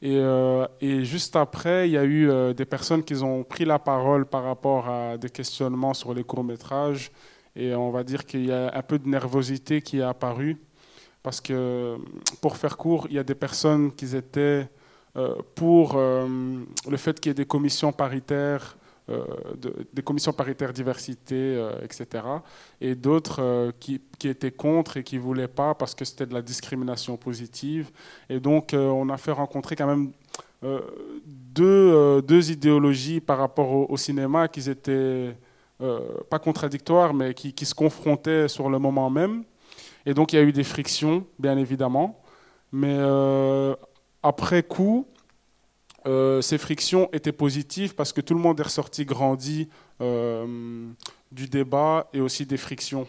Et, 0.00 0.16
euh, 0.16 0.66
et, 0.80 1.04
juste 1.04 1.34
après, 1.34 1.88
il 1.88 1.92
y 1.92 1.98
a 1.98 2.04
eu 2.04 2.30
euh, 2.30 2.54
des 2.54 2.64
personnes 2.64 3.02
qui 3.02 3.14
ont 3.16 3.42
pris 3.42 3.64
la 3.64 3.80
parole 3.80 4.26
par 4.26 4.44
rapport 4.44 4.88
à 4.88 5.18
des 5.18 5.28
questionnements 5.28 5.92
sur 5.92 6.14
les 6.14 6.22
courts-métrages. 6.22 7.10
Et 7.56 7.74
on 7.74 7.90
va 7.90 8.04
dire 8.04 8.24
qu'il 8.24 8.46
y 8.46 8.52
a 8.52 8.70
un 8.72 8.82
peu 8.82 8.98
de 8.98 9.08
nervosité 9.08 9.82
qui 9.82 9.98
est 9.98 10.02
apparue. 10.02 10.56
Parce 11.22 11.40
que, 11.40 11.96
pour 12.40 12.56
faire 12.56 12.76
court, 12.76 13.08
il 13.10 13.16
y 13.16 13.18
a 13.18 13.24
des 13.24 13.34
personnes 13.34 13.92
qui 13.92 14.14
étaient 14.16 14.68
pour 15.56 15.96
le 15.96 16.96
fait 16.96 17.18
qu'il 17.18 17.30
y 17.30 17.32
ait 17.32 17.34
des 17.34 17.44
commissions 17.44 17.90
paritaires 17.92 18.77
de, 19.08 19.86
des 19.92 20.02
commissions 20.02 20.32
paritaires 20.32 20.72
diversité, 20.72 21.34
euh, 21.34 21.72
etc. 21.82 22.24
Et 22.80 22.94
d'autres 22.94 23.40
euh, 23.40 23.72
qui, 23.80 24.00
qui, 24.18 24.28
étaient 24.28 24.50
contre 24.50 24.98
et 24.98 25.02
qui 25.02 25.16
ne 25.16 25.22
voulaient 25.22 25.48
pas 25.48 25.74
parce 25.74 25.94
que 25.94 26.04
c'était 26.04 26.26
de 26.26 26.34
la 26.34 26.42
discrimination 26.42 27.16
positive. 27.16 27.90
Et 28.28 28.38
donc, 28.38 28.74
on 28.74 29.08
a 29.08 29.16
fait 29.16 29.32
rencontrer 29.32 29.76
quand 29.76 29.86
même 29.86 30.12
deux, 31.24 32.20
deux, 32.22 32.50
idéologies 32.50 33.20
par 33.20 33.38
rapport 33.38 33.70
au, 33.70 33.86
au 33.88 33.96
cinéma 33.96 34.48
qui 34.48 34.68
étaient 34.68 35.34
pas 35.78 36.38
contradictoires, 36.38 37.14
mais 37.14 37.32
qui, 37.32 37.52
qui, 37.52 37.64
se 37.64 37.74
confrontaient 37.74 38.48
sur 38.48 38.68
le 38.68 38.78
moment 38.78 39.08
même. 39.08 39.44
Et 40.04 40.14
donc, 40.14 40.32
il 40.32 40.36
y 40.36 40.38
a 40.40 40.42
eu 40.42 40.52
des 40.52 40.64
frictions, 40.64 41.24
bien 41.38 41.56
évidemment. 41.56 42.20
Mais 42.72 42.98
après 44.22 44.62
coup, 44.62 45.06
euh, 46.08 46.40
ces 46.40 46.56
frictions 46.56 47.10
étaient 47.12 47.32
positives 47.32 47.94
parce 47.94 48.14
que 48.14 48.22
tout 48.22 48.32
le 48.32 48.40
monde 48.40 48.58
est 48.58 48.62
ressorti 48.62 49.04
grandi 49.04 49.68
euh, 50.00 50.88
du 51.30 51.48
débat 51.48 52.08
et 52.14 52.20
aussi 52.22 52.46
des 52.46 52.56
frictions. 52.56 53.06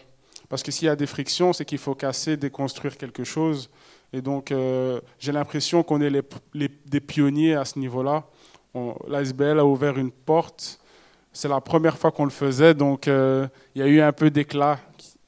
Parce 0.50 0.62
que 0.62 0.70
s'il 0.70 0.84
y 0.84 0.90
a 0.90 0.96
des 0.96 1.06
frictions, 1.06 1.54
c'est 1.54 1.64
qu'il 1.64 1.78
faut 1.78 1.94
casser, 1.94 2.36
déconstruire 2.36 2.98
quelque 2.98 3.24
chose. 3.24 3.70
Et 4.12 4.20
donc, 4.20 4.52
euh, 4.52 5.00
j'ai 5.18 5.32
l'impression 5.32 5.82
qu'on 5.82 6.02
est 6.02 6.12
des 6.52 7.00
pionniers 7.00 7.54
à 7.54 7.64
ce 7.64 7.78
niveau-là. 7.78 8.26
L'ASBL 9.08 9.58
a 9.58 9.64
ouvert 9.64 9.96
une 9.96 10.10
porte. 10.10 10.78
C'est 11.32 11.48
la 11.48 11.60
première 11.62 11.96
fois 11.96 12.10
qu'on 12.10 12.24
le 12.24 12.30
faisait, 12.30 12.74
donc 12.74 13.06
il 13.06 13.50
y 13.76 13.82
a 13.82 13.86
eu 13.86 14.00
un 14.00 14.12
peu 14.12 14.30
d'éclat, 14.30 14.78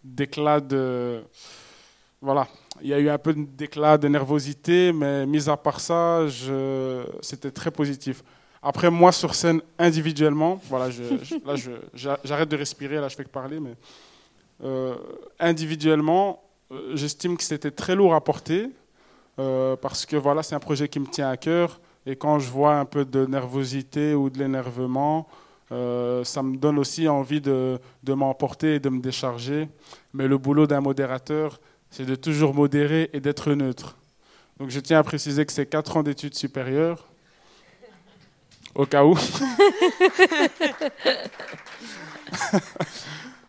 d'éclat 0.05 0.61
de... 0.61 1.23
Voilà, 2.21 2.47
il 2.83 2.89
y 2.89 2.95
a 2.95 2.99
eu 2.99 3.09
un 3.09 3.19
peu 3.19 3.33
d'éclat 3.33 3.97
de 3.97 4.09
nervosité, 4.09 4.93
mais 4.93 5.25
mis 5.25 5.49
à 5.49 5.57
part 5.57 5.81
ça, 5.81 6.27
c'était 7.21 7.51
très 7.53 7.71
positif. 7.71 8.25
Après, 8.61 8.91
moi, 8.91 9.13
sur 9.13 9.35
scène, 9.35 9.61
individuellement, 9.79 10.61
voilà, 10.69 10.91
je, 10.91 11.03
là, 11.45 11.55
j'arrête 12.25 12.49
de 12.49 12.57
respirer, 12.57 12.97
là, 12.97 13.09
je 13.09 13.17
fais 13.17 13.25
que 13.25 13.29
parler, 13.29 13.59
mais 13.61 13.75
euh, 14.63 14.95
individuellement, 15.41 16.43
euh, 16.71 16.95
j'estime 16.95 17.37
que 17.37 17.43
c'était 17.43 17.71
très 17.73 17.97
lourd 17.97 18.15
à 18.15 18.21
porter, 18.21 18.69
euh, 19.39 19.75
parce 19.77 20.07
que 20.07 20.17
voilà, 20.17 20.43
c'est 20.43 20.55
un 20.55 20.61
projet 20.61 20.89
qui 20.89 21.01
me 21.01 21.07
tient 21.07 21.29
à 21.29 21.37
cœur, 21.37 21.81
et 22.07 22.15
quand 22.15 22.39
je 22.39 22.51
vois 22.51 22.75
un 22.77 22.85
peu 22.85 23.05
de 23.05 23.27
nervosité 23.27 24.15
ou 24.15 24.29
de 24.29 24.39
l'énervement, 24.39 25.29
ça 25.71 26.43
me 26.43 26.57
donne 26.59 26.79
aussi 26.79 27.09
envie 27.09 27.41
de, 27.41 27.79
de 28.03 28.13
m'emporter 28.13 28.75
et 28.75 28.79
de 28.79 28.91
me 28.91 29.01
décharger. 29.01 29.71
Mais 30.13 30.29
le 30.29 30.37
boulot 30.37 30.67
d'un 30.67 30.83
modérateur, 30.83 31.61
c'est 31.93 32.05
de 32.07 32.17
toujours 32.17 32.55
modérer 32.55 33.11
et 33.13 33.21
d'être 33.21 33.53
neutre. 33.53 33.97
Donc 34.59 34.71
je 34.71 34.81
tiens 34.81 34.99
à 34.99 35.03
préciser 35.05 35.47
que 35.47 35.53
c'est 35.53 35.67
4 35.67 35.99
ans 35.99 36.03
d'études 36.03 36.35
supérieures, 36.35 37.07
au 38.75 38.87
cas 38.87 39.05
où. 39.05 39.15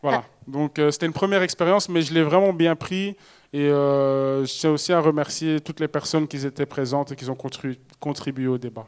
voilà, 0.02 0.26
donc 0.46 0.78
euh, 0.78 0.92
c'était 0.92 1.06
une 1.06 1.14
première 1.14 1.42
expérience, 1.42 1.88
mais 1.88 2.02
je 2.02 2.14
l'ai 2.14 2.24
vraiment 2.24 2.52
bien 2.52 2.76
pris 2.76 3.16
Et 3.54 3.70
euh, 3.70 4.46
je 4.46 4.54
tiens 4.60 4.72
aussi 4.72 4.92
à 4.92 5.00
remercier 5.00 5.62
toutes 5.62 5.80
les 5.80 5.88
personnes 5.88 6.28
qui 6.28 6.46
étaient 6.46 6.66
présentes 6.66 7.14
et 7.14 7.16
qui 7.16 7.30
ont 7.30 7.36
contribué, 7.36 7.80
contribué 8.00 8.48
au 8.48 8.58
débat. 8.58 8.88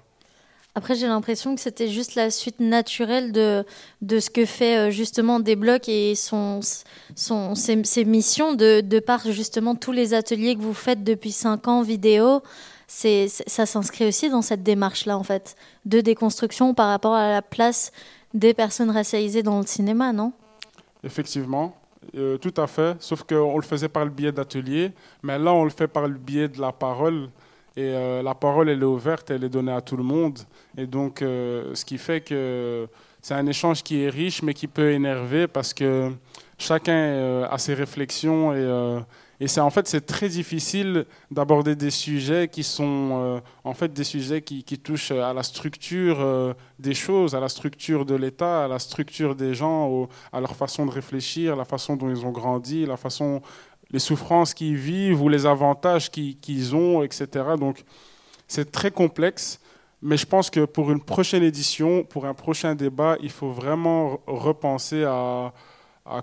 Après, 0.78 0.96
j'ai 0.96 1.08
l'impression 1.08 1.56
que 1.56 1.62
c'était 1.62 1.88
juste 1.88 2.16
la 2.16 2.30
suite 2.30 2.60
naturelle 2.60 3.32
de, 3.32 3.64
de 4.02 4.20
ce 4.20 4.30
que 4.30 4.46
fait 4.46 4.78
euh, 4.78 4.92
justement 4.92 5.40
Débloc 5.40 5.88
et 5.88 6.16
son, 6.16 6.60
son, 7.16 7.56
ses, 7.56 8.04
missions 8.04 8.54
de, 8.54 8.82
de 8.82 9.00
par 9.00 9.22
justement 9.32 9.76
tous 9.76 9.94
les 9.94 10.14
ateliers 10.14 10.54
que 10.56 10.62
vous 10.62 10.74
faites 10.74 11.02
depuis 11.04 11.32
5 11.32 11.68
ans 11.70 11.82
vidéo. 11.82 12.42
C'est- 12.88 13.30
ça 13.30 13.66
s'inscrit 13.66 14.06
aussi 14.06 14.30
dans 14.30 14.42
cette 14.42 14.64
démarche-là, 14.64 15.18
en 15.18 15.24
fait, 15.24 15.56
de 15.86 16.02
déconstruction 16.02 16.74
par 16.74 16.90
rapport 16.90 17.14
à 17.16 17.30
la 17.32 17.42
place 17.42 17.94
des 18.34 18.54
personnes 18.54 18.92
racialisées 18.92 19.44
dans 19.44 19.62
le 19.62 19.66
cinéma, 19.66 20.12
non? 20.12 20.34
Effectivement, 21.06 21.74
euh, 22.16 22.38
tout 22.38 22.54
à 22.58 22.68
fait. 22.68 22.98
Sauf 23.00 23.24
qu'on 23.24 23.56
le 23.56 23.64
faisait 23.64 23.88
par 23.90 24.04
le 24.04 24.12
biais 24.12 24.34
d'ateliers, 24.34 24.92
mais 25.24 25.40
là, 25.40 25.54
on 25.54 25.64
le 25.64 25.70
fait 25.70 25.88
par 25.88 26.06
le 26.08 26.16
biais 26.18 26.50
de 26.50 26.60
la 26.60 26.74
parole. 26.74 27.30
Et 27.78 27.84
euh, 27.84 28.22
la 28.22 28.34
parole, 28.36 28.70
elle 28.70 28.82
est 28.82 28.86
ouverte, 28.86 29.32
elle 29.32 29.44
est 29.44 29.50
donnée 29.50 29.74
à 29.74 29.82
tout 29.82 29.98
le 29.98 30.04
monde. 30.04 30.40
Et 30.78 30.88
donc, 30.88 31.22
euh, 31.22 31.76
ce 31.76 31.84
qui 31.84 31.98
fait 31.98 32.22
que 32.22 32.88
c'est 33.22 33.34
un 33.34 33.46
échange 33.48 33.84
qui 33.84 34.04
est 34.04 34.10
riche, 34.10 34.42
mais 34.44 34.54
qui 34.54 34.68
peut 34.68 34.92
énerver 34.92 35.48
parce 35.48 35.74
que 35.74 36.12
chacun 36.58 36.94
euh, 36.94 37.48
a 37.50 37.58
ses 37.58 37.74
réflexions. 37.74 38.54
Et, 39.42 39.48
c'est 39.48 39.60
en 39.60 39.70
fait, 39.70 39.90
c'est 39.90 40.06
très 40.06 40.30
difficile 40.30 41.06
d'aborder 41.30 41.76
des 41.76 41.92
sujets 41.92 42.48
qui 42.48 42.64
sont 42.64 43.42
en 43.66 43.74
fait 43.74 43.92
des 43.92 44.06
sujets 44.06 44.42
qui, 44.42 44.64
touchent 44.80 45.12
à 45.12 45.34
la 45.34 45.44
structure 45.44 46.56
des 46.80 46.94
choses, 46.94 47.36
à 47.36 47.42
la 47.42 47.50
structure 47.50 48.06
de 48.06 48.16
l'État, 48.16 48.64
à 48.64 48.68
la 48.70 48.80
structure 48.80 49.36
des 49.36 49.54
gens, 49.54 50.08
à 50.32 50.40
leur 50.40 50.56
façon 50.56 50.86
de 50.86 50.92
réfléchir, 50.92 51.58
la 51.58 51.66
façon 51.66 51.98
dont 51.98 52.10
ils 52.10 52.26
ont 52.26 52.32
grandi, 52.32 52.86
la 52.86 52.96
façon, 52.96 53.42
les 53.96 54.04
souffrances 54.10 54.54
qu'ils 54.54 54.76
vivent 54.76 55.22
ou 55.24 55.30
les 55.30 55.46
avantages 55.46 56.06
qu'ils 56.12 56.76
ont, 56.76 57.02
etc. 57.02 57.26
Donc, 57.58 57.78
c'est 58.46 58.70
très 58.80 58.92
complexe. 58.92 59.46
Mais 60.02 60.18
je 60.18 60.28
pense 60.34 60.50
que 60.56 60.66
pour 60.66 60.92
une 60.96 61.04
prochaine 61.14 61.44
édition, 61.44 62.04
pour 62.04 62.26
un 62.26 62.34
prochain 62.46 62.76
débat, 62.76 63.14
il 63.28 63.32
faut 63.38 63.52
vraiment 63.62 64.02
re- 64.16 64.20
repenser 64.48 65.02
à, 65.06 65.54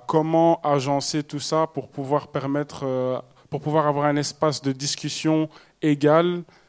comment 0.06 0.60
agencer 0.62 1.20
tout 1.30 1.40
ça 1.50 1.60
pour 1.74 1.88
pouvoir 1.88 2.28
permettre, 2.28 2.80
euh, 2.84 3.18
pour 3.48 3.60
pouvoir 3.62 3.84
avoir 3.86 4.04
un 4.04 4.16
espace 4.16 4.60
de 4.60 4.72
discussion 4.72 5.48
égal 5.80 6.26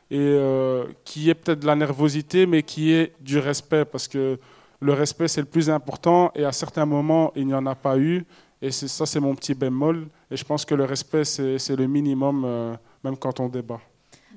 et 0.10 0.18
euh, 0.18 0.86
qui 1.04 1.30
est 1.30 1.36
peut-être 1.40 1.60
de 1.60 1.68
la 1.68 1.76
nervosité, 1.76 2.46
mais 2.52 2.64
qui 2.64 2.94
est 2.94 3.12
du 3.20 3.38
respect, 3.50 3.86
parce 3.94 4.08
que 4.08 4.40
le 4.80 4.94
respect 4.94 5.28
c'est 5.28 5.42
le 5.48 5.52
plus 5.56 5.70
important 5.70 6.32
et 6.34 6.46
à 6.46 6.54
certains 6.64 6.88
moments 6.96 7.34
il 7.36 7.46
n'y 7.46 7.58
en 7.62 7.66
a 7.66 7.76
pas 7.76 7.98
eu. 7.98 8.26
Et 8.66 8.72
ça, 8.72 9.06
c'est 9.06 9.20
mon 9.20 9.36
petit 9.36 9.54
bémol. 9.54 10.08
Et 10.34 10.36
je 10.36 10.44
pense 10.44 10.66
que 10.66 10.74
le 10.74 10.84
respect, 10.86 11.26
c'est 11.26 11.76
le 11.76 11.86
minimum, 11.86 12.44
euh, 12.44 12.74
même 13.04 13.16
quand 13.18 13.40
on 13.40 13.50
débat. 13.50 13.80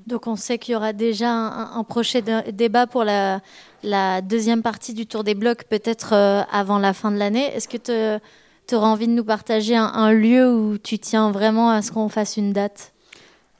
Donc 0.06 0.26
on 0.26 0.36
sait 0.36 0.58
qu'il 0.58 0.74
y 0.74 0.76
aura 0.76 0.92
déjà 0.92 1.30
un, 1.32 1.78
un 1.78 1.82
prochain 1.84 2.20
dé- 2.20 2.52
débat 2.52 2.86
pour 2.86 3.02
la, 3.02 3.40
la 3.82 4.20
deuxième 4.20 4.62
partie 4.62 4.92
du 4.92 5.06
Tour 5.06 5.24
des 5.24 5.34
blocs, 5.34 5.64
peut-être 5.64 6.12
euh, 6.12 6.42
avant 6.52 6.78
la 6.78 6.92
fin 6.92 7.10
de 7.10 7.16
l'année. 7.16 7.46
Est-ce 7.54 7.66
que 7.66 7.78
tu 7.78 8.74
auras 8.74 8.88
envie 8.88 9.06
de 9.08 9.12
nous 9.12 9.24
partager 9.24 9.74
un, 9.74 9.86
un 9.86 10.12
lieu 10.12 10.52
où 10.54 10.76
tu 10.76 10.98
tiens 10.98 11.30
vraiment 11.30 11.70
à 11.70 11.80
ce 11.80 11.90
qu'on 11.92 12.10
fasse 12.10 12.36
une 12.36 12.52
date? 12.52 12.92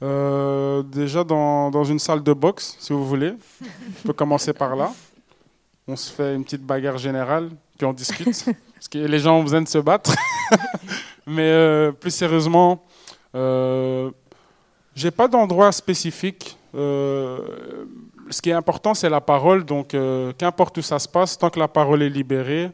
Euh, 0.03 0.83
déjà 0.83 1.23
dans, 1.23 1.71
dans 1.71 1.83
une 1.85 1.97
salle 1.99 2.21
de 2.21 2.33
boxe, 2.33 2.77
si 2.79 2.93
vous 2.93 3.03
voulez. 3.05 3.33
On 3.63 4.07
peut 4.07 4.13
commencer 4.13 4.53
par 4.53 4.75
là. 4.75 4.91
On 5.87 5.95
se 5.95 6.11
fait 6.11 6.35
une 6.35 6.43
petite 6.43 6.61
bagarre 6.63 6.99
générale, 6.99 7.49
puis 7.79 7.85
on 7.87 7.93
discute. 7.93 8.27
parce 8.75 8.87
que 8.87 8.99
les 8.99 9.19
gens 9.19 9.39
ont 9.39 9.43
besoin 9.43 9.63
de 9.63 9.67
se 9.67 9.79
battre. 9.79 10.13
Mais 11.27 11.49
euh, 11.51 11.91
plus 11.91 12.11
sérieusement, 12.11 12.83
euh, 13.35 14.09
j'ai 14.95 15.11
pas 15.11 15.27
d'endroit 15.27 15.71
spécifique. 15.71 16.57
Euh, 16.73 17.85
ce 18.29 18.41
qui 18.41 18.49
est 18.49 18.53
important, 18.53 18.93
c'est 18.93 19.09
la 19.09 19.21
parole. 19.21 19.65
Donc, 19.65 19.93
euh, 19.93 20.31
qu'importe 20.37 20.77
où 20.77 20.81
ça 20.81 20.99
se 20.99 21.07
passe, 21.07 21.37
tant 21.37 21.49
que 21.49 21.59
la 21.59 21.67
parole 21.67 22.01
est 22.01 22.09
libérée, 22.09 22.71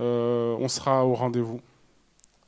euh, 0.00 0.54
on 0.60 0.68
sera 0.68 1.04
au 1.04 1.14
rendez-vous. 1.14 1.60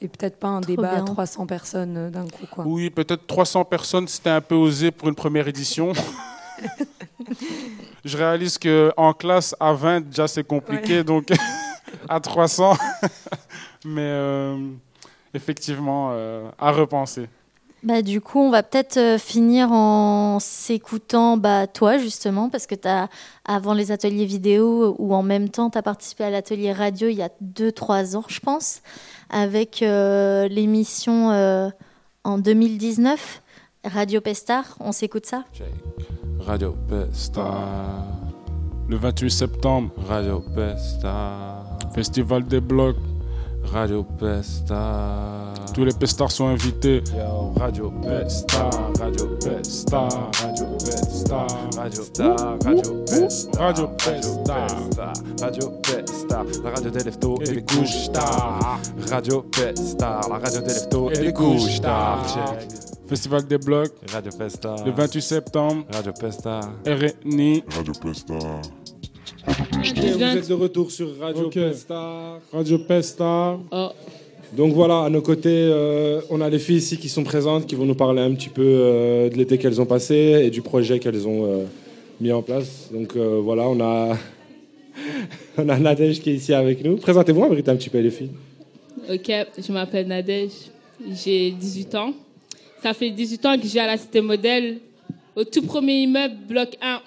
Et 0.02 0.08
peut-être 0.08 0.38
pas 0.38 0.48
un 0.48 0.60
Trop 0.60 0.70
débat 0.70 0.94
bien. 0.94 1.02
à 1.02 1.06
300 1.06 1.46
personnes 1.46 2.10
d'un 2.10 2.26
coup, 2.26 2.46
quoi. 2.50 2.64
Oui, 2.66 2.90
peut-être 2.90 3.26
300 3.26 3.64
personnes, 3.64 4.08
c'était 4.08 4.30
un 4.30 4.40
peu 4.40 4.54
osé 4.54 4.90
pour 4.90 5.08
une 5.08 5.14
première 5.14 5.48
édition. 5.48 5.92
Je 8.04 8.16
réalise 8.16 8.58
que 8.58 8.92
en 8.96 9.12
classe, 9.12 9.54
à 9.60 9.72
20, 9.72 10.00
déjà, 10.02 10.28
c'est 10.28 10.44
compliqué, 10.46 10.98
Ouais. 10.98 11.04
donc 11.04 11.28
à 12.08 12.20
300. 12.20 12.76
Mais 13.84 14.00
euh, 14.02 14.56
effectivement, 15.34 16.10
euh, 16.12 16.48
à 16.58 16.72
repenser. 16.72 17.28
Bah, 17.82 18.02
du 18.02 18.20
coup, 18.20 18.40
on 18.40 18.50
va 18.50 18.62
peut-être 18.62 18.98
euh, 18.98 19.16
finir 19.16 19.72
en 19.72 20.38
s'écoutant 20.38 21.38
bah, 21.38 21.66
toi, 21.66 21.96
justement, 21.96 22.50
parce 22.50 22.66
que 22.66 22.74
as, 22.86 23.08
avant 23.46 23.72
les 23.72 23.90
ateliers 23.90 24.26
vidéo 24.26 24.94
ou 24.98 25.14
en 25.14 25.22
même 25.22 25.48
temps, 25.48 25.70
tu 25.70 25.78
as 25.78 25.82
participé 25.82 26.24
à 26.24 26.30
l'atelier 26.30 26.72
radio 26.72 27.08
il 27.08 27.16
y 27.16 27.22
a 27.22 27.30
2-3 27.42 28.16
ans, 28.16 28.24
je 28.28 28.40
pense, 28.40 28.82
avec 29.30 29.82
euh, 29.82 30.46
l'émission 30.48 31.30
euh, 31.30 31.70
en 32.22 32.36
2019, 32.36 33.40
Radio 33.86 34.20
Pestar. 34.20 34.76
On 34.78 34.92
s'écoute 34.92 35.24
ça? 35.24 35.44
Radio 36.40 36.76
Pesta. 36.86 37.46
Le 38.88 38.96
28 38.96 39.30
septembre. 39.30 39.90
Radio 40.06 40.44
Pesta. 40.54 41.64
Festival 41.94 42.44
des 42.44 42.60
blocs. 42.60 42.96
Radio 43.64 44.02
Pesta. 44.02 45.54
Tous 45.74 45.84
les 45.84 45.92
pestards 45.92 46.32
sont 46.32 46.48
invités. 46.48 47.02
Yo, 47.16 47.52
Radio 47.56 47.92
Pesta. 48.02 48.70
Radio 48.98 49.26
Pesta. 49.36 50.08
Radio 50.42 50.66
Pesta. 50.84 51.46
Radio 51.76 52.04
Pesta. 52.12 52.34
Radio 52.64 52.92
Pesta. 53.06 53.52
Radio 53.64 53.86
Pesta. 53.96 55.12
Radio 55.40 55.70
Pesta. 55.82 56.44
La 56.64 56.70
radio 56.70 56.90
des 56.90 57.04
leftos 57.04 57.38
et 57.42 57.54
des 57.54 57.62
couches 57.62 58.12
tard. 58.12 58.80
Radio 59.10 59.42
Pesta. 59.42 60.20
La 60.28 60.38
radio 60.38 60.60
des 60.60 60.66
leftos 60.66 61.10
et 61.10 61.18
des 61.18 61.32
couches 61.32 61.80
tard. 61.80 62.26
Festival 63.06 63.46
des 63.46 63.58
blocs. 63.58 63.92
Radio 64.12 64.32
Pesta. 64.36 64.74
Le 64.84 64.90
28 64.90 65.20
septembre. 65.20 65.84
Radio 65.92 66.12
Pesta. 66.12 66.60
RNI. 66.86 67.62
Radio 67.76 67.92
Pesta. 68.00 68.34
Vous 69.46 70.22
êtes 70.22 70.48
de 70.48 70.54
retour 70.54 70.90
sur 70.90 71.18
Radio 71.18 71.48
Pesta. 71.48 72.40
Radio 72.52 72.78
Pesta. 72.78 73.58
Donc 74.52 74.72
voilà, 74.72 75.04
à 75.04 75.10
nos 75.10 75.22
côtés, 75.22 75.48
euh, 75.48 76.20
on 76.28 76.40
a 76.40 76.48
les 76.48 76.58
filles 76.58 76.78
ici 76.78 76.96
qui 76.96 77.08
sont 77.08 77.22
présentes, 77.22 77.66
qui 77.66 77.76
vont 77.76 77.86
nous 77.86 77.94
parler 77.94 78.20
un 78.20 78.34
petit 78.34 78.48
peu 78.48 78.62
euh, 78.64 79.30
de 79.30 79.36
l'été 79.36 79.58
qu'elles 79.58 79.80
ont 79.80 79.86
passé 79.86 80.42
et 80.44 80.50
du 80.50 80.60
projet 80.60 80.98
qu'elles 80.98 81.26
ont 81.28 81.44
euh, 81.44 81.64
mis 82.20 82.32
en 82.32 82.42
place. 82.42 82.90
Donc 82.92 83.14
euh, 83.14 83.40
voilà, 83.40 83.68
on 83.68 83.80
a, 83.80 84.16
on 85.58 85.68
a 85.68 85.78
Nadège 85.78 86.20
qui 86.20 86.30
est 86.30 86.34
ici 86.34 86.52
avec 86.52 86.84
nous. 86.84 86.96
Présentez-vous, 86.96 87.44
un 87.44 87.76
petit 87.76 87.90
peu 87.90 87.98
les 87.98 88.10
filles. 88.10 88.32
Ok, 89.08 89.30
je 89.58 89.72
m'appelle 89.72 90.08
Nadège, 90.08 90.70
j'ai 91.24 91.52
18 91.52 91.94
ans. 91.94 92.12
Ça 92.82 92.92
fait 92.92 93.10
18 93.10 93.46
ans 93.46 93.58
que 93.58 93.66
j'ai 93.66 93.78
à 93.78 93.86
la 93.86 93.98
Cité 93.98 94.20
Modèle, 94.20 94.78
au 95.36 95.44
tout 95.44 95.62
premier 95.62 96.02
immeuble, 96.02 96.34
bloc 96.48 96.76
1. 96.82 97.00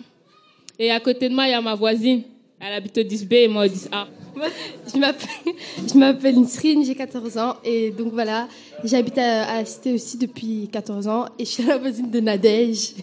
Et 0.80 0.92
à 0.92 1.00
côté 1.00 1.30
de 1.30 1.34
moi, 1.36 1.48
il 1.48 1.52
y 1.52 1.54
a 1.54 1.62
ma 1.62 1.76
voisine. 1.76 2.24
Elle 2.60 2.74
habite 2.74 2.98
au 2.98 3.02
10B 3.02 3.34
et 3.34 3.48
moi 3.48 3.66
au 3.66 3.68
10A. 3.68 4.06
Moi, 4.36 4.48
je 4.92 4.98
m'appelle, 5.00 5.54
je 5.88 5.94
m'appelle 5.98 6.36
Nisrine, 6.40 6.84
j'ai 6.84 6.96
14 6.96 7.38
ans 7.38 7.56
et 7.64 7.92
donc 7.92 8.14
voilà, 8.14 8.48
j'habite 8.84 9.18
à, 9.20 9.44
à 9.44 9.58
la 9.60 9.66
cité 9.66 9.94
aussi 9.94 10.18
depuis 10.18 10.70
14 10.72 11.08
ans 11.08 11.26
et 11.38 11.46
je 11.46 11.50
suis 11.52 11.64
la 11.64 11.78
voisine 11.78 12.10
de 12.10 12.20
Nadège. 12.20 12.94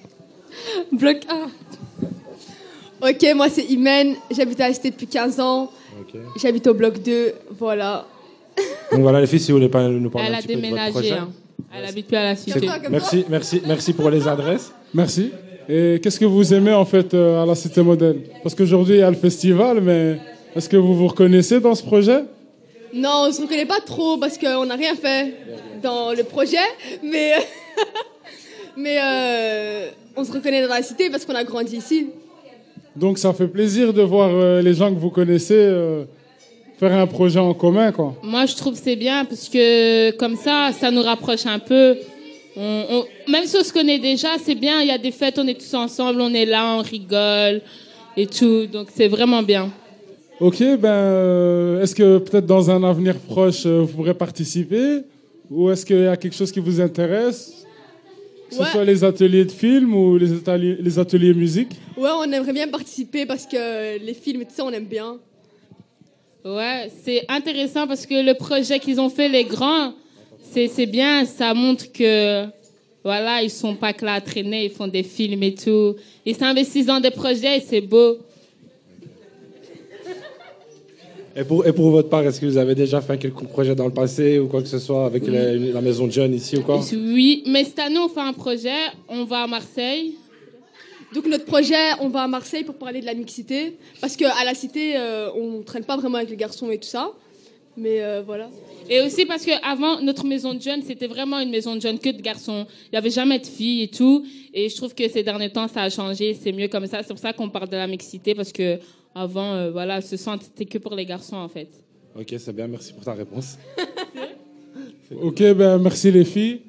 Bloc 0.91 1.19
1. 1.29 3.09
Ok, 3.09 3.27
moi 3.37 3.49
c'est 3.49 3.63
Imen, 3.67 4.15
j'habite 4.31 4.61
à 4.61 4.69
la 4.69 4.75
cité 4.75 4.91
depuis 4.91 5.07
15 5.07 5.39
ans, 5.39 5.71
j'habite 6.37 6.67
au 6.67 6.75
bloc 6.75 7.01
2, 7.01 7.33
voilà. 7.59 8.07
Donc 8.91 9.03
voilà, 9.03 9.21
les 9.21 9.27
filles, 9.29 9.39
si 9.41 9.53
vous 9.53 9.59
voulez 9.59 9.69
pas 9.71 9.89
nous 9.89 10.11
parler 10.11 10.29
Elle 10.29 10.35
un 10.35 10.39
a 10.39 10.43
petit 10.43 10.49
peu 10.49 10.55
de 10.55 10.61
votre 10.61 10.69
déménagé. 10.71 10.93
projet. 10.93 11.13
hein. 11.13 11.29
Elle 11.73 11.85
habite 11.85 12.07
plus 12.09 12.17
à 12.17 12.25
la 12.25 12.35
cité. 12.37 12.69
Merci, 12.91 13.25
merci, 13.29 13.63
merci 13.67 13.93
pour 13.93 14.11
les 14.11 14.27
adresses. 14.27 14.73
Merci. 14.93 15.31
Et 15.69 16.01
qu'est-ce 16.03 16.19
que 16.19 16.25
vous 16.25 16.53
aimez 16.53 16.73
en 16.73 16.85
fait 16.85 17.15
euh, 17.15 17.43
à 17.43 17.47
la 17.47 17.55
Cité 17.55 17.83
Modèle? 17.83 18.21
Parce 18.43 18.55
qu'aujourd'hui 18.55 18.97
il 18.97 19.01
y 19.01 19.03
a 19.03 19.11
le 19.11 19.17
festival, 19.17 19.81
mais 19.81 20.19
est-ce 20.57 20.69
que 20.69 20.77
vous 20.77 20.95
vous 20.95 21.09
reconnaissez 21.09 21.61
dans 21.61 21.75
ce 21.75 21.83
projet? 21.83 22.25
Non, 22.93 23.27
on 23.29 23.33
se 23.33 23.41
reconnaît 23.43 23.67
pas 23.67 23.81
trop 23.81 24.17
parce 24.19 24.37
qu'on 24.37 24.67
n'a 24.67 24.75
rien 24.75 24.95
fait 24.97 25.35
dans 25.83 26.13
le 26.13 26.25
projet, 26.25 26.57
mais, 27.05 27.35
mais 28.77 28.99
euh, 29.01 29.89
on 30.17 30.25
se 30.25 30.33
reconnaît 30.33 30.63
dans 30.63 30.75
la 30.75 30.83
cité 30.83 31.09
parce 31.09 31.25
qu'on 31.25 31.37
a 31.37 31.45
grandi 31.45 31.77
ici. 31.77 32.09
Donc 32.97 33.19
ça 33.19 33.33
fait 33.33 33.47
plaisir 33.47 33.93
de 33.93 34.03
voir 34.03 34.31
euh, 34.33 34.63
les 34.63 34.75
gens 34.75 34.93
que 34.93 34.99
vous 34.99 35.11
connaissez 35.11 35.73
faire 36.81 36.93
un 36.95 37.07
projet 37.07 37.39
en 37.39 37.53
commun, 37.53 37.93
quoi. 37.93 38.15
Moi, 38.23 38.47
je 38.47 38.57
trouve 38.57 38.73
que 38.73 38.81
c'est 38.83 38.97
bien 38.97 39.27
parce 39.27 39.51
que 39.51 40.13
comme 40.13 40.35
ça, 40.37 40.71
ça 40.73 40.91
nous 40.91 41.03
rapproche 41.03 41.45
un 41.45 41.59
peu. 41.59 41.97
On- 42.57 42.85
on- 42.91 43.31
même 43.31 43.45
si 43.47 43.57
on 43.57 43.65
se 43.65 43.73
connaît 43.73 43.99
déjà, 43.99 44.29
c'est 44.45 44.55
bien. 44.55 44.81
Il 44.83 44.89
y 44.89 44.91
a 44.91 44.99
des 44.99 45.13
fêtes, 45.13 45.39
on 45.39 45.47
est 45.47 45.59
tous 45.59 45.75
ensemble, 45.75 46.21
on 46.21 46.33
est 46.35 46.47
là, 46.47 46.77
on 46.77 46.83
rigole 46.83 47.63
et 48.17 48.27
tout. 48.27 48.67
Donc, 48.67 48.89
c'est 48.95 49.09
vraiment 49.09 49.43
bien. 49.43 49.71
Ok, 50.41 50.59
ben, 50.79 50.89
euh, 50.89 51.83
est-ce 51.83 51.95
que 51.95 52.19
peut-être 52.19 52.47
dans 52.47 52.71
un 52.71 52.83
avenir 52.83 53.17
proche, 53.19 53.67
euh, 53.67 53.81
vous 53.83 53.89
pourrez 53.99 54.15
participer? 54.15 55.03
Ou 55.51 55.71
est-ce 55.71 55.85
qu'il 55.85 56.01
y 56.03 56.07
a 56.07 56.17
quelque 56.17 56.35
chose 56.35 56.51
qui 56.51 56.61
vous 56.61 56.81
intéresse? 56.81 57.65
Que 58.49 58.57
ce 58.57 58.61
Ouais. 58.63 58.69
soit 58.73 58.85
les 58.85 59.05
ateliers 59.05 59.45
de 59.45 59.53
film 59.53 59.95
ou 59.95 60.17
les 60.19 60.33
ateliers, 60.33 60.77
les 60.81 60.99
ateliers 60.99 61.35
musique? 61.35 61.73
Ouais, 61.97 62.09
on 62.19 62.25
aimerait 62.33 62.53
bien 62.53 62.69
participer 62.69 63.27
parce 63.27 63.47
que 63.47 63.99
les 64.05 64.15
films 64.15 64.43
et 64.43 64.45
tout 64.47 64.55
ça, 64.57 64.65
on 64.65 64.71
aime 64.73 64.87
bien. 64.87 65.19
Ouais, 66.45 66.91
c'est 67.05 67.25
intéressant 67.29 67.87
parce 67.87 68.07
que 68.07 68.25
le 68.25 68.35
projet 68.35 68.79
qu'ils 68.79 68.99
ont 69.01 69.11
fait, 69.11 69.29
les 69.29 69.45
grands, 69.45 69.93
c'est 70.51 70.69
c'est 70.69 70.87
bien. 70.87 71.25
Ça 71.25 71.55
montre 71.55 71.91
que, 71.93 72.47
voilà, 73.05 73.43
ils 73.43 73.51
sont 73.51 73.75
pas 73.75 73.93
que 73.93 74.05
là 74.05 74.15
à 74.15 74.21
traîner, 74.21 74.65
ils 74.65 74.71
font 74.71 74.89
des 74.89 75.03
films 75.03 75.43
et 75.43 75.55
tout. 75.55 75.97
Ils 76.27 76.37
s'investissent 76.37 76.87
dans 76.87 77.01
des 77.01 77.11
projets 77.11 77.59
et 77.59 77.61
c'est 77.61 77.81
beau. 77.81 78.19
Et 81.37 81.45
pour, 81.45 81.65
et 81.65 81.73
pour 81.73 81.91
votre 81.91 82.09
part, 82.09 82.25
est-ce 82.25 82.41
que 82.41 82.47
vous 82.47 82.59
avez 82.59 82.75
déjà 82.75 83.01
fait 83.01 83.17
quelques 83.17 83.45
projets 83.45 83.77
dans 83.77 83.87
le 83.87 83.93
passé 83.93 84.41
ou 84.41 84.49
quoi 84.49 84.61
que 84.63 84.69
ce 84.69 84.81
soit 84.81 85.07
avec 85.07 85.27
la, 85.29 85.55
la 85.55 85.81
maison 85.81 86.09
de 86.09 86.13
jeunes 86.13 86.35
ici 86.35 86.57
ou 86.57 86.63
quoi? 86.63 86.81
Oui, 86.93 87.45
mais 87.47 87.63
cette 87.65 87.79
année, 87.79 87.99
on 87.99 88.09
fait 88.09 88.21
un 88.21 88.33
projet. 88.33 88.81
On 89.09 89.25
va 89.25 89.45
à 89.45 89.47
Marseille. 89.47 90.15
Donc 91.15 91.27
notre 91.27 91.45
projet, 91.45 91.95
on 92.01 92.09
va 92.09 92.23
à 92.23 92.29
Marseille 92.29 92.65
pour 92.65 92.75
parler 92.75 93.01
de 93.01 93.07
la 93.07 93.15
mixité. 93.15 93.77
Parce 94.01 94.17
qu'à 94.17 94.45
la 94.45 94.55
cité, 94.55 94.97
euh, 94.97 95.29
on 95.35 95.63
traîne 95.63 95.85
pas 95.85 95.97
vraiment 95.97 96.19
avec 96.19 96.31
les 96.31 96.37
garçons 96.37 96.69
et 96.71 96.79
tout 96.79 96.89
ça. 96.89 97.13
Mais 97.81 98.03
euh, 98.03 98.23
voilà. 98.25 98.49
Et 98.89 99.01
aussi 99.03 99.25
parce 99.25 99.45
que 99.45 99.53
avant 99.65 100.01
notre 100.03 100.25
maison 100.27 100.53
de 100.55 100.61
jeunes, 100.61 100.83
c'était 100.87 101.07
vraiment 101.07 101.39
une 101.41 101.51
maison 101.51 101.75
de 101.77 101.81
jeunes 101.81 101.99
que 101.99 102.11
de 102.11 102.21
garçons. 102.21 102.67
Il 102.87 102.91
n'y 102.93 102.99
avait 102.99 103.11
jamais 103.11 103.39
de 103.39 103.47
filles 103.47 103.83
et 103.85 103.89
tout. 103.89 104.25
Et 104.53 104.69
je 104.69 104.77
trouve 104.77 104.95
que 104.95 105.09
ces 105.09 105.23
derniers 105.23 105.51
temps, 105.51 105.69
ça 105.69 105.83
a 105.83 105.91
changé. 105.91 106.35
C'est 106.41 106.53
mieux 106.53 106.69
comme 106.69 106.87
ça. 106.87 107.03
C'est 107.03 107.09
pour 107.15 107.19
ça 107.19 107.33
qu'on 107.33 107.49
parle 107.49 107.69
de 107.69 107.77
la 107.77 107.87
mixité 107.87 108.35
parce 108.35 108.53
que 108.53 108.79
avant, 109.15 109.55
euh, 109.55 109.71
voilà, 109.71 110.01
ce 110.01 110.17
centre 110.17 110.45
c'était 110.45 110.67
que 110.67 110.79
pour 110.79 110.95
les 110.95 111.07
garçons 111.07 111.37
en 111.37 111.49
fait. 111.49 111.69
Ok, 112.19 112.35
c'est 112.39 112.53
bien, 112.55 112.67
merci 112.67 112.93
pour 112.93 113.05
ta 113.05 113.15
réponse. 113.15 113.57
Ok, 115.23 115.43
ben 115.55 115.79
merci 115.79 116.13
les 116.13 116.25
filles. 116.25 116.61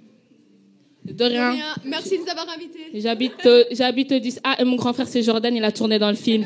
De 1.06 1.24
rien. 1.26 1.54
Merci 1.86 2.18
de 2.18 2.24
nous 2.24 2.30
avoir 2.30 2.48
invités. 2.50 2.80
J'habite, 2.96 3.34
au- 3.46 3.64
j'habite 3.76 4.12
au 4.12 4.16
10A 4.16 4.60
et 4.60 4.64
mon 4.64 4.78
grand 4.78 4.94
frère 4.94 5.08
c'est 5.08 5.22
Jordan. 5.22 5.56
Il 5.56 5.64
a 5.64 5.72
tourné 5.72 6.00
dans 6.00 6.10
le 6.10 6.16
film. 6.16 6.46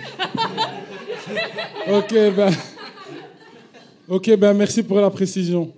Ok, 1.90 2.12
ben. 2.36 2.50
Ok, 4.08 4.36
ben 4.38 4.54
merci 4.54 4.84
pour 4.84 5.00
la 5.00 5.10
précision. 5.10 5.72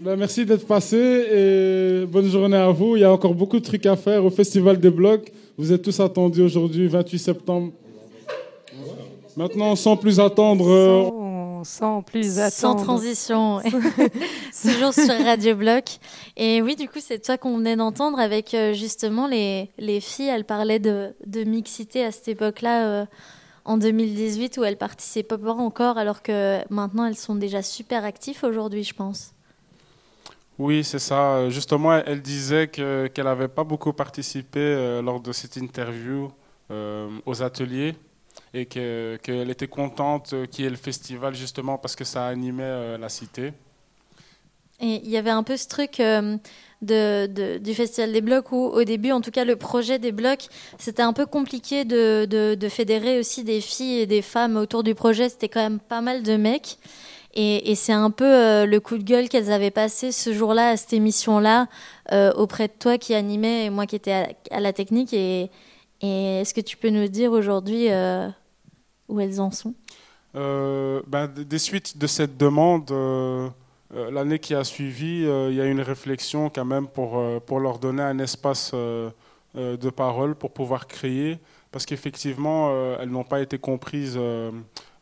Ben, 0.00 0.16
merci 0.16 0.44
d'être 0.44 0.66
passé 0.66 0.96
et 0.96 2.06
bonne 2.06 2.28
journée 2.28 2.56
à 2.56 2.70
vous. 2.70 2.96
Il 2.96 3.00
y 3.00 3.04
a 3.04 3.12
encore 3.12 3.34
beaucoup 3.34 3.58
de 3.58 3.64
trucs 3.64 3.86
à 3.86 3.96
faire 3.96 4.24
au 4.24 4.30
Festival 4.30 4.78
des 4.78 4.90
Blocs. 4.90 5.32
Vous 5.56 5.72
êtes 5.72 5.82
tous 5.82 6.00
attendus 6.00 6.42
aujourd'hui, 6.42 6.86
28 6.88 7.18
septembre. 7.18 7.72
Maintenant, 9.36 9.76
sans 9.76 9.96
plus 9.96 10.18
attendre, 10.18 10.68
euh, 10.68 11.04
Sans, 11.04 11.64
sans 11.64 12.02
plus 12.02 12.34
Sans 12.34 12.40
attendre. 12.70 12.82
transition, 12.82 13.60
toujours 14.62 14.92
sur 14.94 15.08
Radio 15.24 15.54
Bloc. 15.54 15.84
Et 16.36 16.60
oui, 16.62 16.74
du 16.74 16.88
coup, 16.88 16.98
c'est 17.00 17.18
toi 17.22 17.36
qu'on 17.38 17.56
venait 17.58 17.76
d'entendre 17.76 18.18
avec 18.18 18.54
euh, 18.54 18.72
justement 18.74 19.26
les, 19.26 19.70
les 19.78 20.00
filles. 20.00 20.28
Elles 20.28 20.44
parlaient 20.44 20.78
de, 20.78 21.10
de 21.26 21.44
mixité 21.44 22.04
à 22.04 22.12
cette 22.12 22.28
époque-là, 22.28 22.86
euh, 22.86 23.04
en 23.66 23.76
2018, 23.78 24.58
où 24.58 24.64
elles 24.64 24.78
participaient 24.78 25.36
pas 25.38 25.52
encore, 25.52 25.98
alors 25.98 26.22
que 26.22 26.60
maintenant 26.72 27.04
elles 27.04 27.16
sont 27.16 27.34
déjà 27.34 27.62
super 27.62 28.04
actives 28.04 28.42
aujourd'hui, 28.44 28.84
je 28.84 28.94
pense. 28.94 29.32
Oui, 30.58 30.84
c'est 30.84 30.98
ça. 30.98 31.50
Justement, 31.50 31.92
elle 31.98 32.22
disait 32.22 32.68
que- 32.68 33.08
qu'elle 33.08 33.26
n'avait 33.26 33.48
pas 33.48 33.64
beaucoup 33.64 33.92
participé 33.92 34.60
euh, 34.60 35.02
lors 35.02 35.20
de 35.20 35.32
cette 35.32 35.56
interview 35.56 36.30
euh, 36.70 37.08
aux 37.26 37.42
ateliers 37.42 37.94
et 38.54 38.64
que- 38.66 39.18
qu'elle 39.22 39.50
était 39.50 39.68
contente 39.68 40.34
qu'il 40.50 40.64
y 40.64 40.66
ait 40.66 40.70
le 40.70 40.76
festival 40.76 41.34
justement 41.34 41.76
parce 41.76 41.94
que 41.94 42.04
ça 42.04 42.26
animait 42.26 42.62
euh, 42.64 42.98
la 42.98 43.08
cité. 43.08 43.52
Et 44.80 45.00
il 45.04 45.10
y 45.10 45.16
avait 45.16 45.30
un 45.30 45.42
peu 45.42 45.56
ce 45.56 45.68
truc 45.68 46.00
du 46.82 47.74
Festival 47.74 48.12
des 48.12 48.20
Blocs 48.20 48.52
où, 48.52 48.56
au 48.56 48.84
début, 48.84 49.12
en 49.12 49.20
tout 49.20 49.30
cas, 49.30 49.44
le 49.44 49.56
projet 49.56 49.98
des 49.98 50.12
blocs, 50.12 50.48
c'était 50.78 51.02
un 51.02 51.12
peu 51.12 51.26
compliqué 51.26 51.84
de, 51.84 52.26
de- 52.26 52.68
fédérer 52.68 53.18
aussi 53.18 53.44
des 53.44 53.60
filles 53.60 54.00
et 54.00 54.06
des 54.06 54.22
femmes 54.22 54.56
autour 54.56 54.82
du 54.82 54.94
projet. 54.94 55.28
C'était 55.28 55.48
quand 55.48 55.60
même 55.60 55.78
pas 55.78 56.00
mal 56.00 56.22
de 56.22 56.36
mecs. 56.36 56.78
Et, 57.38 57.74
c'est 57.74 57.92
un 57.92 58.10
peu 58.10 58.24
euh, 58.24 58.66
le 58.66 58.80
coup 58.80 58.96
de 58.96 59.02
gueule 59.02 59.28
qu'elles 59.28 59.52
avaient 59.52 59.70
passé 59.70 60.10
ce 60.10 60.32
jour-là 60.32 60.70
à 60.70 60.76
cette 60.76 60.94
émission-là 60.94 61.68
euh, 62.12 62.32
auprès 62.32 62.66
de 62.68 62.72
toi 62.78 62.96
qui 62.96 63.14
animais 63.14 63.66
et 63.66 63.70
moi 63.70 63.86
qui 63.86 63.96
étais 63.96 64.36
à, 64.50 64.60
la 64.60 64.72
technique. 64.72 65.12
Et, 65.12 65.50
est-ce 66.00 66.54
que 66.54 66.60
tu 66.60 66.76
peux 66.76 66.88
nous 66.88 67.08
dire 67.08 67.32
aujourd'hui 67.32 67.90
euh, 67.90 68.28
où 69.08 69.20
elles 69.20 69.40
en 69.40 69.50
sont? 69.50 69.74
Ben, 70.34 71.26
des 71.28 71.58
suites 71.58 71.96
de 71.96 72.06
cette 72.06 72.36
demande, 72.36 72.90
l'année 73.94 74.38
qui 74.38 74.54
a 74.54 74.64
suivi, 74.64 75.24
euh, 75.24 75.50
il 75.50 75.56
y 75.56 75.60
a 75.60 75.66
eu 75.66 75.70
une 75.70 75.80
réflexion 75.80 76.50
quand 76.50 76.64
même 76.64 76.88
pour, 76.88 77.18
euh, 77.18 77.40
pour 77.40 77.60
leur 77.60 77.78
donner 77.78 78.02
un 78.02 78.18
espace 78.18 78.72
euh, 78.74 79.10
euh, 79.56 79.76
de 79.76 79.90
parole 79.90 80.34
pour 80.34 80.52
pouvoir 80.52 80.86
créer, 80.86 81.38
parce 81.70 81.86
qu'effectivement, 81.86 82.70
euh, 82.70 82.98
elles 83.00 83.10
n'ont 83.10 83.24
pas 83.24 83.40
été 83.40 83.58
comprises 83.58 84.16
euh, 84.16 84.50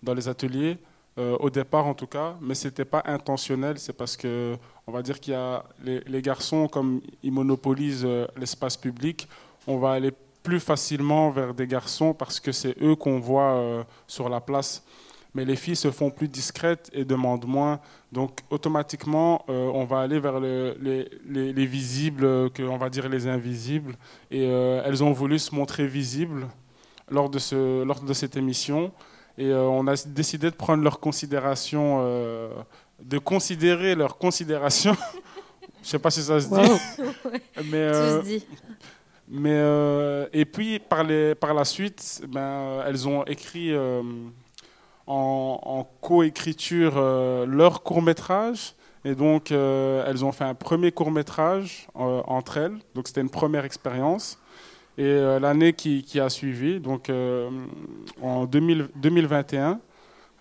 dans 0.03 0.14
les 0.14 0.28
ateliers, 0.28 0.78
euh, 1.18 1.37
au 1.41 1.49
départ 1.51 1.87
en 1.87 1.95
tout 1.95 2.07
cas, 2.07 2.37
mais 2.41 2.55
ce 2.55 2.68
n'était 2.68 2.85
pas 2.85 3.03
intentionnel, 3.07 3.78
c'est 3.78 3.93
parce 3.93 4.16
que, 4.16 4.57
on 4.87 4.93
va 4.93 5.03
dire 5.03 5.18
qu'il 5.18 5.32
y 5.32 5.37
a 5.37 5.64
les, 5.82 6.22
garçons, 6.22 6.68
comme 6.68 7.01
ils 7.22 7.32
monopolisent 7.32 8.05
euh, 8.05 8.26
l'espace 8.37 8.76
public, 8.76 9.28
on 9.66 9.78
va 9.78 9.93
aller 9.93 10.12
plus 10.43 10.61
facilement 10.61 11.30
vers 11.30 11.55
des 11.55 11.66
garçons 11.66 12.12
parce 12.12 12.39
que 12.39 12.53
c'est 12.53 12.76
eux 12.82 12.97
qu'on 12.97 13.18
voit 13.18 13.55
euh, 13.55 13.85
sur 14.07 14.28
la 14.28 14.41
place 14.41 14.85
mais 15.35 15.45
les 15.45 15.57
filles 15.57 15.76
se 15.76 15.91
font 15.91 16.11
plus 16.11 16.28
discrètes 16.28 16.91
et 16.93 17.05
demandent 17.05 17.47
moins. 17.47 17.80
Donc 18.14 18.30
automatiquement, 18.50 19.44
euh, 19.48 19.70
on 19.80 19.84
va 19.84 19.98
aller 20.00 20.20
vers 20.20 20.38
le- 20.38 20.76
les, 20.80 21.00
les- 21.34 21.52
les 21.52 21.66
visibles, 21.66 22.24
euh, 22.24 22.48
que 22.48 22.62
on 22.62 22.76
va 22.84 22.88
dire 22.88 23.08
les 23.08 23.26
invisibles. 23.26 23.94
Et 24.30 24.46
euh, 24.48 24.82
elles 24.86 25.02
ont 25.02 25.12
voulu 25.12 25.38
se 25.38 25.52
montrer 25.54 25.86
visibles 25.86 26.46
lors 27.10 27.28
de, 27.28 27.38
ce, 27.40 27.82
lors 27.84 28.00
de 28.00 28.12
cette 28.20 28.36
émission. 28.36 28.92
Et 29.36 29.46
euh, 29.50 29.62
on 29.80 29.86
a 29.88 29.94
décidé 30.06 30.48
de 30.50 30.54
prendre 30.64 30.82
leur 30.84 31.00
considération, 31.00 31.98
euh, 32.02 32.50
de 33.02 33.18
considérer 33.18 33.96
leur 33.96 34.16
considération. 34.16 34.94
Je 35.82 35.88
sais 35.88 35.98
pas 35.98 36.10
si 36.10 36.22
ça 36.22 36.40
se 36.40 36.46
dit. 36.48 36.54
Wow. 36.54 36.78
mais, 37.70 37.90
Tout 37.90 37.98
euh, 37.98 38.20
se 38.22 38.26
dit. 38.26 38.46
mais 39.28 39.50
euh, 39.52 40.26
et 40.32 40.44
puis 40.44 40.78
par, 40.78 41.02
les, 41.02 41.34
par 41.34 41.52
la 41.52 41.64
suite, 41.64 42.22
ben, 42.28 42.80
elles 42.86 43.08
ont 43.08 43.24
écrit 43.24 43.72
euh, 43.72 44.02
en, 45.07 45.61
en 45.62 45.84
coécriture 46.00 46.94
euh, 46.96 47.46
leur 47.46 47.82
court 47.82 48.02
métrage. 48.02 48.74
Et 49.05 49.14
donc 49.14 49.52
euh, 49.52 50.05
elles 50.09 50.24
ont 50.24 50.32
fait 50.32 50.44
un 50.44 50.55
premier 50.55 50.90
court 50.90 51.11
métrage 51.11 51.88
euh, 51.96 52.22
entre 52.26 52.57
elles. 52.57 52.78
Donc 52.94 53.09
c'était 53.09 53.20
une 53.20 53.30
première 53.30 53.64
expérience. 53.64 54.38
Et 54.96 55.02
euh, 55.05 55.40
l'année 55.40 55.72
qui, 55.72 56.05
qui 56.05 56.20
a 56.20 56.30
suivi, 56.30 56.78
donc 56.80 57.11
euh, 57.11 57.50
en 58.22 58.46
2000 58.46 58.88
2021, 58.96 59.80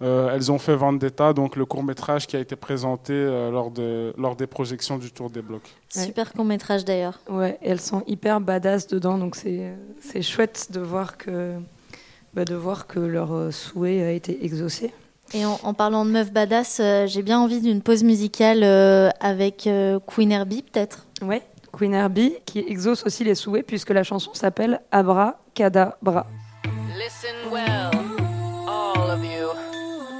euh, 0.01 0.33
elles 0.33 0.51
ont 0.51 0.59
fait 0.59 0.75
Vendetta, 0.75 1.33
donc 1.33 1.55
le 1.55 1.65
court 1.65 1.83
métrage 1.83 2.27
qui 2.27 2.35
a 2.35 2.39
été 2.39 2.55
présenté 2.55 3.13
euh, 3.13 3.51
lors, 3.51 3.71
de, 3.71 4.13
lors 4.17 4.35
des 4.35 4.47
projections 4.47 4.97
du 4.97 5.11
Tour 5.11 5.29
des 5.29 5.41
Blocs. 5.41 5.73
Super 5.89 6.33
court 6.33 6.45
métrage 6.45 6.83
d'ailleurs. 6.83 7.19
Ouais, 7.29 7.57
elles 7.61 7.79
sont 7.79 8.03
hyper 8.05 8.41
badass 8.41 8.87
dedans, 8.87 9.17
donc 9.17 9.35
c'est 9.35 9.73
c'est 10.01 10.21
chouette 10.21 10.67
de 10.71 10.79
voir 10.81 11.17
que 11.17 11.55
bah, 12.33 12.45
de 12.45 12.55
voir 12.55 12.87
que 12.87 12.99
leur 12.99 13.33
euh, 13.33 13.51
souhait 13.51 14.03
a 14.03 14.11
été 14.11 14.43
exaucé. 14.45 14.93
Et 15.33 15.45
en, 15.45 15.59
en 15.63 15.73
parlant 15.73 16.05
de 16.05 16.11
meuf 16.11 16.31
badass, 16.31 16.79
euh, 16.79 17.07
j'ai 17.07 17.21
bien 17.23 17.39
envie 17.39 17.61
d'une 17.61 17.81
pause 17.81 18.03
musicale 18.03 18.61
euh, 18.63 19.09
avec 19.19 19.65
euh, 19.67 19.99
Queen 20.05 20.31
Herbie, 20.31 20.61
peut-être? 20.61 21.05
Ouais, 21.21 21.41
Queen 21.71 21.93
Herbie 21.93 22.35
qui 22.45 22.59
exauce 22.59 23.03
aussi 23.05 23.23
les 23.23 23.33
souhaits 23.35 23.65
puisque 23.65 23.89
la 23.89 24.03
chanson 24.03 24.33
s'appelle 24.33 24.81
Abra 24.91 25.39
Cadabra. 25.55 26.27
Listen 26.95 27.35
well, 27.51 27.91
all 28.67 29.09
of 29.09 29.23
you. 29.23 29.47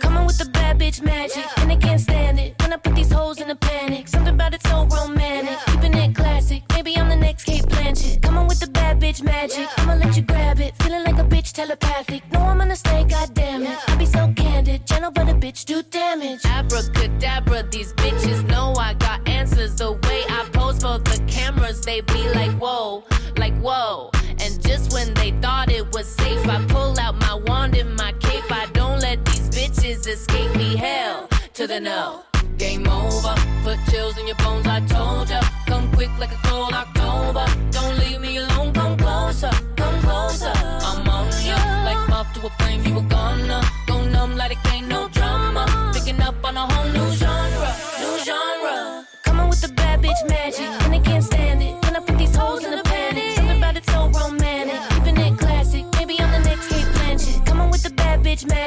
Coming 0.01 0.25
with 0.25 0.37
the 0.37 0.49
bad 0.51 0.79
bitch 0.79 1.03
magic, 1.03 1.45
and 1.57 1.69
they 1.69 1.77
can't 1.77 1.99
stand 1.99 2.39
it. 2.39 2.55
When 2.61 2.73
I 2.73 2.77
put 2.77 2.95
these 2.95 3.11
hoes 3.13 3.39
in 3.39 3.49
a 3.49 3.55
panic, 3.55 4.07
something 4.07 4.33
about 4.33 4.53
it 4.55 4.65
so 4.65 4.87
romantic. 4.87 5.57
Keeping 5.67 5.93
it 5.93 6.15
classic, 6.15 6.63
maybe 6.71 6.97
I'm 6.97 7.09
the 7.09 7.15
next 7.15 7.43
Kate 7.43 7.65
Blanchett. 7.67 8.21
With 8.53 8.59
the 8.59 8.67
bad 8.67 9.01
bitch 9.01 9.23
magic, 9.23 9.67
I'ma 9.79 9.95
let 9.95 10.15
you 10.15 10.21
grab 10.21 10.59
it. 10.59 10.75
Feeling 10.75 11.03
like 11.05 11.17
a 11.17 11.23
bitch 11.23 11.53
telepathic. 11.53 12.21
No, 12.31 12.41
I'm 12.41 12.59
gonna 12.59 12.75
stay, 12.75 13.03
goddamn 13.03 13.63
it. 13.63 13.79
I 13.89 13.95
be 13.95 14.05
so 14.05 14.31
candid, 14.35 14.85
gentle 14.85 15.09
but 15.09 15.27
a 15.27 15.33
bitch 15.33 15.65
do 15.65 15.81
damage. 15.81 16.45
Abracadabra, 16.45 17.63
these 17.71 17.93
bitches 17.93 18.47
know 18.47 18.75
I 18.75 18.93
got 18.93 19.27
answers. 19.27 19.73
The 19.77 19.93
way 19.93 20.21
I 20.29 20.47
pose 20.53 20.75
for 20.83 20.99
the 20.99 21.23
cameras, 21.25 21.81
they 21.81 22.01
be 22.01 22.29
like, 22.29 22.51
whoa, 22.59 23.03
like 23.37 23.57
whoa. 23.57 24.11
And 24.39 24.61
just 24.61 24.93
when 24.93 25.15
they 25.15 25.31
thought 25.41 25.71
it 25.71 25.91
was 25.91 26.07
safe, 26.07 26.47
I 26.47 26.63
pull 26.67 26.99
out 26.99 27.15
my 27.15 27.33
wand 27.33 27.75
and 27.75 27.95
my 27.95 28.11
cape. 28.19 28.51
I 28.51 28.67
don't 28.73 28.99
let 28.99 29.25
these 29.25 29.49
bitches 29.49 30.07
escape 30.07 30.55
me. 30.55 30.75
Hell 30.75 31.27
to 31.55 31.65
the 31.65 31.79
no. 31.79 32.23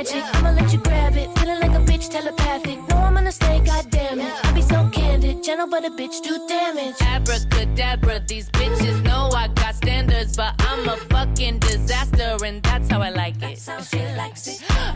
Magic. 0.07 0.35
I'ma 0.35 0.51
let 0.51 0.73
you 0.73 0.79
grab 0.79 1.17
it. 1.17 1.39
Feeling 1.39 1.61
like 1.61 1.73
a 1.73 1.85
bitch 1.85 2.11
telepathic. 2.11 2.79
No, 2.89 2.97
I'm 2.97 3.15
gonna 3.15 3.33
stay, 3.33 3.61
goddamn 3.61 4.21
it. 4.21 4.45
I 4.45 4.53
be 4.53 4.63
so 4.63 4.89
candid. 4.93 5.43
Gentle, 5.43 5.69
but 5.69 5.85
a 5.85 5.91
bitch 5.91 6.23
do 6.23 6.47
damage. 6.49 6.97
Abracadabra, 7.01 8.21
these 8.27 8.49
bitches 8.51 9.03
know 9.05 9.31
I 9.35 9.49
got 9.49 9.75
standards, 9.75 10.37
but 10.37 10.55
I'm 10.59 10.89
a 10.89 10.97
fucking 10.97 11.59
disaster, 11.61 12.37
and 12.45 12.63
that's 12.63 12.89
how 12.89 13.01
I 13.01 13.11
like 13.11 13.37
it. 13.43 13.69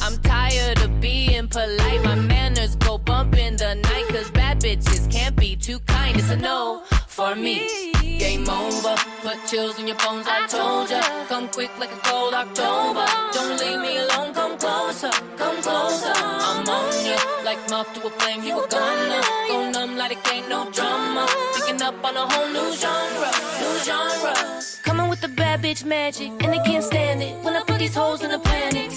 I'm 0.02 0.18
tired 0.18 0.78
of 0.82 1.00
being 1.00 1.48
polite. 1.48 2.04
My 2.04 2.14
manners 2.14 2.76
go 2.76 2.98
bump 2.98 3.36
in 3.36 3.56
the 3.56 3.74
night, 3.74 4.06
cause 4.08 4.30
bad 4.30 4.60
bitches 4.60 5.10
can't 5.10 5.36
be 5.36 5.56
too 5.56 5.78
kind. 5.80 6.16
It's 6.16 6.30
a 6.30 6.36
no 6.36 6.82
for 7.06 7.34
me. 7.34 7.92
Game 8.18 8.48
over. 8.48 8.96
Put 9.22 9.38
chills 9.46 9.78
in 9.78 9.86
your 9.86 9.96
bones, 9.96 10.26
I 10.28 10.46
told 10.46 10.90
ya. 10.90 11.00
Come 11.28 11.48
quick 11.48 11.70
like 11.78 11.92
a 11.92 12.00
cold 12.08 12.34
October. 12.34 13.06
Don't 13.32 13.58
leave 13.60 13.80
me 13.80 13.98
alone, 13.98 14.32
closer, 15.00 15.22
come 15.36 15.62
closer. 15.62 16.12
I'm 16.14 16.68
on 16.68 17.04
you, 17.04 17.16
like 17.44 17.58
moth 17.70 17.92
to 17.94 18.06
a 18.06 18.10
flame, 18.10 18.42
you 18.42 18.62
a 18.62 18.68
gunner. 18.68 19.22
Go 19.48 19.70
numb 19.70 19.96
like 19.96 20.12
it 20.12 20.32
ain't 20.32 20.48
no 20.48 20.70
drama. 20.70 21.26
Picking 21.54 21.80
up 21.82 22.04
on 22.04 22.16
a 22.16 22.26
whole 22.26 22.48
new 22.48 22.74
genre, 22.76 23.30
new 23.60 23.78
genre. 23.84 24.62
Coming 24.82 25.08
with 25.08 25.20
the 25.20 25.28
bad 25.28 25.62
bitch 25.62 25.84
magic, 25.84 26.30
and 26.42 26.52
they 26.52 26.58
can't 26.58 26.84
stand 26.84 27.22
it. 27.22 27.34
When 27.42 27.54
I 27.54 27.62
put 27.62 27.78
these 27.78 27.94
hoes 27.94 28.22
in 28.22 28.30
the 28.30 28.38
panic, 28.38 28.90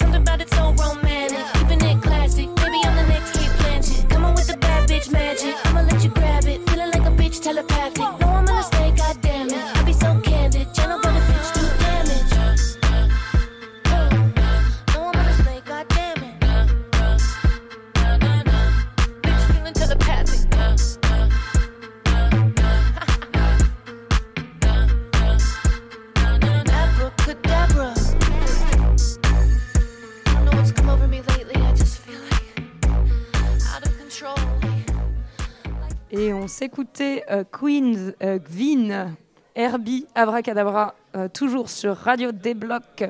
on 36.44 36.48
s'écoutait 36.48 37.24
euh, 37.30 37.42
Queen 37.50 38.12
euh, 38.22 38.38
Gvin, 38.38 39.14
Herbie, 39.54 40.06
Abracadabra, 40.14 40.94
euh, 41.16 41.26
toujours 41.26 41.70
sur 41.70 41.96
Radio 41.96 42.32
Débloc. 42.32 43.02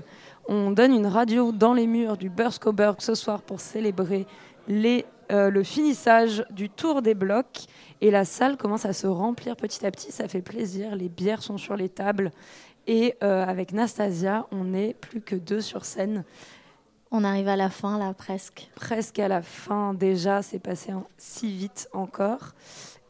On 0.46 0.70
donne 0.70 0.92
une 0.94 1.08
radio 1.08 1.50
dans 1.50 1.74
les 1.74 1.88
murs 1.88 2.16
du 2.16 2.30
Burskoberg 2.30 3.00
ce 3.00 3.16
soir 3.16 3.42
pour 3.42 3.58
célébrer 3.58 4.28
les, 4.68 5.04
euh, 5.32 5.50
le 5.50 5.64
finissage 5.64 6.44
du 6.50 6.70
Tour 6.70 7.02
des 7.02 7.14
Blocs. 7.14 7.64
Et 8.00 8.12
la 8.12 8.24
salle 8.24 8.56
commence 8.56 8.84
à 8.84 8.92
se 8.92 9.08
remplir 9.08 9.56
petit 9.56 9.84
à 9.84 9.90
petit, 9.90 10.12
ça 10.12 10.28
fait 10.28 10.42
plaisir. 10.42 10.94
Les 10.94 11.08
bières 11.08 11.42
sont 11.42 11.58
sur 11.58 11.74
les 11.76 11.88
tables. 11.88 12.30
Et 12.86 13.16
euh, 13.24 13.44
avec 13.44 13.72
Nastasia, 13.72 14.46
on 14.52 14.62
n'est 14.62 14.94
plus 14.94 15.22
que 15.22 15.34
deux 15.34 15.60
sur 15.60 15.84
scène. 15.84 16.22
On 17.10 17.24
arrive 17.24 17.48
à 17.48 17.56
la 17.56 17.70
fin, 17.70 17.98
là, 17.98 18.14
presque. 18.14 18.68
Presque 18.76 19.18
à 19.18 19.26
la 19.26 19.42
fin 19.42 19.92
déjà, 19.92 20.40
c'est 20.42 20.58
passé 20.60 20.92
en- 20.92 21.06
si 21.16 21.50
vite 21.50 21.88
encore. 21.92 22.52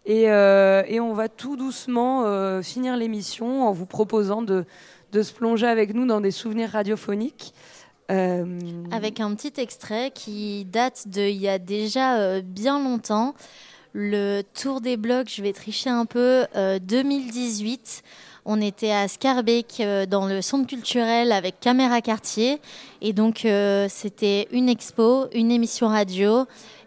Et, 0.06 0.30
euh, 0.30 0.82
et 0.86 1.00
on 1.00 1.14
va 1.14 1.28
tout 1.28 1.56
doucement 1.56 2.24
euh, 2.24 2.62
finir 2.62 2.96
l'émission 2.96 3.66
en 3.66 3.72
vous 3.72 3.86
proposant 3.86 4.42
de, 4.42 4.64
se 5.12 5.32
plonger 5.32 5.66
avec 5.66 5.94
nous 5.94 6.06
dans 6.06 6.20
des 6.20 6.30
souvenirs 6.30 6.70
radiophoniques. 6.70 7.54
Euh, 8.10 8.44
Avec 8.90 9.20
un 9.20 9.34
petit 9.34 9.58
extrait 9.58 10.10
qui 10.14 10.66
date 10.66 11.08
de 11.08 11.22
il 11.22 11.40
y 11.40 11.48
a 11.48 11.58
déjà 11.58 12.40
bien 12.42 12.78
longtemps. 12.82 13.34
Le 13.94 14.42
Tour 14.42 14.80
des 14.80 14.96
blocs, 14.96 15.30
je 15.30 15.40
vais 15.40 15.52
tricher 15.52 15.88
un 15.88 16.04
peu, 16.04 16.46
euh, 16.56 16.78
2018. 16.80 18.02
On 18.44 18.60
était 18.60 18.90
à 18.90 19.08
Scarbeck 19.08 19.80
dans 20.10 20.26
le 20.26 20.42
centre 20.42 20.66
culturel 20.66 21.32
avec 21.32 21.60
Caméra 21.60 22.02
Quartier. 22.02 22.60
Et 23.00 23.14
donc, 23.14 23.46
c'était 23.88 24.48
une 24.50 24.68
expo, 24.68 25.28
une 25.32 25.50
émission 25.50 25.88
radio. 25.88 26.44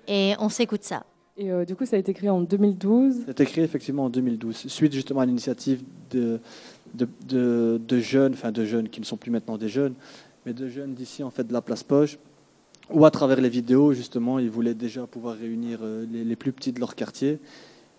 Et 0.07 0.36
on 0.38 0.49
s'écoute 0.49 0.84
ça. 0.84 1.03
Et 1.38 1.51
euh, 1.51 1.65
du 1.65 1.75
coup, 1.75 1.85
ça 1.85 1.95
a 1.95 1.99
été 1.99 2.13
créé 2.13 2.29
en 2.29 2.41
2012. 2.41 3.13
Ça 3.13 3.21
a 3.27 3.31
été 3.31 3.45
créé 3.45 3.63
effectivement 3.63 4.05
en 4.05 4.09
2012, 4.09 4.55
suite 4.67 4.93
justement 4.93 5.19
à 5.19 5.25
l'initiative 5.25 5.83
de, 6.09 6.39
de, 6.95 7.99
jeunes, 7.99 8.33
enfin 8.33 8.51
de 8.51 8.65
jeunes 8.65 8.89
qui 8.89 8.99
ne 8.99 9.05
sont 9.05 9.17
plus 9.17 9.29
maintenant 9.29 9.57
des 9.57 9.69
jeunes, 9.69 9.93
mais 10.45 10.53
de 10.53 10.67
jeunes 10.67 10.95
d'ici 10.95 11.21
en 11.21 11.29
fait 11.29 11.45
de 11.45 11.53
la 11.53 11.61
place 11.61 11.83
Poche, 11.83 12.17
où 12.89 13.05
à 13.05 13.11
travers 13.11 13.39
les 13.39 13.49
vidéos 13.49 13.93
justement, 13.93 14.39
ils 14.39 14.49
voulaient 14.49 14.73
déjà 14.73 15.05
pouvoir 15.05 15.38
réunir 15.38 15.79
euh, 15.83 16.05
les, 16.11 16.35
plus 16.35 16.51
petits 16.51 16.71
de 16.71 16.79
leur 16.79 16.95
quartier 16.95 17.38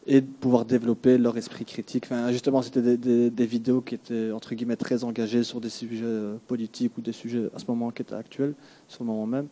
et 0.09 0.20
pouvoir 0.20 0.64
développer 0.64 1.16
leur 1.16 1.36
esprit 1.36 1.66
critique. 1.66 2.05
Enfin, 2.07 2.32
justement, 2.32 2.62
c'était 2.62 2.97
des 2.97 3.47
vidéos 3.47 3.82
qui 3.82 3.95
étaient 3.95 4.32
entre 4.32 4.55
guillemets 4.55 4.76
très 4.76 5.05
engagées 5.05 5.45
sur 5.45 5.61
des 5.61 5.68
sujets 5.68 6.05
euh, 6.05 6.36
politiques 6.49 6.97
ou 6.99 7.03
des 7.03 7.12
sujets 7.12 7.51
à 7.55 7.59
ce 7.61 7.66
moment 7.68 7.91
qui 7.91 8.03
étaient 8.03 8.14
actuels, 8.14 8.55
sur 8.89 9.05
le 9.05 9.09
moment 9.09 9.26
même. 9.26 9.47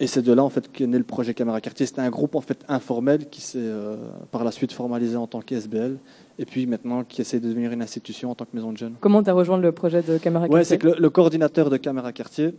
Et 0.00 0.08
c'est 0.08 0.22
de 0.22 0.32
là 0.32 0.42
en 0.42 0.48
fait 0.50 0.70
qu'est 0.72 0.88
né 0.88 0.98
le 0.98 1.04
projet 1.04 1.34
Caméra 1.34 1.60
Quartier. 1.60 1.86
C'était 1.86 2.00
un 2.00 2.10
groupe 2.10 2.34
en 2.34 2.40
fait 2.40 2.58
informel 2.68 3.28
qui 3.28 3.40
s'est 3.40 3.58
euh, 3.60 3.94
par 4.32 4.42
la 4.42 4.50
suite 4.50 4.72
formalisé 4.72 5.14
en 5.16 5.28
tant 5.28 5.40
qu'SBL 5.40 5.98
et 6.38 6.44
puis 6.44 6.66
maintenant 6.66 7.04
qui 7.04 7.20
essaie 7.20 7.38
de 7.38 7.48
devenir 7.48 7.70
une 7.70 7.80
institution 7.80 8.32
en 8.32 8.34
tant 8.34 8.44
que 8.44 8.50
maison 8.56 8.72
de 8.72 8.76
jeunes. 8.76 8.94
Comment 9.00 9.22
tu 9.22 9.30
as 9.30 9.34
rejoint 9.34 9.56
le 9.56 9.70
projet 9.70 10.02
de 10.02 10.18
Caméra 10.18 10.44
Ouais, 10.46 10.50
Quartier 10.50 10.64
c'est 10.64 10.78
que 10.78 10.88
le, 10.88 10.94
le 10.98 11.10
coordinateur 11.10 11.70
de 11.70 11.76
Caméra 11.76 12.12
Quartier, 12.12 12.54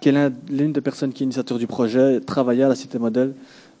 qui 0.00 0.08
est 0.08 0.12
l'un- 0.12 0.32
l'une 0.48 0.72
des 0.72 0.80
personnes 0.80 1.12
qui 1.12 1.24
est 1.24 1.26
initiateur 1.26 1.58
du 1.58 1.66
projet, 1.66 2.20
travaillait 2.20 2.62
à 2.62 2.68
la 2.68 2.76
Cité 2.76 2.98
Modèle. 3.00 3.34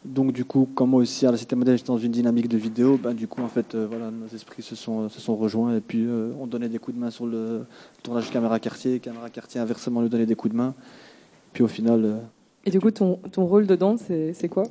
Donc 0.04 0.32
du 0.32 0.44
coup, 0.44 0.68
comme 0.74 0.90
moi 0.90 1.00
aussi 1.02 1.24
à 1.24 1.30
la 1.30 1.36
Cité 1.36 1.54
Modèle, 1.54 1.76
j'étais 1.78 1.88
dans 1.88 1.98
une 1.98 2.10
dynamique 2.12 2.48
de 2.48 2.58
vidéo, 2.58 2.98
ben, 3.00 3.14
du 3.14 3.28
coup 3.28 3.42
en 3.42 3.48
fait, 3.48 3.76
euh, 3.76 3.86
voilà, 3.88 4.10
nos 4.10 4.26
esprits 4.34 4.62
se 4.62 4.74
sont, 4.74 5.08
se 5.08 5.20
sont 5.20 5.36
rejoints 5.36 5.76
et 5.76 5.80
puis 5.80 6.04
euh, 6.04 6.32
on 6.40 6.48
donnait 6.48 6.68
des 6.68 6.78
coups 6.80 6.96
de 6.96 7.00
main 7.00 7.10
sur 7.10 7.26
le 7.26 7.64
tournage 8.02 8.28
Caméra 8.32 8.58
Quartier. 8.58 8.98
Caméra 8.98 9.30
Quartier 9.30 9.60
inversement 9.60 10.00
nous 10.00 10.08
donnait 10.08 10.26
des 10.26 10.34
coups 10.34 10.52
de 10.52 10.56
main. 10.58 10.74
Puis 11.52 11.62
au 11.62 11.68
final. 11.68 12.22
Et 12.68 12.70
du 12.70 12.80
coup, 12.80 12.90
ton, 12.90 13.16
ton 13.32 13.46
rôle 13.46 13.66
dedans, 13.66 13.96
c'est 13.96 14.48
quoi? 14.50 14.64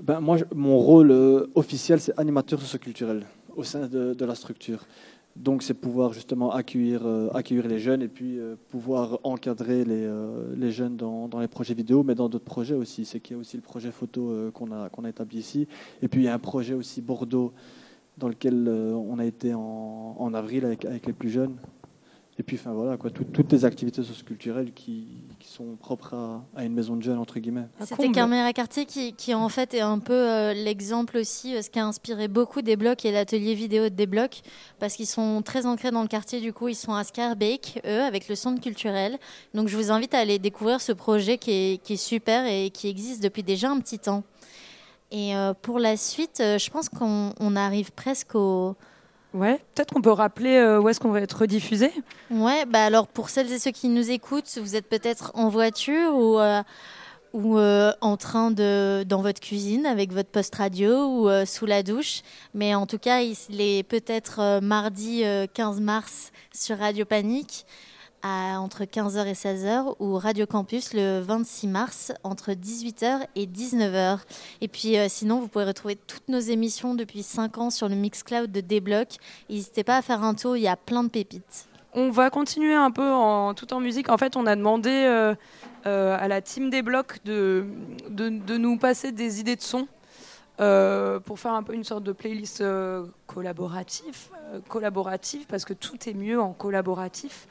Ben, 0.00 0.20
moi, 0.20 0.36
mon 0.54 0.78
rôle 0.78 1.10
euh, 1.10 1.48
officiel, 1.56 1.98
c'est 1.98 2.16
animateur 2.16 2.60
socioculturel 2.60 3.26
au 3.56 3.64
sein 3.64 3.88
de, 3.88 4.24
la 4.24 4.36
structure. 4.36 4.86
Donc, 5.34 5.64
c'est 5.64 5.74
pouvoir 5.74 6.12
justement 6.12 6.52
accueillir, 6.52 7.04
euh, 7.04 7.30
accueillir 7.34 7.66
les 7.66 7.80
jeunes 7.80 8.00
et 8.00 8.06
puis 8.06 8.38
euh, 8.38 8.54
pouvoir 8.68 9.18
encadrer 9.24 9.84
les, 9.84 10.08
les 10.56 10.70
jeunes 10.70 10.96
dans, 10.96 11.40
les 11.40 11.48
projets 11.48 11.74
vidéo, 11.74 12.04
mais 12.04 12.14
dans 12.14 12.28
d'autres 12.28 12.44
projets 12.44 12.76
aussi. 12.76 13.04
C'est 13.04 13.18
qu'il 13.18 13.34
y 13.34 13.38
a 13.38 13.40
aussi 13.40 13.56
le 13.56 13.62
projet 13.64 13.90
photo 13.90 14.52
qu'on 14.54 14.70
a, 14.70 14.88
a 14.88 15.08
établi 15.08 15.38
ici. 15.38 15.66
Et 16.00 16.06
puis, 16.06 16.20
il 16.20 16.24
y 16.26 16.28
a 16.28 16.34
un 16.34 16.38
projet 16.38 16.74
aussi 16.74 17.02
Bordeaux 17.02 17.52
dans 18.18 18.28
lequel 18.28 18.68
on 18.68 19.18
a 19.18 19.24
été 19.24 19.52
en, 19.52 20.32
avril 20.32 20.64
avec, 20.64 21.06
les 21.06 21.12
plus 21.12 21.30
jeunes. 21.30 21.56
Et 22.38 22.44
puis, 22.44 22.56
enfin 22.56 22.72
voilà, 22.72 22.96
quoi, 22.96 23.10
tout- 23.10 23.24
toutes 23.24 23.50
les 23.50 23.64
activités 23.64 24.04
socioculturelles 24.04 24.72
qui, 24.72 25.24
qui 25.44 25.52
sont 25.52 25.76
propres 25.76 26.14
à, 26.14 26.42
à 26.56 26.64
une 26.64 26.72
maison 26.72 26.96
de 26.96 27.02
jeunes, 27.02 27.18
entre 27.18 27.38
guillemets. 27.38 27.66
C'était 27.80 28.10
Caméra 28.10 28.52
Quartier 28.54 28.86
qui, 28.86 29.12
qui, 29.12 29.34
en 29.34 29.50
fait 29.50 29.74
est 29.74 29.80
un 29.80 29.98
peu 29.98 30.14
euh, 30.14 30.54
l'exemple 30.54 31.18
aussi, 31.18 31.54
euh, 31.54 31.60
ce 31.60 31.68
qui 31.68 31.78
a 31.78 31.86
inspiré 31.86 32.28
beaucoup 32.28 32.62
des 32.62 32.76
blocs 32.76 33.04
et 33.04 33.12
l'atelier 33.12 33.54
vidéo 33.54 33.90
des 33.90 34.06
blocs, 34.06 34.40
parce 34.78 34.94
qu'ils 34.94 35.06
sont 35.06 35.42
très 35.42 35.66
ancrés 35.66 35.90
dans 35.90 36.00
le 36.00 36.08
quartier. 36.08 36.40
Du 36.40 36.54
coup, 36.54 36.68
ils 36.68 36.74
sont 36.74 36.94
à 36.94 37.04
Scarbeck, 37.04 37.82
eux, 37.86 38.00
avec 38.00 38.28
le 38.28 38.34
centre 38.36 38.60
culturel. 38.62 39.18
Donc, 39.52 39.68
je 39.68 39.76
vous 39.76 39.90
invite 39.90 40.14
à 40.14 40.20
aller 40.20 40.38
découvrir 40.38 40.80
ce 40.80 40.92
projet 40.92 41.36
qui 41.36 41.50
est, 41.50 41.82
qui 41.82 41.92
est 41.94 41.96
super 41.98 42.46
et 42.46 42.70
qui 42.70 42.88
existe 42.88 43.22
depuis 43.22 43.42
déjà 43.42 43.70
un 43.70 43.78
petit 43.80 43.98
temps. 43.98 44.24
Et 45.10 45.36
euh, 45.36 45.52
pour 45.52 45.78
la 45.78 45.98
suite, 45.98 46.40
euh, 46.40 46.58
je 46.58 46.70
pense 46.70 46.88
qu'on 46.88 47.34
on 47.38 47.54
arrive 47.54 47.92
presque 47.92 48.34
au. 48.34 48.76
Ouais, 49.34 49.60
peut-être 49.74 49.92
qu'on 49.92 50.00
peut 50.00 50.12
rappeler 50.12 50.56
euh, 50.56 50.80
où 50.80 50.88
est-ce 50.88 51.00
qu'on 51.00 51.10
va 51.10 51.20
être 51.20 51.40
rediffusé? 51.40 51.90
Ouais, 52.30 52.64
bah 52.66 52.84
alors 52.84 53.08
pour 53.08 53.30
celles 53.30 53.52
et 53.52 53.58
ceux 53.58 53.72
qui 53.72 53.88
nous 53.88 54.12
écoutent, 54.12 54.58
vous 54.58 54.76
êtes 54.76 54.88
peut-être 54.88 55.32
en 55.34 55.48
voiture 55.48 56.14
ou, 56.14 56.38
euh, 56.38 56.62
ou 57.32 57.58
euh, 57.58 57.90
en 58.00 58.16
train 58.16 58.52
de 58.52 59.02
dans 59.02 59.22
votre 59.22 59.40
cuisine 59.40 59.86
avec 59.86 60.12
votre 60.12 60.30
poste 60.30 60.54
radio 60.54 61.06
ou 61.08 61.46
sous 61.46 61.66
la 61.66 61.82
douche. 61.82 62.22
Mais 62.54 62.76
en 62.76 62.86
tout 62.86 62.98
cas, 62.98 63.22
il 63.22 63.60
est 63.60 63.82
peut-être 63.82 64.60
mardi 64.62 65.24
euh, 65.24 65.48
15 65.52 65.80
mars 65.80 66.30
sur 66.52 66.78
Radio 66.78 67.04
Panique 67.04 67.66
à, 68.24 68.58
entre 68.58 68.84
15h 68.84 69.26
et 69.26 69.34
16h 69.34 69.96
ou 70.00 70.16
Radio 70.16 70.46
Campus 70.46 70.94
le 70.94 71.20
26 71.20 71.68
mars 71.68 72.12
entre 72.24 72.52
18h 72.52 73.26
et 73.36 73.46
19h. 73.46 74.18
Et 74.62 74.68
puis 74.68 74.98
euh, 74.98 75.06
sinon, 75.08 75.40
vous 75.40 75.48
pouvez 75.48 75.66
retrouver 75.66 75.94
toutes 75.94 76.28
nos 76.28 76.40
émissions 76.40 76.94
depuis 76.94 77.22
5 77.22 77.58
ans 77.58 77.70
sur 77.70 77.88
le 77.88 77.94
Mixcloud 77.94 78.50
de 78.50 78.60
Débloc. 78.60 79.08
N'hésitez 79.50 79.84
pas 79.84 79.98
à 79.98 80.02
faire 80.02 80.24
un 80.24 80.34
tour, 80.34 80.56
il 80.56 80.62
y 80.62 80.68
a 80.68 80.76
plein 80.76 81.04
de 81.04 81.10
pépites. 81.10 81.66
On 81.92 82.10
va 82.10 82.30
continuer 82.30 82.74
un 82.74 82.90
peu 82.90 83.08
en, 83.08 83.54
tout 83.54 83.72
en 83.72 83.78
musique. 83.78 84.08
En 84.08 84.18
fait, 84.18 84.36
on 84.36 84.46
a 84.46 84.56
demandé 84.56 84.90
euh, 84.90 85.34
euh, 85.86 86.16
à 86.18 86.26
la 86.26 86.40
team 86.40 86.70
des 86.70 86.82
blocs 86.82 87.18
de, 87.24 87.66
de, 88.08 88.30
de 88.30 88.56
nous 88.56 88.78
passer 88.78 89.12
des 89.12 89.38
idées 89.38 89.54
de 89.54 89.62
sons 89.62 89.86
euh, 90.60 91.18
pour 91.20 91.38
faire 91.38 91.52
un 91.52 91.62
peu 91.62 91.74
une 91.74 91.84
sorte 91.84 92.04
de 92.04 92.12
playlist 92.12 92.60
euh, 92.60 93.06
collaborative, 93.26 94.28
euh, 94.52 94.60
collaborative, 94.68 95.46
parce 95.48 95.64
que 95.64 95.72
tout 95.72 96.08
est 96.08 96.14
mieux 96.14 96.40
en 96.40 96.52
collaboratif. 96.52 97.46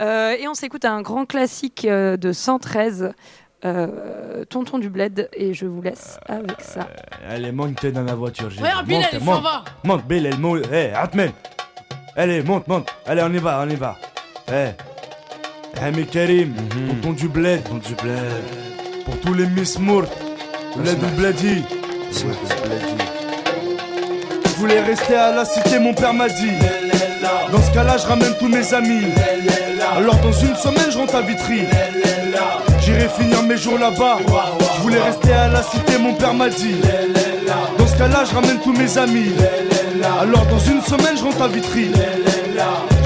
Euh, 0.00 0.30
et 0.38 0.46
on 0.46 0.54
s'écoute 0.54 0.84
un 0.84 1.02
grand 1.02 1.26
classique 1.26 1.84
euh, 1.84 2.16
de 2.16 2.32
113, 2.32 3.12
euh, 3.64 4.44
Tonton 4.44 4.78
du 4.78 4.90
Bled 4.90 5.28
et 5.32 5.54
je 5.54 5.66
vous 5.66 5.82
laisse 5.82 6.18
avec 6.26 6.60
ça. 6.60 6.88
Allez, 7.28 7.50
monte 7.52 7.84
dans 7.86 8.02
la 8.04 8.14
voiture. 8.14 8.48
Ouais, 8.60 8.70
Bilal, 8.84 9.02
monte, 9.14 9.20
s'en 9.20 9.24
monte, 9.24 9.42
va. 9.42 9.64
monte, 9.82 10.04
Bilal, 10.06 10.38
monte. 10.38 10.62
Eh, 10.72 10.92
Atmen. 10.92 11.32
Allez, 12.14 12.42
monte, 12.42 12.68
monte. 12.68 12.88
Allez, 13.06 13.22
on 13.22 13.32
y 13.32 13.38
va, 13.38 13.60
on 13.66 13.68
y 13.68 13.74
va. 13.74 13.96
Eh. 14.52 14.68
Hami 15.80 16.06
Karim, 16.06 16.54
tonton 17.02 17.12
du 17.12 17.28
bled. 17.28 17.64
Tonton 17.64 17.78
du 17.88 17.94
bled. 17.96 19.04
Pour 19.04 19.20
tous 19.20 19.34
les 19.34 19.46
Miss 19.46 19.78
Mourt. 19.78 20.06
Bled 20.76 20.98
ou 21.02 21.16
Bledi. 21.16 21.64
Je 24.44 24.56
voulais 24.58 24.80
rester 24.80 25.14
à 25.14 25.32
la 25.32 25.44
cité, 25.44 25.78
mon 25.78 25.94
père 25.94 26.14
m'a 26.14 26.28
dit. 26.28 26.52
Dans 27.52 27.62
ce 27.62 27.70
cas-là, 27.72 27.96
je 27.98 28.06
ramène 28.06 28.34
tous 28.38 28.48
mes 28.48 28.74
amis. 28.74 29.06
Alors 29.96 30.16
dans 30.16 30.32
une 30.32 30.54
semaine, 30.56 30.90
je 30.90 30.98
rentre 30.98 31.14
à 31.16 31.22
Vitry. 31.22 31.62
J'irai 32.80 33.08
finir 33.08 33.42
mes 33.42 33.56
jours 33.56 33.78
là-bas. 33.78 34.18
Je 34.76 34.82
voulais 34.82 35.00
rester 35.00 35.32
à 35.32 35.48
la 35.48 35.62
cité, 35.62 35.98
mon 35.98 36.14
père 36.14 36.34
m'a 36.34 36.48
dit. 36.48 36.76
Dans 37.78 37.86
ce 37.86 37.96
cas-là, 37.96 38.24
je 38.28 38.34
ramène 38.34 38.58
tous 38.62 38.72
mes 38.72 38.98
amis. 38.98 39.32
Alors 40.20 40.46
dans 40.46 40.58
une 40.58 40.82
semaine, 40.82 41.16
je 41.16 41.24
rentre 41.24 41.42
à 41.42 41.48
Vitry. 41.48 41.90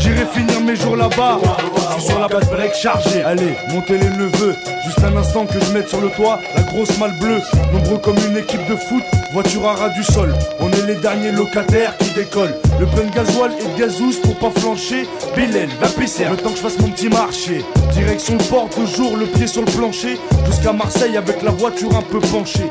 J'irai 0.01 0.25
finir 0.33 0.61
mes 0.63 0.77
jours 0.77 0.97
là-bas. 0.97 1.39
Je 1.77 2.01
suis 2.01 2.11
sur 2.11 2.19
la 2.19 2.29
place 2.29 2.49
break 2.49 2.75
chargée. 2.75 3.23
Allez, 3.23 3.55
montez 3.71 3.99
les 3.99 4.09
neveux. 4.09 4.57
Juste 4.85 5.05
un 5.05 5.17
instant 5.17 5.45
que 5.45 5.61
je 5.61 5.73
mette 5.73 5.89
sur 5.89 6.01
le 6.01 6.09
toit 6.11 6.39
la 6.57 6.63
grosse 6.63 6.99
malle 6.99 7.17
bleue. 7.19 7.41
Nombreux 7.73 7.99
comme 7.99 8.17
une 8.29 8.37
équipe 8.37 8.67
de 8.69 8.77
foot. 8.77 9.03
Voiture 9.33 9.67
à 9.69 9.75
ras 9.75 9.91
du 9.91 10.03
sol. 10.03 10.35
On 10.59 10.71
est 10.73 10.87
les 10.87 10.97
derniers 10.97 11.33
locataires 11.33 11.97
qui 11.99 12.11
décollent. 12.15 12.55
Le 12.79 12.87
plein 12.87 13.05
de 13.05 13.15
gasoil 13.15 13.53
et 13.61 13.75
de 13.75 13.79
gazous 13.79 14.17
pour 14.23 14.37
pas 14.39 14.59
flancher. 14.59 15.07
Bilal, 15.37 15.69
va 15.81 15.89
pisser. 15.89 16.25
Le 16.31 16.37
temps 16.37 16.51
que 16.51 16.57
je 16.57 16.63
fasse 16.63 16.79
mon 16.79 16.89
petit 16.89 17.09
marché. 17.09 17.65
Direction 17.93 18.37
le 18.39 18.45
port, 18.45 18.69
toujours 18.71 19.17
le 19.17 19.27
pied 19.27 19.47
sur 19.47 19.63
le 19.63 19.71
plancher. 19.71 20.19
Jusqu'à 20.47 20.73
Marseille 20.73 21.17
avec 21.17 21.43
la 21.43 21.51
voiture 21.51 21.95
un 21.95 22.03
peu 22.03 22.21
penchée. 22.21 22.71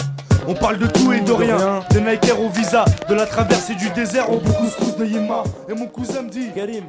On 0.47 0.53
parle 0.53 0.79
de 0.79 0.87
tout 0.87 1.13
et 1.13 1.21
de 1.21 1.31
rien, 1.31 1.81
des 1.91 2.01
Nike 2.01 2.31
au 2.39 2.49
visa, 2.49 2.83
de 3.07 3.13
la 3.13 3.25
traversée 3.25 3.75
du 3.75 3.89
désert 3.91 4.29
au 4.31 4.37
couscous 4.37 4.95
de 4.97 5.05
Yema. 5.05 5.43
Et 5.69 5.73
mon 5.73 5.85
cousin 5.87 6.23
me 6.23 6.29
dit 6.29 6.47
Karim, 6.53 6.85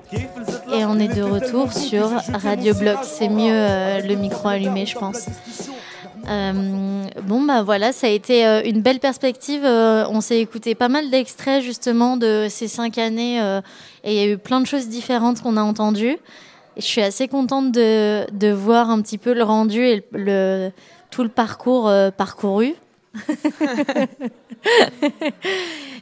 Et 0.72 0.84
on 0.84 0.98
est 0.98 1.08
de 1.14 1.22
retour 1.22 1.72
sur 1.72 2.10
Radio 2.32 2.74
Bloc. 2.74 2.98
C'est 3.02 3.28
mieux 3.28 3.52
euh, 3.52 4.00
le 4.00 4.14
micro 4.14 4.48
allumé, 4.48 4.86
je 4.86 4.98
pense. 4.98 5.26
Euh, 6.28 7.02
bon 7.24 7.42
bah 7.42 7.62
voilà, 7.62 7.92
ça 7.92 8.06
a 8.06 8.10
été 8.10 8.46
euh, 8.46 8.62
une 8.64 8.80
belle 8.80 9.00
perspective. 9.00 9.62
Euh, 9.64 10.04
on 10.08 10.20
s'est 10.20 10.38
écouté 10.40 10.74
pas 10.74 10.88
mal 10.88 11.10
d'extraits 11.10 11.62
justement 11.62 12.16
de 12.16 12.46
ces 12.48 12.68
cinq 12.68 12.96
années 12.98 13.40
euh, 13.42 13.60
et 14.04 14.12
il 14.14 14.16
y 14.16 14.20
a 14.24 14.32
eu 14.32 14.38
plein 14.38 14.60
de 14.60 14.66
choses 14.66 14.88
différentes 14.88 15.42
qu'on 15.42 15.56
a 15.56 15.62
entendues. 15.62 16.16
Et 16.76 16.80
je 16.80 16.86
suis 16.86 17.02
assez 17.02 17.26
contente 17.28 17.72
de, 17.72 18.24
de 18.32 18.52
voir 18.52 18.88
un 18.88 19.02
petit 19.02 19.18
peu 19.18 19.34
le 19.34 19.42
rendu 19.42 19.84
et 19.84 19.96
le, 20.12 20.18
le- 20.66 20.70
tout 21.10 21.22
le 21.24 21.28
parcours 21.28 21.88
euh, 21.88 22.10
parcouru. 22.10 22.74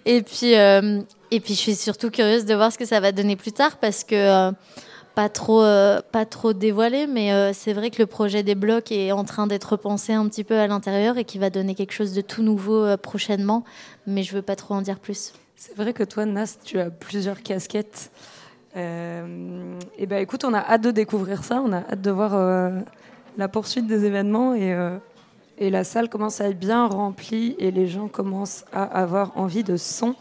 Et 0.04 0.22
puis 0.22 0.56
euh, 0.56 1.00
et 1.30 1.40
puis 1.40 1.54
je 1.54 1.58
suis 1.58 1.74
surtout 1.74 2.10
curieuse 2.10 2.44
de 2.44 2.54
voir 2.54 2.72
ce 2.72 2.78
que 2.78 2.84
ça 2.84 3.00
va 3.00 3.12
donner 3.12 3.36
plus 3.36 3.52
tard 3.52 3.78
parce 3.78 4.04
que 4.04 4.14
euh, 4.14 4.52
pas 5.14 5.28
trop 5.28 5.62
euh, 5.62 6.00
pas 6.12 6.24
trop 6.24 6.52
dévoilé 6.52 7.06
mais 7.08 7.52
c'est 7.52 7.72
vrai 7.72 7.90
que 7.90 8.00
le 8.00 8.06
projet 8.06 8.42
des 8.44 8.54
blocs 8.54 8.92
est 8.92 9.12
en 9.12 9.24
train 9.24 9.46
d'être 9.46 9.72
repensé 9.72 10.12
un 10.12 10.28
petit 10.28 10.44
peu 10.44 10.58
à 10.58 10.66
l'intérieur 10.66 11.18
et 11.18 11.24
qui 11.24 11.38
va 11.38 11.50
donner 11.50 11.74
quelque 11.74 11.92
chose 11.92 12.12
de 12.12 12.20
tout 12.20 12.42
nouveau 12.42 12.96
prochainement 12.96 13.64
mais 14.06 14.22
je 14.22 14.34
veux 14.34 14.42
pas 14.42 14.56
trop 14.56 14.74
en 14.74 14.82
dire 14.82 14.98
plus. 14.98 15.32
C'est 15.56 15.76
vrai 15.76 15.92
que 15.92 16.04
toi, 16.04 16.24
Nas, 16.24 16.56
tu 16.64 16.80
as 16.80 16.88
plusieurs 16.88 17.42
casquettes. 17.42 18.10
Et 18.74 18.78
ben 18.78 20.16
écoute, 20.18 20.44
on 20.44 20.54
a 20.54 20.60
hâte 20.60 20.80
de 20.80 20.90
découvrir 20.90 21.44
ça, 21.44 21.60
on 21.62 21.70
a 21.72 21.80
hâte 21.80 22.00
de 22.00 22.10
voir 22.10 22.72
la 23.36 23.48
poursuite 23.48 23.86
des 23.86 24.06
événements 24.06 24.54
et, 24.54 24.74
et 25.60 25.70
la 25.70 25.84
salle 25.84 26.08
commence 26.08 26.40
à 26.40 26.48
être 26.48 26.58
bien 26.58 26.86
remplie 26.86 27.54
et 27.58 27.70
les 27.70 27.86
gens 27.86 28.08
commencent 28.08 28.64
à 28.72 28.82
avoir 28.82 29.36
envie 29.36 29.62
de 29.62 29.76
son. 29.76 30.14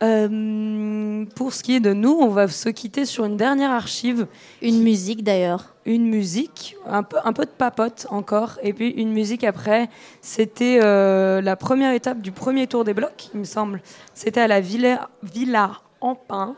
Euh, 0.00 1.24
pour 1.34 1.52
ce 1.52 1.64
qui 1.64 1.74
est 1.74 1.80
de 1.80 1.92
nous, 1.92 2.12
on 2.12 2.28
va 2.28 2.46
se 2.46 2.68
quitter 2.68 3.04
sur 3.04 3.24
une 3.24 3.36
dernière 3.36 3.72
archive. 3.72 4.28
Une 4.62 4.80
musique 4.82 5.24
d'ailleurs. 5.24 5.74
Une 5.86 6.06
musique, 6.06 6.76
un 6.86 7.02
peu, 7.02 7.16
un 7.24 7.32
peu 7.32 7.44
de 7.44 7.50
papote 7.50 8.06
encore, 8.10 8.58
et 8.62 8.72
puis 8.72 8.90
une 8.90 9.10
musique 9.12 9.42
après. 9.42 9.88
C'était 10.20 10.78
euh, 10.82 11.40
la 11.40 11.56
première 11.56 11.92
étape 11.92 12.20
du 12.20 12.30
premier 12.30 12.66
tour 12.68 12.84
des 12.84 12.94
blocs, 12.94 13.30
il 13.34 13.40
me 13.40 13.44
semble. 13.44 13.82
C'était 14.14 14.40
à 14.42 14.46
la 14.46 14.60
Villa, 14.60 15.08
Villa 15.24 15.72
Ampin. 16.00 16.54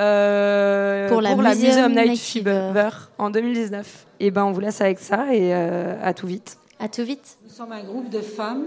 euh, 0.00 1.08
Pour 1.08 1.22
la 1.22 1.34
Museum 1.54 1.92
Night, 1.94 2.08
Night 2.10 2.20
Fever 2.20 2.90
en 3.16 3.30
2019. 3.30 4.06
Et 4.20 4.30
ben 4.30 4.44
on 4.44 4.52
vous 4.52 4.60
laisse 4.60 4.80
avec 4.82 4.98
ça 4.98 5.32
et 5.32 5.54
euh, 5.54 5.94
à 6.02 6.12
tout 6.12 6.26
vite. 6.26 6.58
À 6.78 6.88
tout 6.88 7.04
vite. 7.04 7.35
Nous 7.58 7.64
sommes 7.64 7.72
un 7.72 7.84
groupe 7.84 8.10
de 8.10 8.18
femmes. 8.20 8.64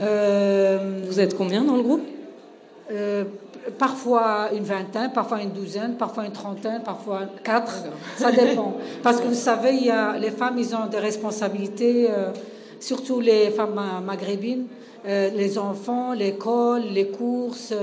Euh, 0.00 1.02
Vous 1.06 1.20
êtes 1.20 1.36
combien 1.36 1.62
dans 1.62 1.76
le 1.76 1.82
groupe? 1.82 2.00
Euh, 2.90 3.24
Parfois 3.78 4.48
une 4.56 4.64
vingtaine, 4.64 5.10
parfois 5.12 5.42
une 5.42 5.50
douzaine, 5.50 5.96
parfois 5.98 6.24
une 6.24 6.32
trentaine, 6.32 6.80
parfois 6.82 7.24
quatre. 7.42 7.84
Ça 8.16 8.32
dépend. 8.32 8.78
Parce 9.02 9.20
que 9.20 9.26
vous 9.26 9.34
savez, 9.34 9.74
il 9.74 9.84
y 9.84 9.90
a, 9.90 10.16
les 10.18 10.30
femmes, 10.30 10.54
ils 10.58 10.74
ont 10.74 10.86
des 10.86 10.98
responsabilités, 11.00 12.06
euh, 12.10 12.30
surtout 12.80 13.20
les 13.20 13.50
femmes 13.50 13.74
ma- 13.74 14.00
maghrébines, 14.00 14.68
les 15.06 15.58
enfants, 15.58 16.14
l'école, 16.14 16.84
les 16.94 17.08
courses. 17.08 17.74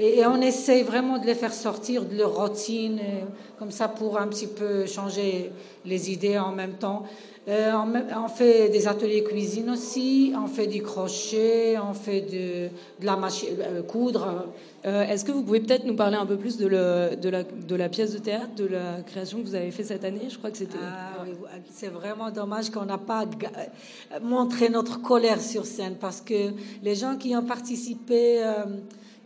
Et, 0.00 0.18
et 0.18 0.26
on 0.26 0.40
essaye 0.40 0.82
vraiment 0.82 1.18
de 1.18 1.26
les 1.26 1.34
faire 1.34 1.52
sortir 1.52 2.04
de 2.04 2.16
leur 2.16 2.34
routine, 2.34 2.98
euh, 2.98 3.24
comme 3.58 3.70
ça 3.70 3.88
pour 3.88 4.18
un 4.18 4.26
petit 4.26 4.46
peu 4.46 4.86
changer 4.86 5.50
les 5.84 6.10
idées 6.10 6.38
en 6.38 6.52
même 6.52 6.74
temps. 6.74 7.04
Euh, 7.48 7.72
on, 8.16 8.28
fait 8.28 8.68
des 8.68 8.86
ateliers 8.86 9.24
cuisine 9.24 9.70
aussi, 9.70 10.32
on 10.36 10.46
fait 10.46 10.66
du 10.66 10.82
crochet, 10.82 11.76
on 11.78 11.94
fait 11.94 12.20
de, 12.20 12.68
de 13.00 13.06
la 13.06 13.16
machine 13.16 13.48
euh, 13.60 13.82
coudre. 13.82 14.44
Euh, 14.84 15.02
Est-ce 15.08 15.24
que 15.24 15.32
vous 15.32 15.42
pouvez 15.42 15.60
peut-être 15.60 15.84
nous 15.84 15.96
parler 15.96 16.16
un 16.16 16.26
peu 16.26 16.36
plus 16.36 16.58
de, 16.58 16.66
le- 16.66 17.16
de 17.16 17.28
la, 17.30 17.42
de 17.42 17.74
la 17.74 17.88
pièce 17.88 18.12
de 18.12 18.18
théâtre, 18.18 18.54
de 18.56 18.66
la 18.66 19.00
création 19.06 19.38
que 19.38 19.44
vous 19.46 19.54
avez 19.54 19.70
fait 19.70 19.84
cette 19.84 20.04
année? 20.04 20.28
Je 20.28 20.36
crois 20.36 20.50
que 20.50 20.58
c'était. 20.58 20.76
Ah 20.82 21.24
oui, 21.24 21.32
c'est 21.72 21.88
vraiment 21.88 22.30
dommage 22.30 22.70
qu'on 22.70 22.84
n'a 22.84 22.98
pas 22.98 23.24
montré 24.22 24.68
notre 24.68 25.00
colère 25.00 25.40
sur 25.40 25.64
scène 25.64 25.96
parce 25.98 26.20
que 26.20 26.50
les 26.82 26.94
gens 26.94 27.16
qui 27.16 27.34
ont 27.34 27.42
participé, 27.42 28.42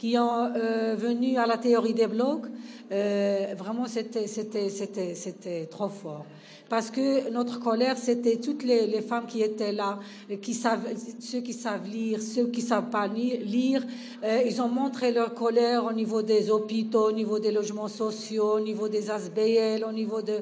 qui 0.05 0.19
ont 0.19 0.53
euh, 0.55 0.95
venu 0.99 1.39
à 1.39 1.47
la 1.47 1.57
théorie 1.57 1.95
des 1.95 2.07
blocs, 2.07 2.45
euh, 2.93 3.55
vraiment 3.57 3.87
c'était 3.87 4.27
c'était 4.27 4.69
c'était 4.69 5.15
c'était 5.15 5.65
trop 5.65 5.89
fort. 5.89 6.27
Parce 6.69 6.91
que 6.91 7.31
notre 7.31 7.59
colère, 7.59 7.97
c'était 7.97 8.37
toutes 8.37 8.65
les, 8.65 9.01
femmes 9.01 9.25
qui 9.27 9.41
étaient 9.41 9.73
là, 9.73 9.99
qui 10.43 10.53
savent, 10.53 10.87
ceux 11.21 11.41
qui 11.41 11.55
savent 11.55 11.89
lire, 11.89 12.21
ceux 12.21 12.49
qui 12.49 12.61
savent 12.61 12.91
pas 12.91 13.07
lire. 13.07 13.83
Euh, 14.23 14.43
ils 14.45 14.61
ont 14.61 14.69
montré 14.69 15.11
leur 15.11 15.33
colère 15.33 15.87
au 15.87 15.93
niveau 15.93 16.21
des 16.21 16.51
hôpitaux, 16.51 17.09
au 17.09 17.13
niveau 17.13 17.39
des 17.39 17.53
logements 17.53 17.89
sociaux, 17.89 18.57
au 18.57 18.61
niveau 18.61 18.89
des 18.89 19.11
ASBL, 19.11 19.85
au 19.89 19.93
niveau 19.93 20.21
de... 20.21 20.37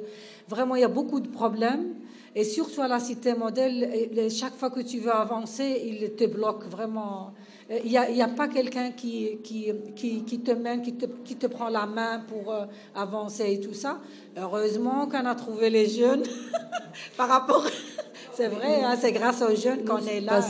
Vraiment, 0.49 0.77
il 0.77 0.83
y 0.83 0.85
a 0.85 0.95
beaucoup 1.01 1.21
de 1.21 1.29
problèmes. 1.29 1.95
Et 2.35 2.45
surtout 2.45 2.81
à 2.81 2.89
la 2.89 3.01
cité 3.01 3.35
modèle, 3.35 4.31
chaque 4.31 4.57
fois 4.57 4.71
que 4.71 4.81
tu 4.81 4.99
veux 4.99 5.15
avancer, 5.15 5.83
ils 5.85 6.15
te 6.15 6.25
bloquent 6.25 6.69
vraiment. 6.69 7.33
Euh, 7.71 7.79
Il 7.85 7.91
n'y 7.91 7.99
a, 7.99 8.11
il 8.11 8.17
y 8.17 8.23
a 8.23 8.29
pas 8.29 8.49
quelqu'un 8.49 8.91
qui, 8.91 9.39
qui, 9.43 9.73
qui, 9.95 10.25
qui 10.25 10.41
te 10.41 10.51
mène, 10.53 10.83
qui 10.83 10.95
te, 10.95 11.07
qui 11.25 11.37
te 11.37 11.47
prend 11.47 11.69
la 11.69 11.87
main 11.87 12.21
pour 12.29 12.53
euh, 12.53 12.65
avancer 12.95 13.53
et 13.53 13.61
tout 13.61 13.75
ça. 13.75 13.99
Heureusement 14.37 15.07
qu'on 15.07 15.25
a 15.27 15.35
trouvé 15.35 15.71
les 15.71 15.89
jeunes 15.89 16.23
par 17.17 17.29
rapport. 17.29 17.65
C'est 18.35 18.49
vrai, 18.49 18.83
hein, 18.83 18.97
c'est 18.99 19.13
grâce 19.13 19.43
aux 19.43 19.55
jeunes 19.55 19.85
qu'on 19.85 19.99
est 20.07 20.23
là. 20.23 20.41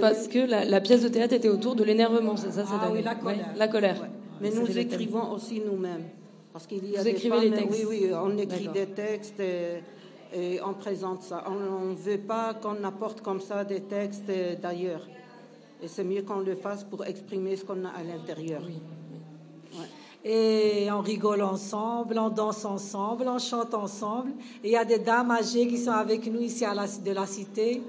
Parce, 0.00 0.24
et- 0.24 0.28
que 0.30 0.38
la, 0.38 0.64
la 0.64 0.80
pièce 0.80 1.02
de 1.02 1.08
théâtre 1.08 1.34
était 1.34 1.50
autour 1.50 1.74
de 1.76 1.84
l'énervement, 1.84 2.34
c'est 2.34 2.46
ça 2.50 2.64
cette 2.64 2.78
Ah 2.80 2.88
oui, 2.90 3.02
la 3.02 3.14
colère. 3.14 3.36
Ouais, 3.36 3.58
la 3.58 3.68
colère. 3.68 4.06
Mais 4.40 4.48
nous 4.48 4.78
écrivons 4.78 5.32
aussi 5.32 5.60
nous-mêmes. 5.60 6.04
Parce 6.50 6.66
qu'il 6.66 6.88
y 6.90 6.94
a 6.96 7.00
Vous 7.00 7.04
des 7.04 7.10
écrivez 7.10 7.40
les 7.40 7.50
femmes- 7.50 7.68
textes 7.68 7.84
Oui, 7.86 7.98
oui, 8.04 8.10
on 8.14 8.38
écrit 8.38 8.68
des 8.68 8.86
textes 8.86 9.38
et, 9.38 9.82
et 10.34 10.60
on 10.62 10.72
présente 10.72 11.24
ça. 11.24 11.44
On 11.46 11.90
ne 11.90 11.94
veut 11.94 12.16
pas 12.18 12.54
qu'on 12.54 12.82
apporte 12.84 13.20
comme 13.20 13.42
ça 13.42 13.64
des 13.64 13.80
textes 13.82 14.30
euh, 14.30 14.54
d'ailleurs. 14.60 15.06
Et 15.82 15.88
c'est 15.88 16.04
mieux 16.04 16.22
qu'on 16.22 16.40
le 16.40 16.54
fasse 16.54 16.84
pour 16.84 17.04
exprimer 17.04 17.56
ce 17.56 17.64
qu'on 17.64 17.84
a 17.84 17.90
à 17.90 18.02
l'intérieur. 18.02 18.62
Et 20.24 20.88
on 20.90 21.00
rigole 21.02 21.42
ensemble, 21.42 22.18
on 22.18 22.30
danse 22.30 22.64
ensemble, 22.64 23.28
on 23.28 23.38
chante 23.38 23.74
ensemble. 23.74 24.32
Et 24.64 24.68
il 24.68 24.72
y 24.72 24.76
a 24.76 24.84
des 24.84 24.98
dames 24.98 25.30
âgées 25.30 25.68
qui 25.68 25.78
sont 25.78 25.92
avec 25.92 26.26
nous 26.26 26.40
ici 26.40 26.64
à 26.64 26.74
la, 26.74 26.86
de 26.86 27.12
la 27.12 27.26
cité. 27.26 27.82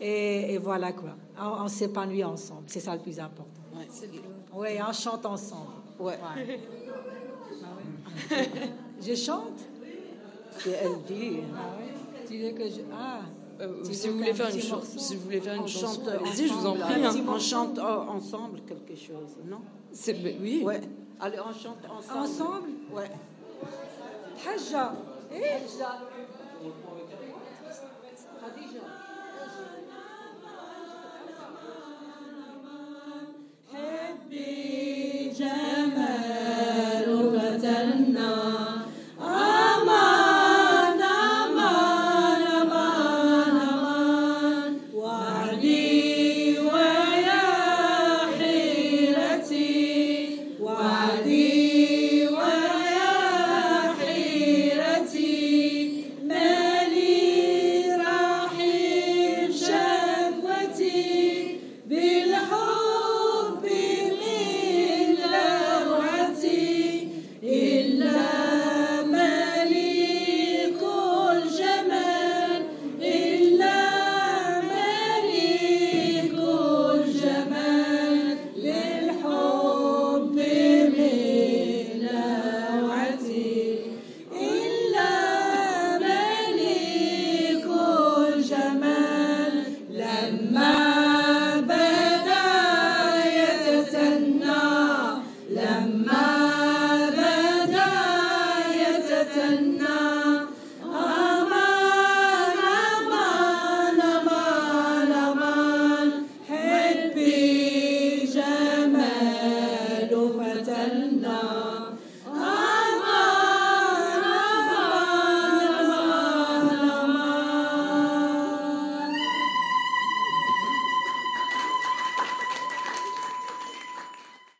Et, 0.00 0.54
et 0.54 0.58
voilà 0.58 0.92
quoi. 0.92 1.10
On, 1.40 1.64
on 1.64 1.68
s'épanouit 1.68 2.24
ensemble. 2.24 2.64
C'est 2.66 2.80
ça 2.80 2.94
le 2.94 3.00
plus 3.00 3.18
important. 3.18 3.50
Oui, 4.54 4.68
on 4.86 4.92
chante 4.92 5.24
ensemble. 5.26 5.72
Ouais. 6.00 6.16
Je 9.00 9.14
chante? 9.16 9.58
C'est 10.58 10.70
elle 10.70 11.02
dit. 11.08 11.38
Ah 11.52 11.76
ouais 11.76 11.94
Tu 12.28 12.38
veux 12.38 12.50
que 12.50 12.68
je. 12.68 12.82
Ah 12.92 13.22
Euh, 13.60 13.82
si 13.84 14.08
vous 14.08 14.18
voulez 14.18 14.34
faire 14.34 14.48
une 14.54 14.68
morceau 14.68 14.98
si 14.98 15.16
vous 15.16 15.22
voulez 15.22 15.40
faire 15.40 15.54
une 15.54 15.62
on 15.62 15.66
chanson, 15.66 16.04
chante 16.04 16.08
allez-y, 16.08 16.46
je 16.48 16.52
vous 16.52 16.66
en 16.66 16.70
ensemble. 16.76 16.80
prie, 16.92 17.04
hein. 17.04 17.24
On 17.28 17.38
chante 17.40 17.78
euh, 17.78 17.82
ensemble 17.82 18.60
quelque 18.68 18.94
chose, 18.96 19.36
non? 19.46 19.60
C'est- 19.92 20.16
oui. 20.40 20.62
Ouais. 20.64 20.80
Allez, 21.20 21.38
on 21.40 21.52
chante 21.52 21.78
ensemble. 21.90 22.18
Ensemble? 22.20 22.68
Ouais. 22.92 23.10
Haja. 24.46 24.92
Eh? 25.34 25.38